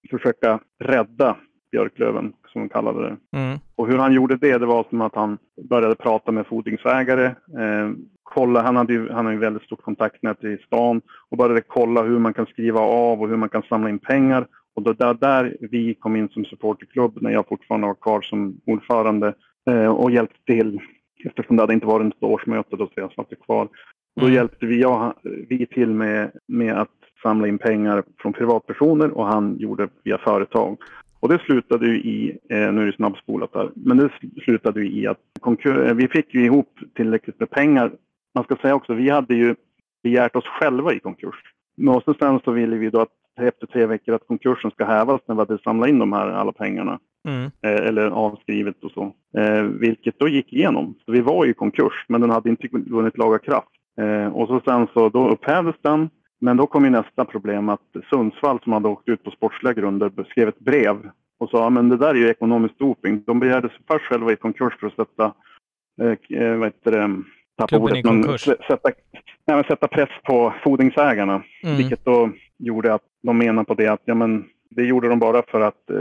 [0.10, 1.38] försöka rädda
[1.72, 3.38] Björklöven, som de kallade det.
[3.38, 3.60] Mm.
[3.76, 5.38] Och hur han gjorde det, det var som att han
[5.70, 7.26] började prata med fordringsägare.
[7.26, 7.92] Eh,
[8.24, 12.04] kolla, han hade ju han hade ju väldigt stort kontaktnät i stan och började kolla
[12.04, 14.48] hur man kan skriva av och hur man kan samla in pengar.
[14.76, 18.62] Och det var där vi kom in som supporterklubb när jag fortfarande var kvar som
[18.66, 19.34] ordförande
[19.70, 20.82] eh, och hjälpte till
[21.26, 23.68] eftersom det hade inte varit ett årsmöte då så jag satt kvar.
[24.16, 24.34] Då mm.
[24.34, 26.90] hjälpte vi, ja, vi till med, med att
[27.24, 30.78] samla in pengar från privatpersoner och han gjorde via företag.
[31.20, 34.10] Och det slutade ju i, eh, nu är det snabbspolat här, men det
[34.44, 37.92] slutade ju i att konkur- vi fick ju ihop tillräckligt med pengar.
[38.36, 39.56] Man ska säga också, vi hade ju
[40.04, 41.36] begärt oss själva i konkurs.
[41.78, 43.10] Men och sen så ville vi då att
[43.42, 46.52] efter tre veckor att konkursen ska hävas när vi hade samlat in de här alla
[46.52, 47.00] pengarna.
[47.28, 47.44] Mm.
[47.44, 49.14] Eh, eller avskrivet och så.
[49.38, 50.96] Eh, vilket då gick igenom.
[51.06, 53.68] Så vi var i konkurs, men den hade inte vunnit laga kraft.
[54.02, 56.10] Eh, och så sen så då upphävdes den.
[56.40, 60.12] Men då kom ju nästa problem att Sundsvall som hade åkt ut på sportsliga grunder
[60.30, 61.10] skrev ett brev
[61.40, 63.24] och sa men det där är ju ekonomisk doping.
[63.26, 65.34] De begärde sig först själva i konkurs för att sätta,
[66.02, 67.24] eh, eh vad heter det,
[67.58, 68.90] tappa ordet, men sätta,
[69.48, 71.44] nej, sätta press på fordringsägarna.
[71.64, 71.78] Mm.
[71.78, 75.44] Vilket då gjorde att de menade på det att ja, men, det gjorde de bara
[75.48, 75.98] för att eh,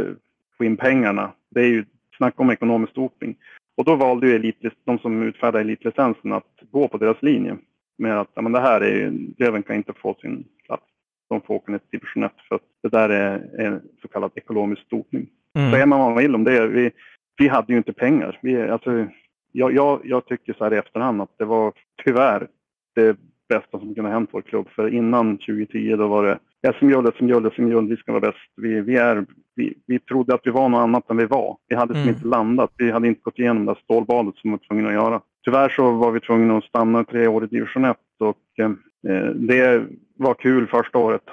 [0.59, 1.32] få in pengarna.
[1.51, 1.84] Det är ju
[2.16, 3.37] snack om ekonomisk doping.
[3.76, 7.57] Och då valde ju elitlist, de som utfärdade elitlicensen att gå på deras linje
[7.99, 10.84] med att ja, men det här är ju, Löven kan inte få sin plats.
[11.28, 14.30] De får åka ner till division 1 för att det där är, är så kallad
[14.34, 15.26] ekonomisk dopning.
[15.55, 15.72] Mm.
[15.72, 16.66] Säger man vad man vill om det.
[16.66, 16.90] Vi,
[17.38, 18.38] vi hade ju inte pengar.
[18.42, 19.07] Vi, alltså,
[19.53, 21.72] jag, jag, jag tycker så här i efterhand att det var
[22.05, 22.49] tyvärr
[22.94, 23.16] det
[23.49, 24.68] bästa som kunde ha hänt vår klubb.
[24.68, 26.38] För innan 2010 då var det
[26.72, 28.53] SM-guld, SM-guld, SM-guld, vi ska vara bäst.
[28.57, 31.57] Vi, vi, är, vi, vi trodde att vi var något annat än vi var.
[31.68, 32.09] Vi hade mm.
[32.09, 32.72] inte landat.
[32.76, 35.20] Vi hade inte gått igenom det där stålbadet som vi var tvungna att göra.
[35.47, 39.86] Tyvärr så var vi tvungna att stanna tre år i division 1 och eh, det
[40.16, 41.22] var kul första året.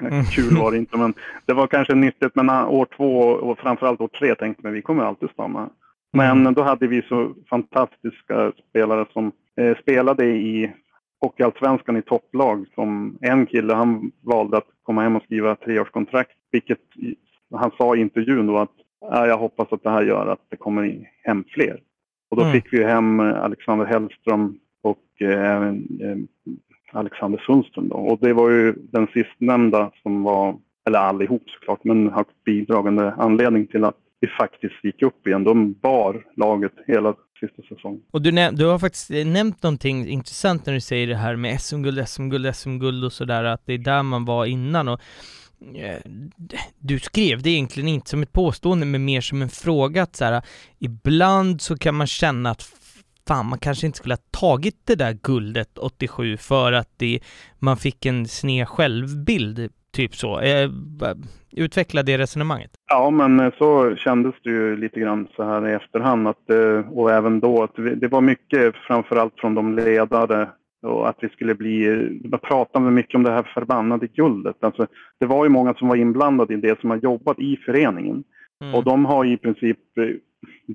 [0.00, 0.24] Mm.
[0.24, 1.14] kul var det inte, men
[1.46, 2.34] det var kanske nyttigt.
[2.34, 5.70] Men år två och framförallt år tre tänkte vi vi kommer alltid stanna.
[6.12, 6.54] Men mm.
[6.54, 10.72] då hade vi så fantastiska spelare som eh, spelade i
[11.20, 12.66] Hockeyallsvenskan i topplag.
[12.74, 16.36] Som en kille, han valde att komma hem och skriva treårskontrakt.
[16.50, 16.80] Vilket
[17.54, 21.10] han sa i intervjun då att jag hoppas att det här gör att det kommer
[21.24, 21.80] hem fler.
[22.28, 22.52] Och då mm.
[22.52, 26.16] fick vi hem eh, Alexander Hellström och även eh,
[26.92, 27.88] Alexander Sundström.
[27.88, 27.96] Då.
[27.96, 30.56] Och det var ju den sistnämnda som var,
[30.86, 35.44] eller allihop såklart, men högst bidragande anledning till att vi faktiskt gick upp igen.
[35.44, 38.02] De bar laget hela sista säsongen.
[38.10, 42.08] Och du, du har faktiskt nämnt någonting intressant när du säger det här med SM-guld,
[42.08, 44.88] SM-guld, SM-guld och sådär, att det är där man var innan.
[44.88, 46.10] Och Eh, Eh,
[46.78, 50.24] du skrev det egentligen inte som ett påstående, men mer som en fråga att så
[50.24, 50.42] här,
[50.78, 52.62] ibland så kan man känna att
[53.28, 57.20] fan, man kanske inte skulle ha tagit det där guldet 87 för att det,
[57.58, 60.40] man fick en sned självbild, typ så.
[60.40, 60.70] Eh,
[61.52, 62.70] utveckla det resonemanget.
[62.90, 66.50] Ja, men eh, så kändes det ju lite grann så här i efterhand att,
[66.90, 70.48] och även då att det var mycket framförallt från de ledare
[70.82, 71.88] och att vi skulle bli,
[72.24, 74.56] man pratade mycket om det här förbannade guldet.
[74.60, 74.86] Alltså,
[75.20, 78.24] det var ju många som var inblandade i det som har jobbat i föreningen.
[78.64, 78.74] Mm.
[78.74, 80.08] Och de har i princip eh,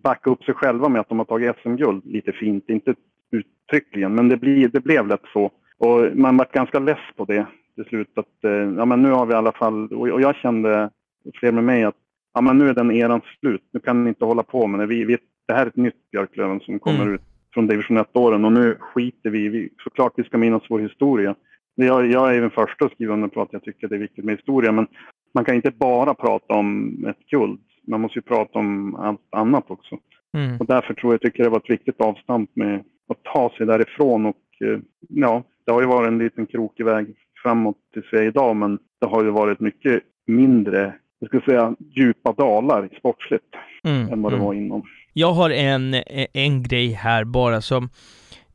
[0.03, 2.69] backat upp sig själva med att de har tagit SM-guld lite fint.
[2.69, 2.95] Inte
[3.31, 5.51] uttryckligen, men det, blir, det blev lätt så.
[5.77, 8.11] Och man var ganska less på det till slut.
[8.15, 10.89] Att, eh, ja, men nu har vi i alla fall, och jag kände,
[11.33, 11.95] fler med mig, att
[12.33, 13.63] ja, men nu är den eran slut.
[13.71, 14.85] Nu kan ni inte hålla på med det.
[14.85, 15.17] Vi, vi,
[15.47, 17.13] det här är ett nytt Björklöven som kommer Mm.
[17.13, 17.21] ut
[17.53, 21.35] från division 1-åren och nu skiter vi vi Såklart vi ska minnas vår historia.
[21.75, 24.25] Jag, jag är den första att skriva under på att jag tycker det är viktigt
[24.25, 24.87] med historia, men
[25.33, 27.59] man kan inte bara prata om ett guld.
[27.87, 29.97] Man måste ju prata om allt annat också.
[30.37, 30.57] Mm.
[30.59, 34.25] Och därför tror jag, tycker det var ett viktigt avstamp med att ta sig därifrån.
[34.25, 38.23] Och eh, ja, det har ju varit en liten krokig väg framåt tills vi är
[38.23, 43.55] idag, men det har ju varit mycket mindre, jag ska säga, djupa dalar sportsligt
[43.87, 44.13] Mm.
[44.13, 44.45] än vad det Mm.
[44.45, 44.83] var innan.
[45.13, 45.93] Jag har en,
[46.33, 47.89] en grej här bara som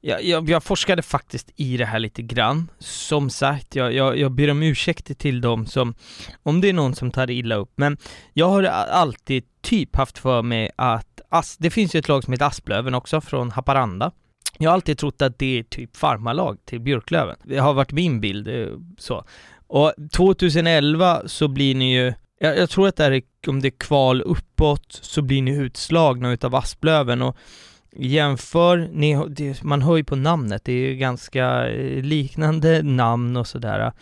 [0.00, 2.70] jag, jag, jag forskade faktiskt i det här lite grann.
[2.78, 5.94] Som sagt, jag, jag, jag ber om ursäkt till dem som,
[6.42, 7.96] om det är någon som tar illa upp, men
[8.32, 12.32] jag har alltid typ haft för mig att, As, det finns ju ett lag som
[12.32, 14.12] heter Asplöven också, från Haparanda.
[14.58, 17.36] Jag har alltid trott att det är typ farmarlag till Björklöven.
[17.44, 18.68] Det har varit min bild, eh,
[18.98, 19.24] så.
[19.66, 23.78] Och 2011 så blir ni ju, jag, jag tror att det är, om det är
[23.78, 27.36] kval uppåt, så blir ni utslagna utav Asplöven och
[27.92, 33.36] jämför, ni, det, man hör ju på namnet, det är ju ganska eh, liknande namn
[33.36, 33.92] och sådär.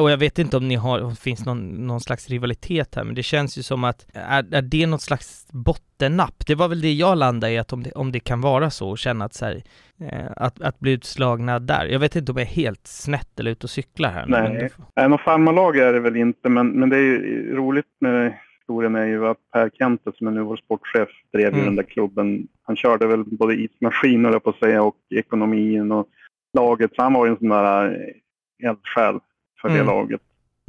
[0.00, 3.04] Och jag vet inte om ni har, om det finns någon, någon slags rivalitet här,
[3.04, 6.46] men det känns ju som att, är, är det något slags bottennapp?
[6.46, 8.90] Det var väl det jag landade i, att om det, om det kan vara så,
[8.90, 9.62] och känna att så här,
[10.00, 11.86] eh, att, att bli utslagna där.
[11.86, 14.26] Jag vet inte om jag är helt snett eller ute och cyklar här.
[14.28, 14.42] Nej.
[14.42, 17.86] men det- Nej, något farmarlag är det väl inte, men, men det är ju roligt
[18.00, 21.64] med historien är ju att Per Kente som är nu vår sportchef drev ju Mm.
[21.64, 22.48] den där klubben.
[22.62, 26.06] Han körde väl både ismaskiner på att säga och ekonomin och
[26.54, 26.90] laget.
[26.96, 27.86] Så han var ju en sån där
[28.62, 29.18] eh, eldsjäl
[29.68, 29.94] för det Mm.
[29.94, 30.20] laget.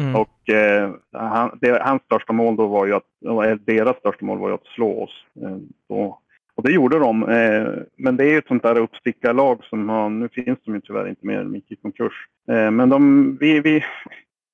[0.01, 0.15] Mm.
[0.15, 4.37] Och eh, han, det, hans största mål då var ju att, eh, deras största mål
[4.39, 5.25] var ju att slå oss.
[5.43, 5.57] Eh,
[5.89, 6.19] då.
[6.55, 7.23] Och det gjorde de.
[7.29, 7.67] Eh,
[7.97, 11.07] men det är ju ett sånt där uppstickarlag som har, nu finns de ju tyvärr
[11.09, 12.13] inte mer, de gick i konkurs.
[12.51, 13.83] Eh, men de, vi, vi,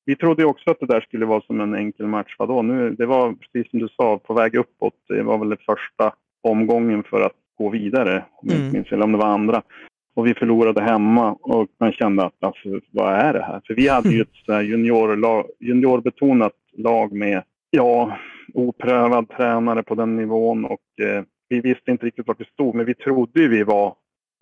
[0.06, 2.36] vi trodde ju också att det där skulle vara som en enkel match.
[2.40, 2.62] Vadå?
[2.62, 4.94] Nu, det var precis som du sa, på väg uppåt.
[5.08, 6.14] Det var väl den första
[6.44, 8.66] omgången för att gå vidare, om jag Mm.
[8.66, 9.62] inte minns fel, om det var andra.
[10.16, 13.62] Och vi förlorade hemma och man kände att alltså, vad är det här?
[13.68, 18.18] För vi hade ju ett juniorlag, juniorbetonat lag med ja,
[18.54, 22.86] oprövad tränare på den nivån och eh, vi visste inte riktigt vart vi stod men
[22.86, 23.96] vi trodde ju vi var,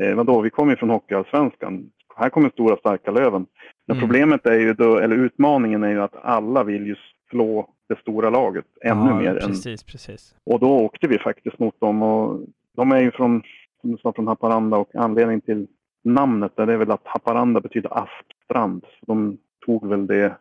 [0.03, 1.89] eh, vadå, vi kom ju från Hockeyallsvenskan.
[2.15, 3.45] Här kommer stora starka Löven.
[3.87, 4.07] Men Mm.
[4.07, 6.95] problemet är ju då, eller utmaningen är ju att alla vill ju
[7.29, 9.29] slå det stora laget ännu Ja, mer.
[9.35, 10.35] Än, Precis, precis.
[10.43, 12.39] och då åkte vi faktiskt mot dem och
[12.75, 13.41] de är ju från,
[13.81, 15.67] som du sa, från Haparanda och anledningen till
[16.03, 18.83] namnet där det är väl att Haparanda betyder askstrand.
[18.99, 20.37] Så de tog väl det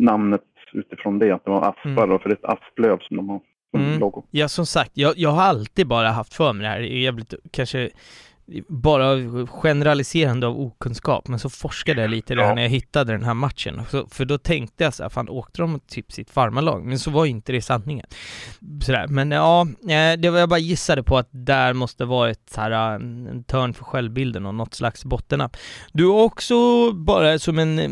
[0.00, 0.42] namnet
[0.72, 2.10] utifrån det, att det var aspar Mm.
[2.12, 3.40] och för det är ett asplöv som de har
[3.70, 4.00] som Mm.
[4.00, 4.22] logo.
[4.30, 6.98] Ja, som sagt, jag, jag har alltid bara haft för mig det här, Det är
[7.02, 7.90] jävligt, kanske
[8.68, 9.16] bara
[9.46, 12.54] generaliserande av okunskap, men så forskade jag lite Ja.
[12.54, 13.82] när jag hittade den här matchen.
[13.90, 16.84] Så, för då tänkte jag så här, fan åkte de typ sitt farmarlag?
[16.84, 18.06] Men så var ju inte det sanningen.
[18.82, 22.50] Sådär, men ja, eh, det var jag bara gissade på att där måste vara ett
[22.50, 25.56] så här, eh, en törn för självbilden och något slags bottennapp.
[25.92, 27.90] Du också bara som en eh,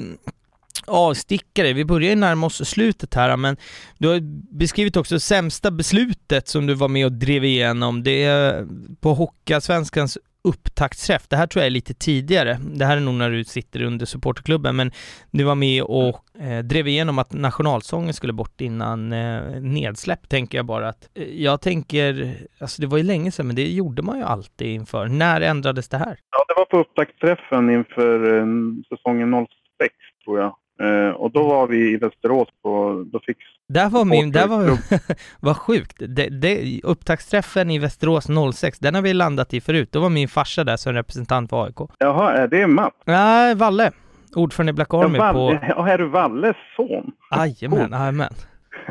[0.86, 3.56] avstickare, vi börjar ju närma oss slutet här, men
[3.98, 4.20] du har
[4.58, 8.02] beskrivit också sämsta beslutet som du var med och drev igenom.
[8.02, 8.66] Det är
[9.00, 11.28] på Hockeyallsvenskans upptaktsträff.
[11.28, 12.58] Det här tror jag är lite tidigare.
[12.74, 14.90] Det här är nog när du sitter under supporterklubben, men
[15.30, 20.58] du var med och eh, drev igenom att nationalsången skulle bort innan eh, nedsläpp, tänker
[20.58, 24.02] jag bara att eh, jag tänker, alltså det var ju länge sedan, men det gjorde
[24.02, 25.06] man ju alltid inför.
[25.06, 26.18] När ändrades det här?
[26.30, 28.46] Ja, det var på upptaktsträffen inför eh,
[28.88, 29.46] säsongen
[29.78, 29.94] 06
[30.24, 30.56] tror jag.
[30.80, 33.36] Eh, och då var vi i Västerås på, då fick
[33.68, 34.78] Där var min, där var,
[35.40, 35.96] vad sjukt.
[35.98, 39.92] Det, det, upptaktsträffen i Västerås 06, den har vi landat i förut.
[39.92, 41.76] Då var min farsa där som representant för AIK.
[41.98, 42.94] Jaha, är det Mats?
[43.04, 43.90] Nej, Valle.
[44.34, 45.24] Ordförande i Black Ja, Army på...
[45.24, 47.12] Valle, ja, är du Valles son?
[47.36, 48.32] Jajamän, jajamän.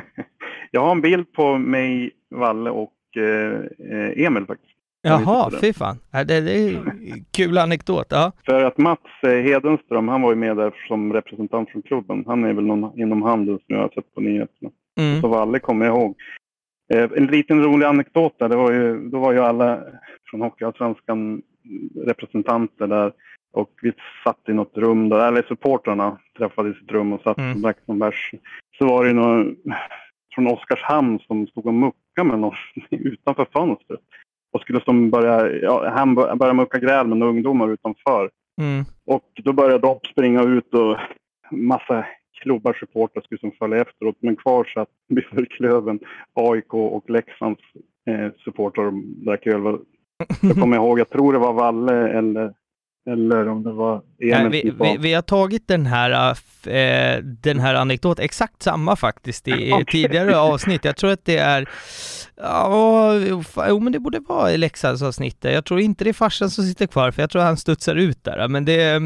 [0.71, 3.53] Jag har en bild på mig, Valle och eh,
[3.91, 4.78] eh, Emil faktiskt.
[5.01, 5.97] Jaha, fy fan.
[6.11, 6.79] Ja, Det, det är
[7.31, 8.07] kul anekdot.
[8.09, 8.31] Ja.
[8.45, 12.23] För att Mats eh, Hedenström, han var ju med där som representant från klubben.
[12.27, 14.71] Han är väl någon inom handeln som jag har sett på nyheterna.
[14.99, 15.21] Mm.
[15.21, 16.15] Så Valle kommer jag ihåg.
[16.93, 19.79] Eh, en liten rolig anekdot där, det var ju, då var ju alla
[20.29, 21.41] från Hockeyallsvenskan
[22.05, 23.11] representanter där.
[23.53, 23.91] Och vi
[24.23, 27.51] satt i något rum där, eller supportrarna träffades i ett rum och satt Mm.
[27.51, 28.31] och drack någon bärs.
[28.77, 29.55] Så var det ju någon
[30.35, 32.55] från Oskarshamn som stod och muckade med någon
[32.89, 33.99] utanför fönstret.
[34.51, 38.29] Och skulle som börja, ja, han bör- började mucka gräl med ungdomar utanför.
[38.61, 38.85] Mm.
[39.05, 40.97] Och då började de springa ut och
[41.51, 42.05] massa
[42.41, 44.15] klubbar, supportrar skulle som följa efteråt.
[44.19, 45.99] Men kvar satt Björklöven,
[46.33, 47.61] AIK och Leksands
[48.09, 48.91] eh, supportrar
[49.25, 49.61] drack öl.
[50.41, 52.53] Jag kommer ihåg, jag tror det var Valle eller
[53.07, 56.35] eller om det var Emil vi, vi, vi, har tagit den här,
[56.67, 59.85] äh, den här anekdoten, exakt samma faktiskt, i okay.
[59.85, 60.85] tidigare avsnitt.
[60.85, 61.69] Jag tror att det är,
[62.37, 63.13] ja,
[63.69, 65.53] jo men det borde vara i Leksandsavsnittet.
[65.53, 68.23] Jag tror inte det är farsan som sitter kvar, för jag tror han studsar ut
[68.23, 68.47] där.
[68.47, 69.01] Men det,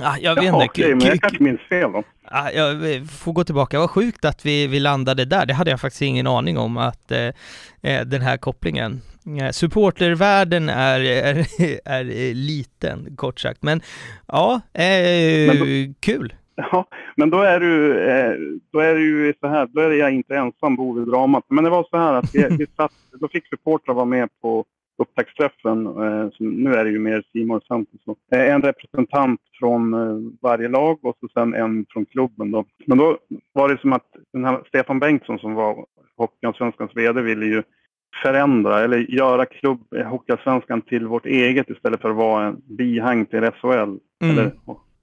[0.00, 0.56] Ja, jag vet inte.
[0.56, 2.02] Okej, men jag kanske minns fel då.
[2.30, 3.78] Ja, jag får gå tillbaka.
[3.78, 5.46] Vad sjukt att vi, vi landade där.
[5.46, 7.26] Det hade jag faktiskt ingen aning om att eh,
[7.82, 9.00] eh den här kopplingen.
[9.52, 11.36] Supportervärlden är, är,
[11.84, 13.62] är liten, kort sagt.
[13.62, 13.80] Men
[14.26, 16.34] ja, eh, men då, kul.
[16.54, 18.32] Ja, men då är du, eh,
[18.72, 21.44] då är det ju så här, då är jag inte ensam bov i dramat.
[21.48, 24.64] Men det var så här att vi, vi satt, då fick supportrar vara med på
[24.98, 28.00] upptaktsträffen, eh, nu är det ju mer Simon Santos,
[28.32, 32.50] eh, en representant från eh, varje lag och så sen en från klubben.
[32.50, 32.64] Då.
[32.86, 33.18] Men då
[33.52, 35.86] var det som att den här Stefan Bengtsson som var
[36.16, 37.62] Hockeyallsvenskans VD ville ju
[38.22, 43.40] förändra eller göra klubb Hockeyallsvenskan till vårt eget istället för att vara en bihang till
[43.40, 43.68] SHL.
[43.70, 43.98] Mm.
[44.20, 44.52] Eller,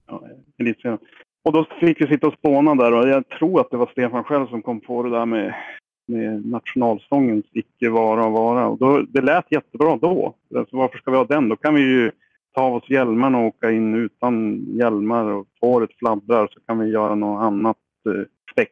[0.06, 0.98] ja,
[1.44, 4.24] Och då fick vi sitta och spåna där och jag tror att det var Stefan
[4.24, 5.54] själv som kom på det där med
[6.06, 8.66] med nationalsångens icke vara och vara.
[8.66, 10.34] Och då, det lät jättebra då.
[10.50, 11.48] Så varför ska vi ha den?
[11.48, 12.10] Då kan vi ju
[12.54, 16.90] ta av oss hjälmarna och åka in utan hjälmar och håret fladdrar så kan vi
[16.90, 17.76] göra något annat
[18.06, 18.22] eh,
[18.52, 18.70] spex.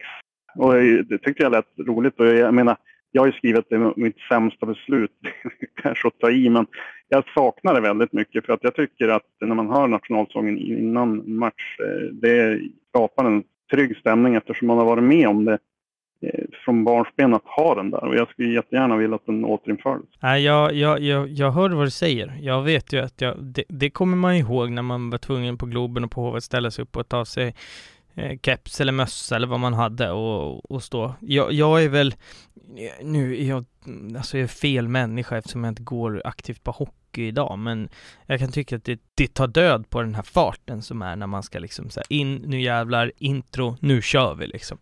[0.55, 0.73] Och
[1.09, 2.77] det tyckte jag lät roligt och jag menar,
[3.15, 5.11] jag har ju skrivit det mitt sämsta beslut,
[5.81, 6.65] kanske att ta i, men
[7.09, 11.37] jag saknar det väldigt mycket för att jag tycker att när man hör nationalsången innan
[11.37, 12.59] match, eh, det
[12.89, 15.57] skapar en trygg stämning eftersom man har varit med om det
[16.21, 20.09] eh, från barnsben att ha den där och jag skulle jättegärna vilja att den återinfördes.
[20.21, 22.37] Nej, jag, jag, jag, jag hör vad du säger.
[22.41, 25.65] Jag vet ju att jag, det, det kommer man ihåg när man var tvungen på
[25.65, 27.55] Globen och på Hovet ställa sig upp och ta sig
[28.17, 31.15] Eh, keps eller mössa eller vad man hade och, och stå.
[31.19, 32.15] Jag, jag är väl,
[33.01, 33.65] nu är jag,
[34.17, 37.89] alltså jag är fel människa eftersom jag inte går aktivt på hockey idag, men
[38.25, 41.27] jag kan tycka att det, det tar död på den här farten som är när
[41.27, 44.77] man ska liksom säga in, nu jävlar, intro, nu kör vi liksom.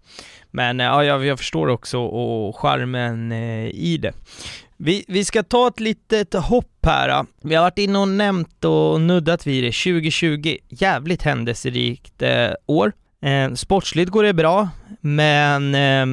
[0.51, 4.14] Men eh, ja, jag, jag förstår också och charmen eh, i det.
[4.77, 7.10] Vi, vi ska ta ett litet hopp här.
[7.10, 7.23] Eh.
[7.41, 9.72] Vi har varit inne och nämnt och nuddat vid det.
[9.72, 12.93] 2020, jävligt händelserikt eh, år.
[13.24, 14.70] Eh, sportsligt går det bra,
[15.02, 16.06] men eh,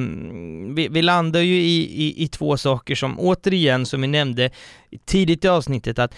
[0.75, 4.49] vi, vi, landar ju i, i, i, två saker som återigen, som vi nämnde
[5.05, 6.15] tidigt i avsnittet, att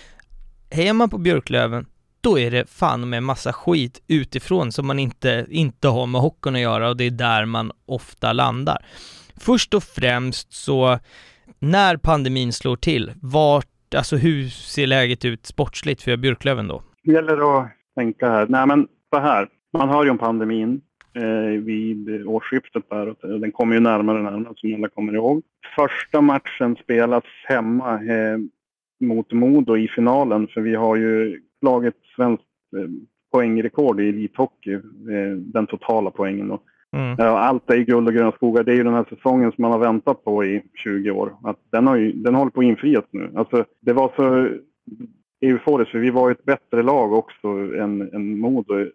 [0.72, 1.86] hejar man på Björklöven,
[2.22, 6.56] då är det fan med massa skit utifrån som man inte, inte har med hockeyn
[6.56, 8.86] att göra och det är där man ofta landar.
[9.36, 11.00] Först och främst så,
[11.60, 16.84] när pandemin slår till, vart, alltså hur ser läget ut sportsligt för Björklöven då?
[17.04, 20.82] Det gäller att tänka här, nej men så här, man hör ju om pandemin
[21.14, 25.42] eh, vid årsskiftet där och den kommer ju närmare och närmare som alla kommer ihåg.
[25.76, 28.38] Första matchen spelas hemma eh,
[29.00, 32.44] mot Modo i finalen för vi har ju slagit svenskt
[32.78, 32.90] eh,
[33.32, 36.60] poängrekord i elithockey, eh, den totala poängen då.
[36.94, 37.16] Mm.
[37.20, 38.64] Allt är guld och gröna skogar.
[38.64, 41.34] Det är ju den här säsongen som man har väntat på i 20 år.
[41.44, 43.32] Att den, har ju, den håller på att infrias nu.
[43.36, 44.50] Alltså, det var så
[45.44, 47.48] euforiskt för vi var ett bättre lag också
[47.80, 48.80] än, än Modo.
[48.80, 48.88] Eh,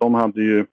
[0.00, 0.66] de hade ju,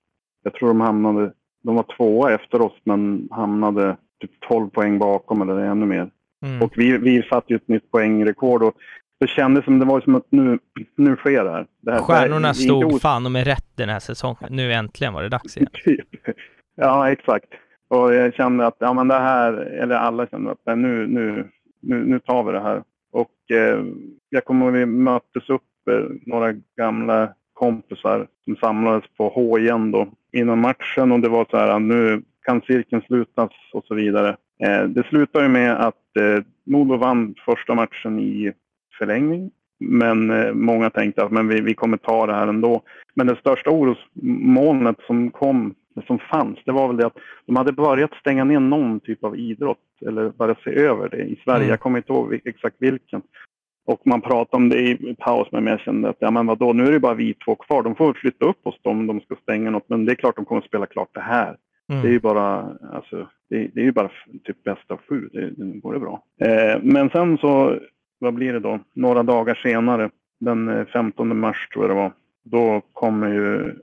[0.43, 1.33] jag tror de hamnade,
[1.63, 6.09] de var tvåa efter oss men hamnade typ 12 poäng bakom eller ännu mer.
[6.45, 6.61] Mm.
[6.61, 8.75] Och vi, vi satte ju ett nytt poängrekord och
[9.19, 10.59] det kändes som det var som att nu,
[10.95, 11.65] nu sker det här.
[11.81, 14.49] Det här Stjärnorna det stod fan och med rätt den här säsongen.
[14.49, 15.69] Nu äntligen var det dags igen.
[15.85, 16.07] Typ.
[16.75, 17.47] ja, exakt.
[17.87, 21.49] Och jag kände att, ja men det här, eller alla kände att nu, nu,
[21.79, 22.83] nu, nu tar vi det här.
[23.11, 23.83] Och eh,
[24.29, 29.57] jag kommer ihåg vi möttes upp eh, några gamla kompisar som samlades på H
[29.91, 34.37] då innan matchen och det var så här nu kan cirkeln slutas och så vidare.
[34.63, 38.53] Eh, det slutade ju med att eh, Modo vann första matchen i
[38.97, 39.51] förlängning.
[39.79, 42.81] Men eh, många tänkte att men vi, vi kommer ta det här ändå.
[43.13, 45.75] Men det största orosmolnet som kom,
[46.07, 49.39] som fanns, det var väl det att de hade börjat stänga ner någon typ av
[49.39, 51.57] idrott eller börjat se över det i Sverige.
[51.57, 51.69] Mm.
[51.69, 53.21] Jag kommer inte ihåg exakt vilken.
[53.85, 56.83] Och man pratade om det i paus, men jag kände att ja, men vadå, nu
[56.85, 57.83] är det bara vi två kvar.
[57.83, 60.45] De får flytta upp oss om de ska stänga något, men det är klart de
[60.45, 61.57] kommer att spela klart det här.
[61.89, 62.01] Mm.
[62.01, 64.09] Det är ju bara, alltså, det, det, är ju bara
[64.43, 65.29] typ bästa av sju.
[65.33, 66.23] Det, det går det bra.
[66.41, 67.79] Eh, men sen så,
[68.19, 68.79] vad blir det då?
[68.93, 70.09] Några dagar senare,
[70.39, 72.11] den 15 mars tror jag det var,
[72.43, 73.75] då kommer ju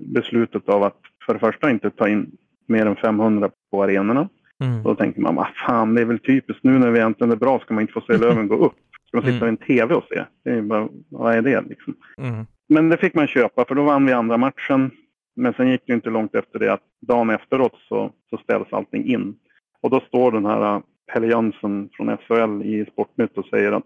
[0.00, 2.30] beslutet av att för det första inte ta in
[2.66, 4.28] mer än 500 på arenorna.
[4.64, 4.82] Mm.
[4.82, 7.60] Då tänker man, vad fan, det är väl typiskt nu när vi äntligen är bra
[7.60, 8.74] ska man inte få se Löven gå upp.
[9.08, 9.56] Ska man sitta mm.
[9.56, 10.24] vid en TV och se?
[10.44, 11.94] Det är bara, vad är det liksom?
[12.18, 12.46] Mm.
[12.68, 14.90] Men det fick man köpa för då vann vi andra matchen.
[15.36, 19.06] Men sen gick det inte långt efter det att dagen efteråt så, så ställs allting
[19.06, 19.34] in.
[19.80, 20.82] Och då står den här äh,
[21.12, 23.84] Pelle Jönsson från SHL i Sportnytt och säger att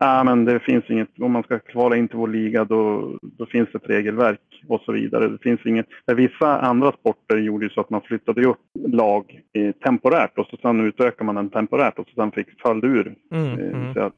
[0.00, 3.46] ah, men det finns inget, om man ska kvala in till vår liga då, då
[3.46, 5.28] finns det ett regelverk och så vidare.
[5.28, 9.72] Det finns inget, vissa andra sporter gjorde ju så att man flyttade upp lag eh,
[9.72, 13.14] temporärt och så sen utökar man den temporärt och så sen fick föll ur.
[13.32, 13.94] Mm, eh, mm.
[13.94, 14.10] Så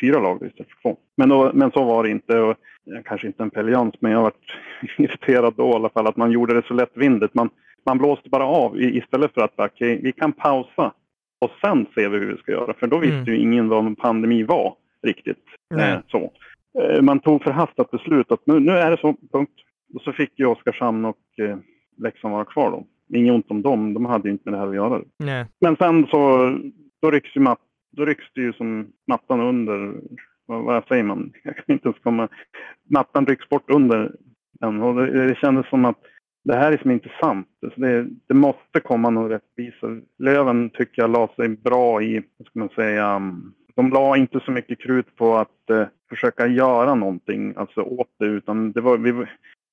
[0.00, 0.96] fyra lag istället för två.
[1.16, 2.40] Men, då, men så var det inte.
[2.40, 2.56] Och,
[3.04, 4.56] kanske inte en Pelle Jans, men jag varit
[4.98, 7.34] irriterad då i alla fall att man gjorde det så lättvindigt.
[7.34, 7.50] Man,
[7.86, 10.92] man blåste bara av istället för att okay, vi kan pausa
[11.38, 12.74] och sen ser vi hur vi ska göra.
[12.74, 13.34] För då visste mm.
[13.34, 15.44] ju ingen vad en pandemi var riktigt.
[15.78, 16.32] Eh, så.
[16.80, 19.60] Eh, man tog förhastat beslut att nu, nu är det så, punkt.
[19.94, 21.58] Och så fick ju Oskarshamn och eh,
[21.98, 22.86] Leksand vara kvar då.
[23.16, 25.02] Inget ont om dem, de hade ju inte med det här att göra.
[25.18, 25.46] Nej.
[25.60, 26.52] Men sen så,
[27.02, 27.60] då rycks, ju mat,
[27.92, 29.94] då rycks det ju som mattan under,
[30.46, 31.32] vad, vad säger man?
[31.44, 32.28] Jag kan inte ens komma,
[32.90, 34.12] mattan rycks bort under
[34.60, 34.82] den.
[34.82, 35.98] Och det, det kändes som att
[36.44, 37.48] det här är som inte sant.
[37.64, 39.86] Alltså det, det, måste komma någon rättvisa.
[40.18, 44.40] Löven tycker jag la sig bra i, vad ska man säga, um, de la inte
[44.40, 48.98] så mycket krut på att eh, försöka göra någonting alltså åt det utan det var,
[48.98, 49.26] vi,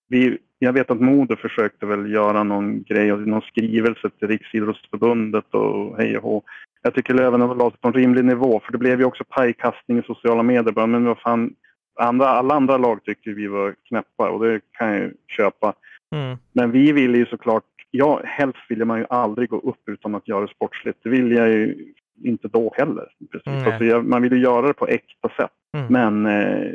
[0.09, 5.97] vi, jag vet att Modo försökte väl göra någon grej, någon skrivelse till Riksidrottsförbundet och
[5.97, 6.43] hej och hå.
[6.81, 9.99] Jag tycker Löven la sig på en rimlig nivå för det blev ju också pajkastning
[9.99, 10.87] i sociala medier.
[10.87, 11.53] men vad fan,
[11.99, 15.73] andra, alla andra lag tyckte vi var knäppa och det kan jag ju köpa.
[16.15, 16.37] Mm.
[16.53, 20.27] Men vi ville ju såklart, ja helst ville man ju aldrig gå upp utan att
[20.27, 20.99] göra det sportsligt.
[21.03, 23.07] Det vill jag ju inte då heller.
[23.31, 23.67] Precis.
[23.67, 25.51] Alltså, man ville göra det på äkta sätt.
[25.77, 25.87] Mm.
[25.89, 26.71] Men, eh,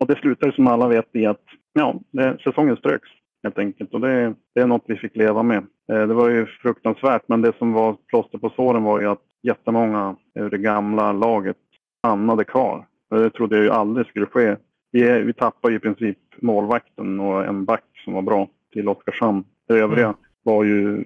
[0.00, 3.08] och det slutade som alla vet i att ja, det, säsongen ströks
[3.42, 3.94] helt enkelt.
[3.94, 5.66] Och det, det, är något vi fick leva med.
[5.92, 9.22] Eh, det var ju fruktansvärt men det som var plåster på såren var ju att
[9.42, 11.56] jättemånga ur det gamla laget
[11.98, 12.86] stannade kvar.
[13.10, 14.56] Det trodde jag ju aldrig skulle ske.
[14.92, 19.44] Vi, vi tappade i princip målvakten och en back som var bra till Oskarshamn.
[19.68, 20.16] Det övriga mm.
[20.42, 21.04] var ju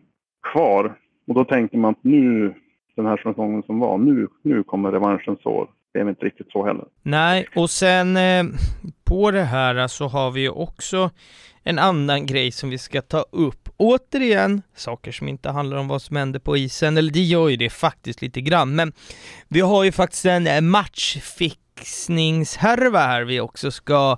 [0.53, 0.95] kvar.
[1.27, 2.55] Och då tänkte man att nu,
[2.99, 5.69] den här säsongen som var, nu, nu kommer revanschens år.
[5.93, 6.85] Det är inte riktigt så heller.
[7.03, 8.45] Nej, och sen eh,
[9.05, 11.11] på det här så har vi ju också
[11.63, 13.69] en annan grej som vi ska ta upp.
[13.77, 17.57] Återigen, saker som inte handlar om vad som händer på isen, eller det gör ju
[17.57, 18.93] det faktiskt lite grann, men
[19.49, 24.17] vi har ju faktiskt en matchfixningshärva här vi också ska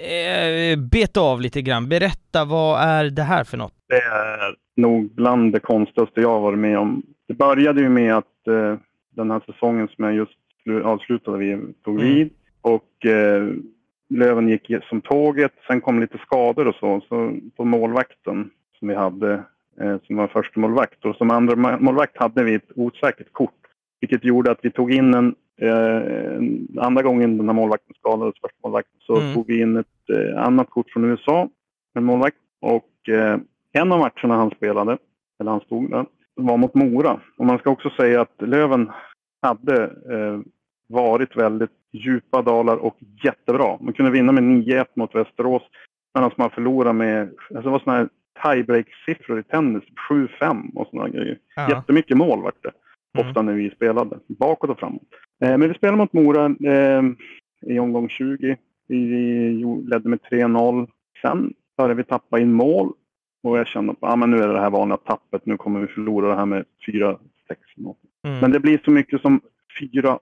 [0.00, 1.88] eh, beta av lite grann.
[1.88, 3.74] Berätta, vad är det här för något?
[3.88, 7.02] Det är nog bland det konstigaste jag har varit med om.
[7.30, 8.76] Det började ju med att eh,
[9.10, 10.38] den här säsongen som jag just
[10.84, 12.14] avslutade vi tog mm.
[12.14, 12.30] vid
[12.60, 13.48] och eh,
[14.08, 15.52] Löven gick som tåget.
[15.66, 17.00] Sen kom lite skador och så.
[17.08, 19.32] Så på målvakten som vi hade,
[19.80, 23.60] eh, som var första målvakt och som andra målvakt hade vi ett osäkert kort.
[24.00, 28.58] Vilket gjorde att vi tog in en, eh, andra gången den här målvakten skadades, första
[28.62, 29.34] målvakten, så mm.
[29.34, 31.48] tog vi in ett eh, annat kort från USA,
[31.94, 32.36] en målvakt.
[32.60, 33.38] Och eh,
[33.72, 34.98] en av matcherna han spelade,
[35.40, 36.06] eller han stod där,
[36.46, 37.20] var mot Mora.
[37.36, 38.90] Och man ska också säga att Löven
[39.42, 40.40] hade eh,
[40.88, 43.78] varit väldigt djupa dalar och jättebra.
[43.80, 45.62] Man kunde vinna med 9-1 mot Västerås
[46.14, 48.08] medan man förlorade med, alltså det var sådana här
[48.42, 51.38] tiebreak-siffror i tennis, 7-5 och sådana grejer.
[51.56, 51.70] Ja.
[51.70, 52.72] Jättemycket mål vart det.
[53.18, 53.28] Mm.
[53.28, 55.08] Ofta när vi spelade, bakåt och framåt.
[55.44, 57.02] Eh, men vi spelade mot Mora eh,
[57.66, 58.56] i omgång 20.
[58.88, 60.88] Vi ledde med 3-0.
[61.22, 62.92] Sen började vi tappa in mål
[63.42, 65.46] och jag kände att ah, men nu är det det här vanliga tappet.
[65.46, 67.16] Nu kommer vi förlora det här med 4-6.
[68.24, 68.40] Mm.
[68.40, 69.40] Men det blir så mycket som
[69.80, 70.18] 4-8.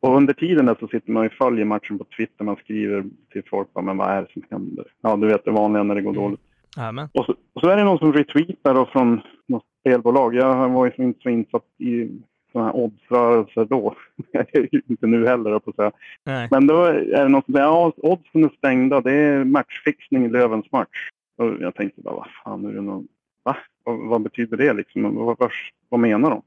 [0.00, 2.44] Och under tiden där så sitter man och följer matchen på Twitter.
[2.44, 4.84] Man skriver till folk, men vad är det som händer?
[5.02, 6.22] Ja, du vet det vanliga när det går mm.
[6.22, 6.40] dåligt.
[6.76, 7.08] Amen.
[7.14, 10.34] Och, så, och så är det någon som retweetar och från något spelbolag.
[10.34, 12.08] Jag var ju inte så insatt i
[12.52, 13.94] sådana här oddsrörelser då.
[14.88, 15.92] inte nu heller, på att säga.
[16.24, 16.48] Nej.
[16.50, 19.00] Men då är det någon som säger ja, oddsen är stängda.
[19.00, 21.10] Det är matchfixning i Lövens match.
[21.36, 23.08] Och jag tänkte bara, vad fan är det någon...
[23.42, 23.56] Va?
[23.84, 25.14] Vad, vad betyder det liksom?
[25.14, 25.50] Vad, vad,
[25.88, 26.42] vad menar de?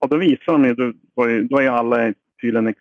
[0.00, 0.92] Och då visar de ju, då,
[1.50, 2.74] då är alla tydligen,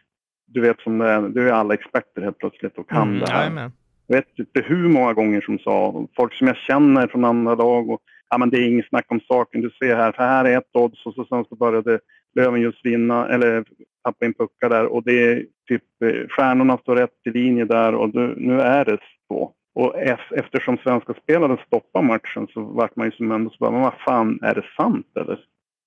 [0.45, 3.32] du vet som det är, du är alla experter helt plötsligt och kan mm, det
[3.32, 3.72] här.
[4.07, 7.90] Jag vet inte hur många gånger som sa, folk som jag känner från andra lag
[7.90, 10.57] och ja men det är inget snack om saken, du ser här, för här är
[10.57, 11.99] ett odds och så sen så började
[12.36, 13.65] Löven just vinna, eller
[14.03, 17.95] tappa in puckar där och det är typ eh, stjärnorna står rätt i linje där
[17.95, 18.98] och du, nu är det
[19.28, 19.53] så.
[19.78, 19.95] Och
[20.32, 23.94] eftersom svenska spelare stoppar matchen så vart man ju som ändå så bara, men vad
[24.06, 25.40] fan, är det sant eller?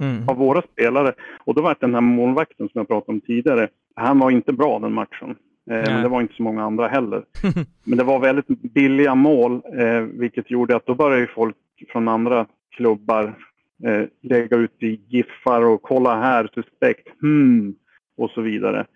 [0.02, 0.28] Mm.
[0.28, 1.12] Av våra spelare.
[1.44, 4.78] Och då var den här målvakten som jag pratade om tidigare, han var inte bra
[4.78, 5.30] den matchen.
[5.70, 7.24] Eh, men det var inte så många andra heller.
[7.84, 11.56] men det var väldigt billiga mål, eh, vilket gjorde att då började folk
[11.92, 12.46] från andra
[12.76, 13.34] klubbar
[13.84, 17.74] eh, lägga ut i giffar och kolla här, suspekt, hmm,
[18.16, 18.86] och så vidare.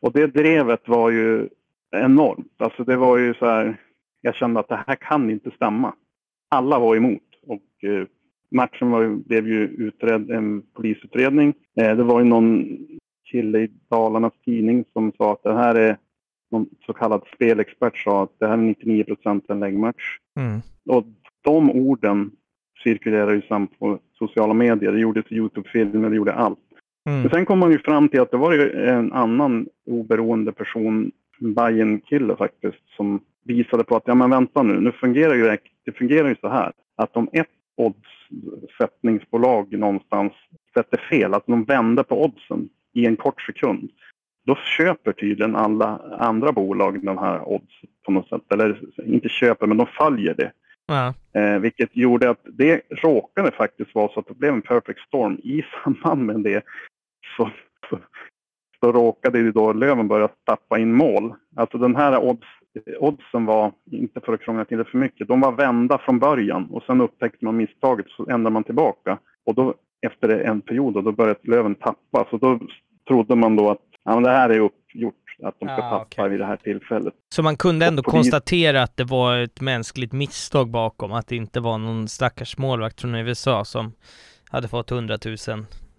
[0.00, 1.48] Och det drevet var ju
[1.96, 2.54] enormt.
[2.58, 3.76] Alltså det var ju så här,
[4.22, 5.94] jag kände att det här kan inte stämma.
[6.48, 7.22] alla var emot.
[7.46, 8.06] Och eh,
[8.50, 11.54] matchen var, blev ju utredd, en polisutredning.
[11.76, 12.78] Eh, det var ju någon
[13.30, 15.96] kille i Dalarnas tidning som sa att det här är
[16.50, 20.18] någon så kallad spelexpert sa att det här är 99 procent en läggmatch.
[20.40, 20.60] Mm.
[20.88, 21.04] Och
[21.42, 22.30] de orden
[22.82, 24.92] cirkulerar ju sen på sociala medier.
[24.92, 26.58] Det gjordes Youtube-filmer, det gjorde allt.
[27.08, 27.20] Mm.
[27.20, 31.10] Men sen kom man ju fram till att det var ju en annan oberoende person,
[31.38, 35.58] bayern kille faktiskt, som visade på att ja men vänta nu, nu fungerar ju det,
[35.84, 40.32] det fungerar ju så här att om ett oddssättningsbolag någonstans
[40.74, 43.90] sätter fel, att de vänder på oddsen i en kort sekund,
[44.46, 47.74] då köper tydligen alla andra bolag de här odds
[48.04, 48.52] på något sätt.
[48.52, 50.52] Eller inte köper, men de följer det.
[50.86, 51.14] Ja.
[51.40, 55.40] Eh, vilket gjorde att det råkade faktiskt vara så att det blev en perfect storm.
[55.42, 56.64] I samband med det
[57.36, 57.50] så,
[57.90, 57.98] så,
[58.80, 61.34] så råkade ju då Löven börja tappa in mål.
[61.56, 62.46] Alltså den här odds,
[62.98, 66.68] oddsen var, inte för att krångla till det för mycket, de var vända från början
[66.70, 69.18] och sen upptäckte man misstaget så ändrade man tillbaka.
[69.46, 69.74] Och då
[70.06, 72.26] efter en period då, då började Löven tappa.
[72.30, 72.60] Så då
[73.08, 76.02] trodde man då att ja, men det här är uppgjort, att de ska Ah, tappa
[76.02, 76.28] okej.
[76.28, 77.14] vid det här tillfället.
[77.34, 81.60] Så man kunde ändå konstatera att det var ett mänskligt misstag bakom, att det inte
[81.60, 83.92] var någon stackars målvakt från USA som
[84.50, 85.36] hade fått 100 000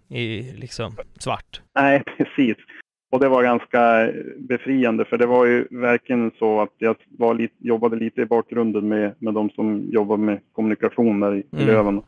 [0.08, 1.60] i liksom svart.
[1.74, 2.56] Nej, precis.
[3.14, 7.54] Och det var ganska befriande för det var ju verkligen så att jag var lite,
[7.58, 11.66] jobbade lite i bakgrunden med, med de som jobbar med kommunikation där i Mm.
[11.66, 12.02] Löven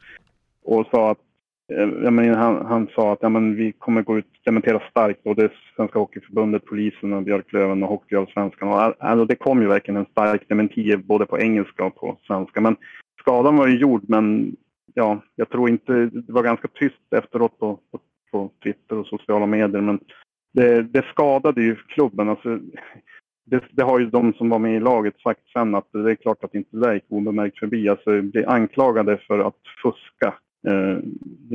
[0.65, 1.19] och sa att
[1.73, 4.83] eh, jag menar, han, han sa att ja, men vi kommer gå ut och dementera
[4.91, 8.95] starkt både Svenska Hockeyförbundet, Polisen och Björklöven och Hockeyallsvenskan.
[8.99, 12.61] Alltså, det kom ju verkligen en stark dementi både på engelska och på svenska.
[12.61, 12.77] Men
[13.21, 14.57] skadan var ju gjord men
[14.95, 18.01] ja, jag tror inte, det var ganska tyst efteråt på, på,
[18.31, 19.81] på Twitter och sociala medier.
[19.81, 20.01] Men
[20.57, 22.29] det, det skadade ju klubben.
[22.29, 22.59] Alltså,
[23.45, 26.15] det, det har ju de som var med i laget sagt sen att det är
[26.15, 27.89] klart att inte det där gick obemärkt förbi.
[27.89, 30.35] Alltså bli anklagade för att fuska.
[30.69, 30.99] Eh,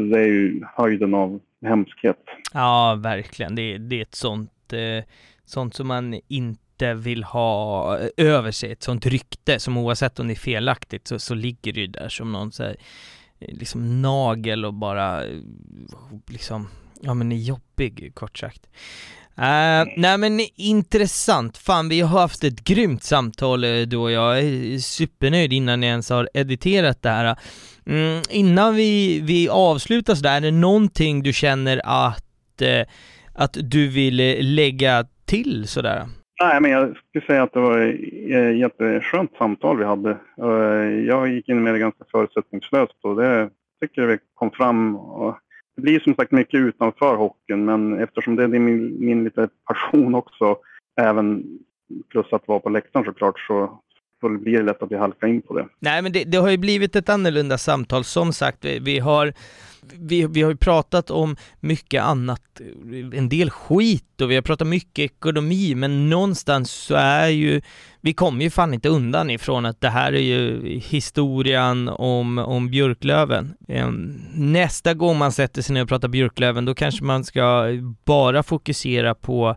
[0.09, 2.23] det är ju höjden av hemskhet.
[2.53, 3.55] Ja, verkligen.
[3.55, 5.03] Det, det är ett sånt, eh,
[5.45, 10.27] sånt som man inte vill ha eh, över sig, ett sånt rykte som oavsett om
[10.27, 12.75] det är felaktigt så, så ligger det ju där som någon så här,
[13.39, 15.39] eh, liksom nagel och bara eh,
[16.27, 16.67] liksom,
[17.01, 18.69] ja men är jobbig kort sagt.
[19.37, 24.37] Uh, nej men intressant, fan vi har haft ett grymt samtal eh, du och jag,
[24.37, 27.35] jag är supernöjd innan jag ens har editerat det här.
[27.85, 32.87] Mm, innan vi, vi avslutar sådär, är det någonting du känner att, eh,
[33.35, 36.05] att du vill eh, lägga till sådär?
[36.41, 40.17] Nej, men jag skulle säga att det var ett jätteskönt samtal vi hade.
[41.07, 43.49] Jag gick in med det ganska förutsättningslöst och det
[43.81, 44.95] tycker jag vi kom fram.
[44.95, 45.37] Och
[45.75, 50.15] det blir som sagt mycket utanför hockeyn, men eftersom det är min, min lite passion
[50.15, 50.57] också,
[51.01, 51.43] även
[52.09, 53.81] plus att vara på läktaren såklart, så,
[54.21, 55.67] så blir det lätt att vi halkar in på det.
[55.79, 59.33] Nej men det, det har ju blivit ett annorlunda samtal, som sagt, vi, vi har
[59.93, 62.41] vi, vi har ju pratat om mycket annat,
[63.13, 67.61] en del skit och vi har pratat mycket ekonomi, men någonstans så är ju,
[68.01, 72.69] vi kommer ju fan inte undan ifrån att det här är ju historien om, om
[72.69, 73.53] Björklöven.
[73.67, 77.65] Ehm, nästa gång man sätter sig ner och pratar Björklöven, då kanske man ska
[78.05, 79.55] bara fokusera på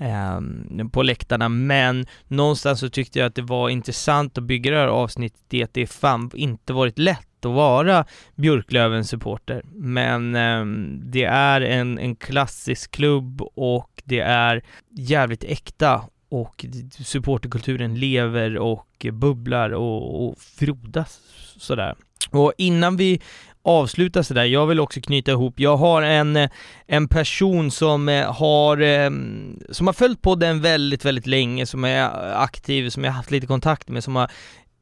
[0.00, 4.76] Ehm, på läktarna, men någonstans så tyckte jag att det var intressant att bygga det
[4.76, 8.04] här avsnittet i att det fan inte varit lätt att vara
[8.34, 9.62] Björklövens supporter.
[9.72, 16.66] Men ehm, det är en, en klassisk klubb och det är jävligt äkta och
[16.98, 21.20] supporterkulturen lever och bubblar och, och frodas
[21.58, 21.94] sådär.
[22.30, 23.20] Och innan vi
[23.68, 26.50] avsluta sådär, jag vill också knyta ihop, jag har en, eh,
[26.86, 32.10] en person som eh, har, ehm, som har följt podden väldigt, väldigt länge, som är
[32.42, 34.30] aktiv, som jag har haft lite kontakt med, som har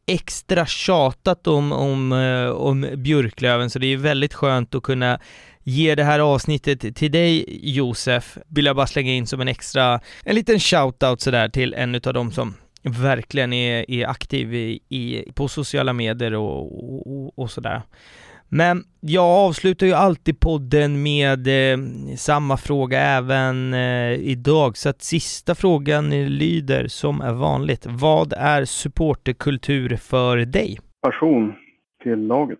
[0.07, 5.21] extra tjatat om, om, eh, om Björklöven, så det är väldigt skönt att kunna
[5.63, 10.01] ge det här avsnittet till dig Josef, vill jag bara slänga in som en extra,
[10.25, 15.33] en liten shoutout sådär till en utav dem som verkligen är, är aktiv i, i,
[15.35, 17.83] på sociala medier och, och, och sådär.
[18.49, 21.79] Men jag avslutar ju alltid podden med eh,
[22.17, 27.87] samma fråga även eh, idag, så att sista frågan lyder som är vanligt.
[27.89, 30.79] Vad är supporterkultur för dig?
[31.03, 31.53] Passion
[32.03, 32.59] till laget.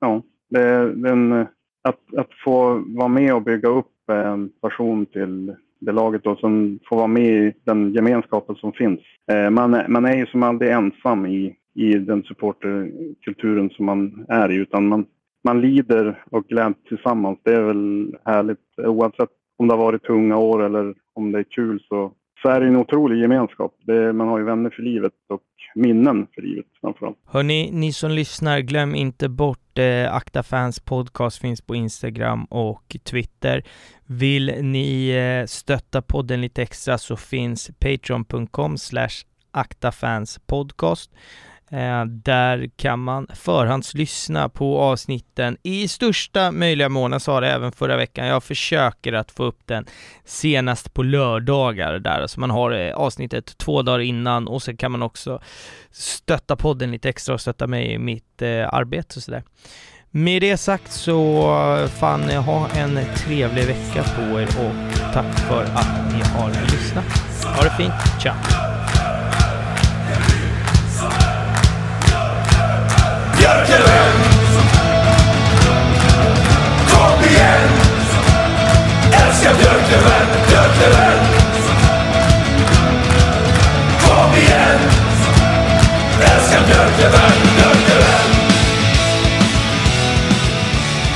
[0.00, 1.46] Ja, det är den, eh,
[1.88, 6.38] att, att få vara med och bygga upp eh, en passion till det laget och
[6.38, 9.00] som får vara med i den gemenskapen som finns.
[9.32, 14.24] Eh, man, är- man är ju som aldrig ensam i, i den supporterkulturen som man
[14.28, 15.04] är i utan man,
[15.46, 17.38] man lider och gläds tillsammans.
[17.42, 21.44] Det är väl härligt oavsett om det har varit tunga år eller om det är
[21.50, 22.12] kul så
[22.42, 23.74] så är det en otrolig gemenskap.
[23.86, 25.42] Det, man har ju vänner för livet och
[25.74, 27.16] minnen för livet framförallt.
[27.24, 32.96] Hörni, ni som lyssnar, glöm inte bort eh, Akta Fans podcast finns på Instagram och
[33.04, 33.62] Twitter.
[34.06, 40.46] Vill ni eh, stötta podden lite extra så finns patreon.com slash aktafanspodcast.
[40.46, 41.10] Podcast.
[41.70, 47.12] Eh, där kan man förhandslyssna på avsnitten i största möjliga mån.
[47.12, 48.26] Jag sa det även förra veckan.
[48.26, 49.86] Jag försöker att få upp den
[50.24, 54.92] senast på lördagar där, så man har eh, avsnittet två dagar innan och sen kan
[54.92, 55.40] man också
[55.90, 59.42] stötta podden lite extra och stötta mig i mitt eh, arbete och sådär.
[60.10, 66.12] Med det sagt så fan ha en trevlig vecka på er och tack för att
[66.12, 67.04] ni har lyssnat.
[67.56, 68.75] Ha det fint, ciao!
[77.36, 77.70] Igen.
[79.12, 81.24] Älskar Björklöven, Björklöven.
[84.00, 84.80] Kom igen.
[86.20, 88.28] Älskar Björklöven, Björklöven.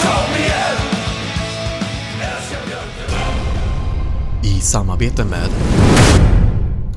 [0.02, 0.76] Kom igen.
[2.20, 3.34] Älskar Björkelven
[4.42, 5.48] I samarbete med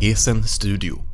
[0.01, 1.12] Esen Studio.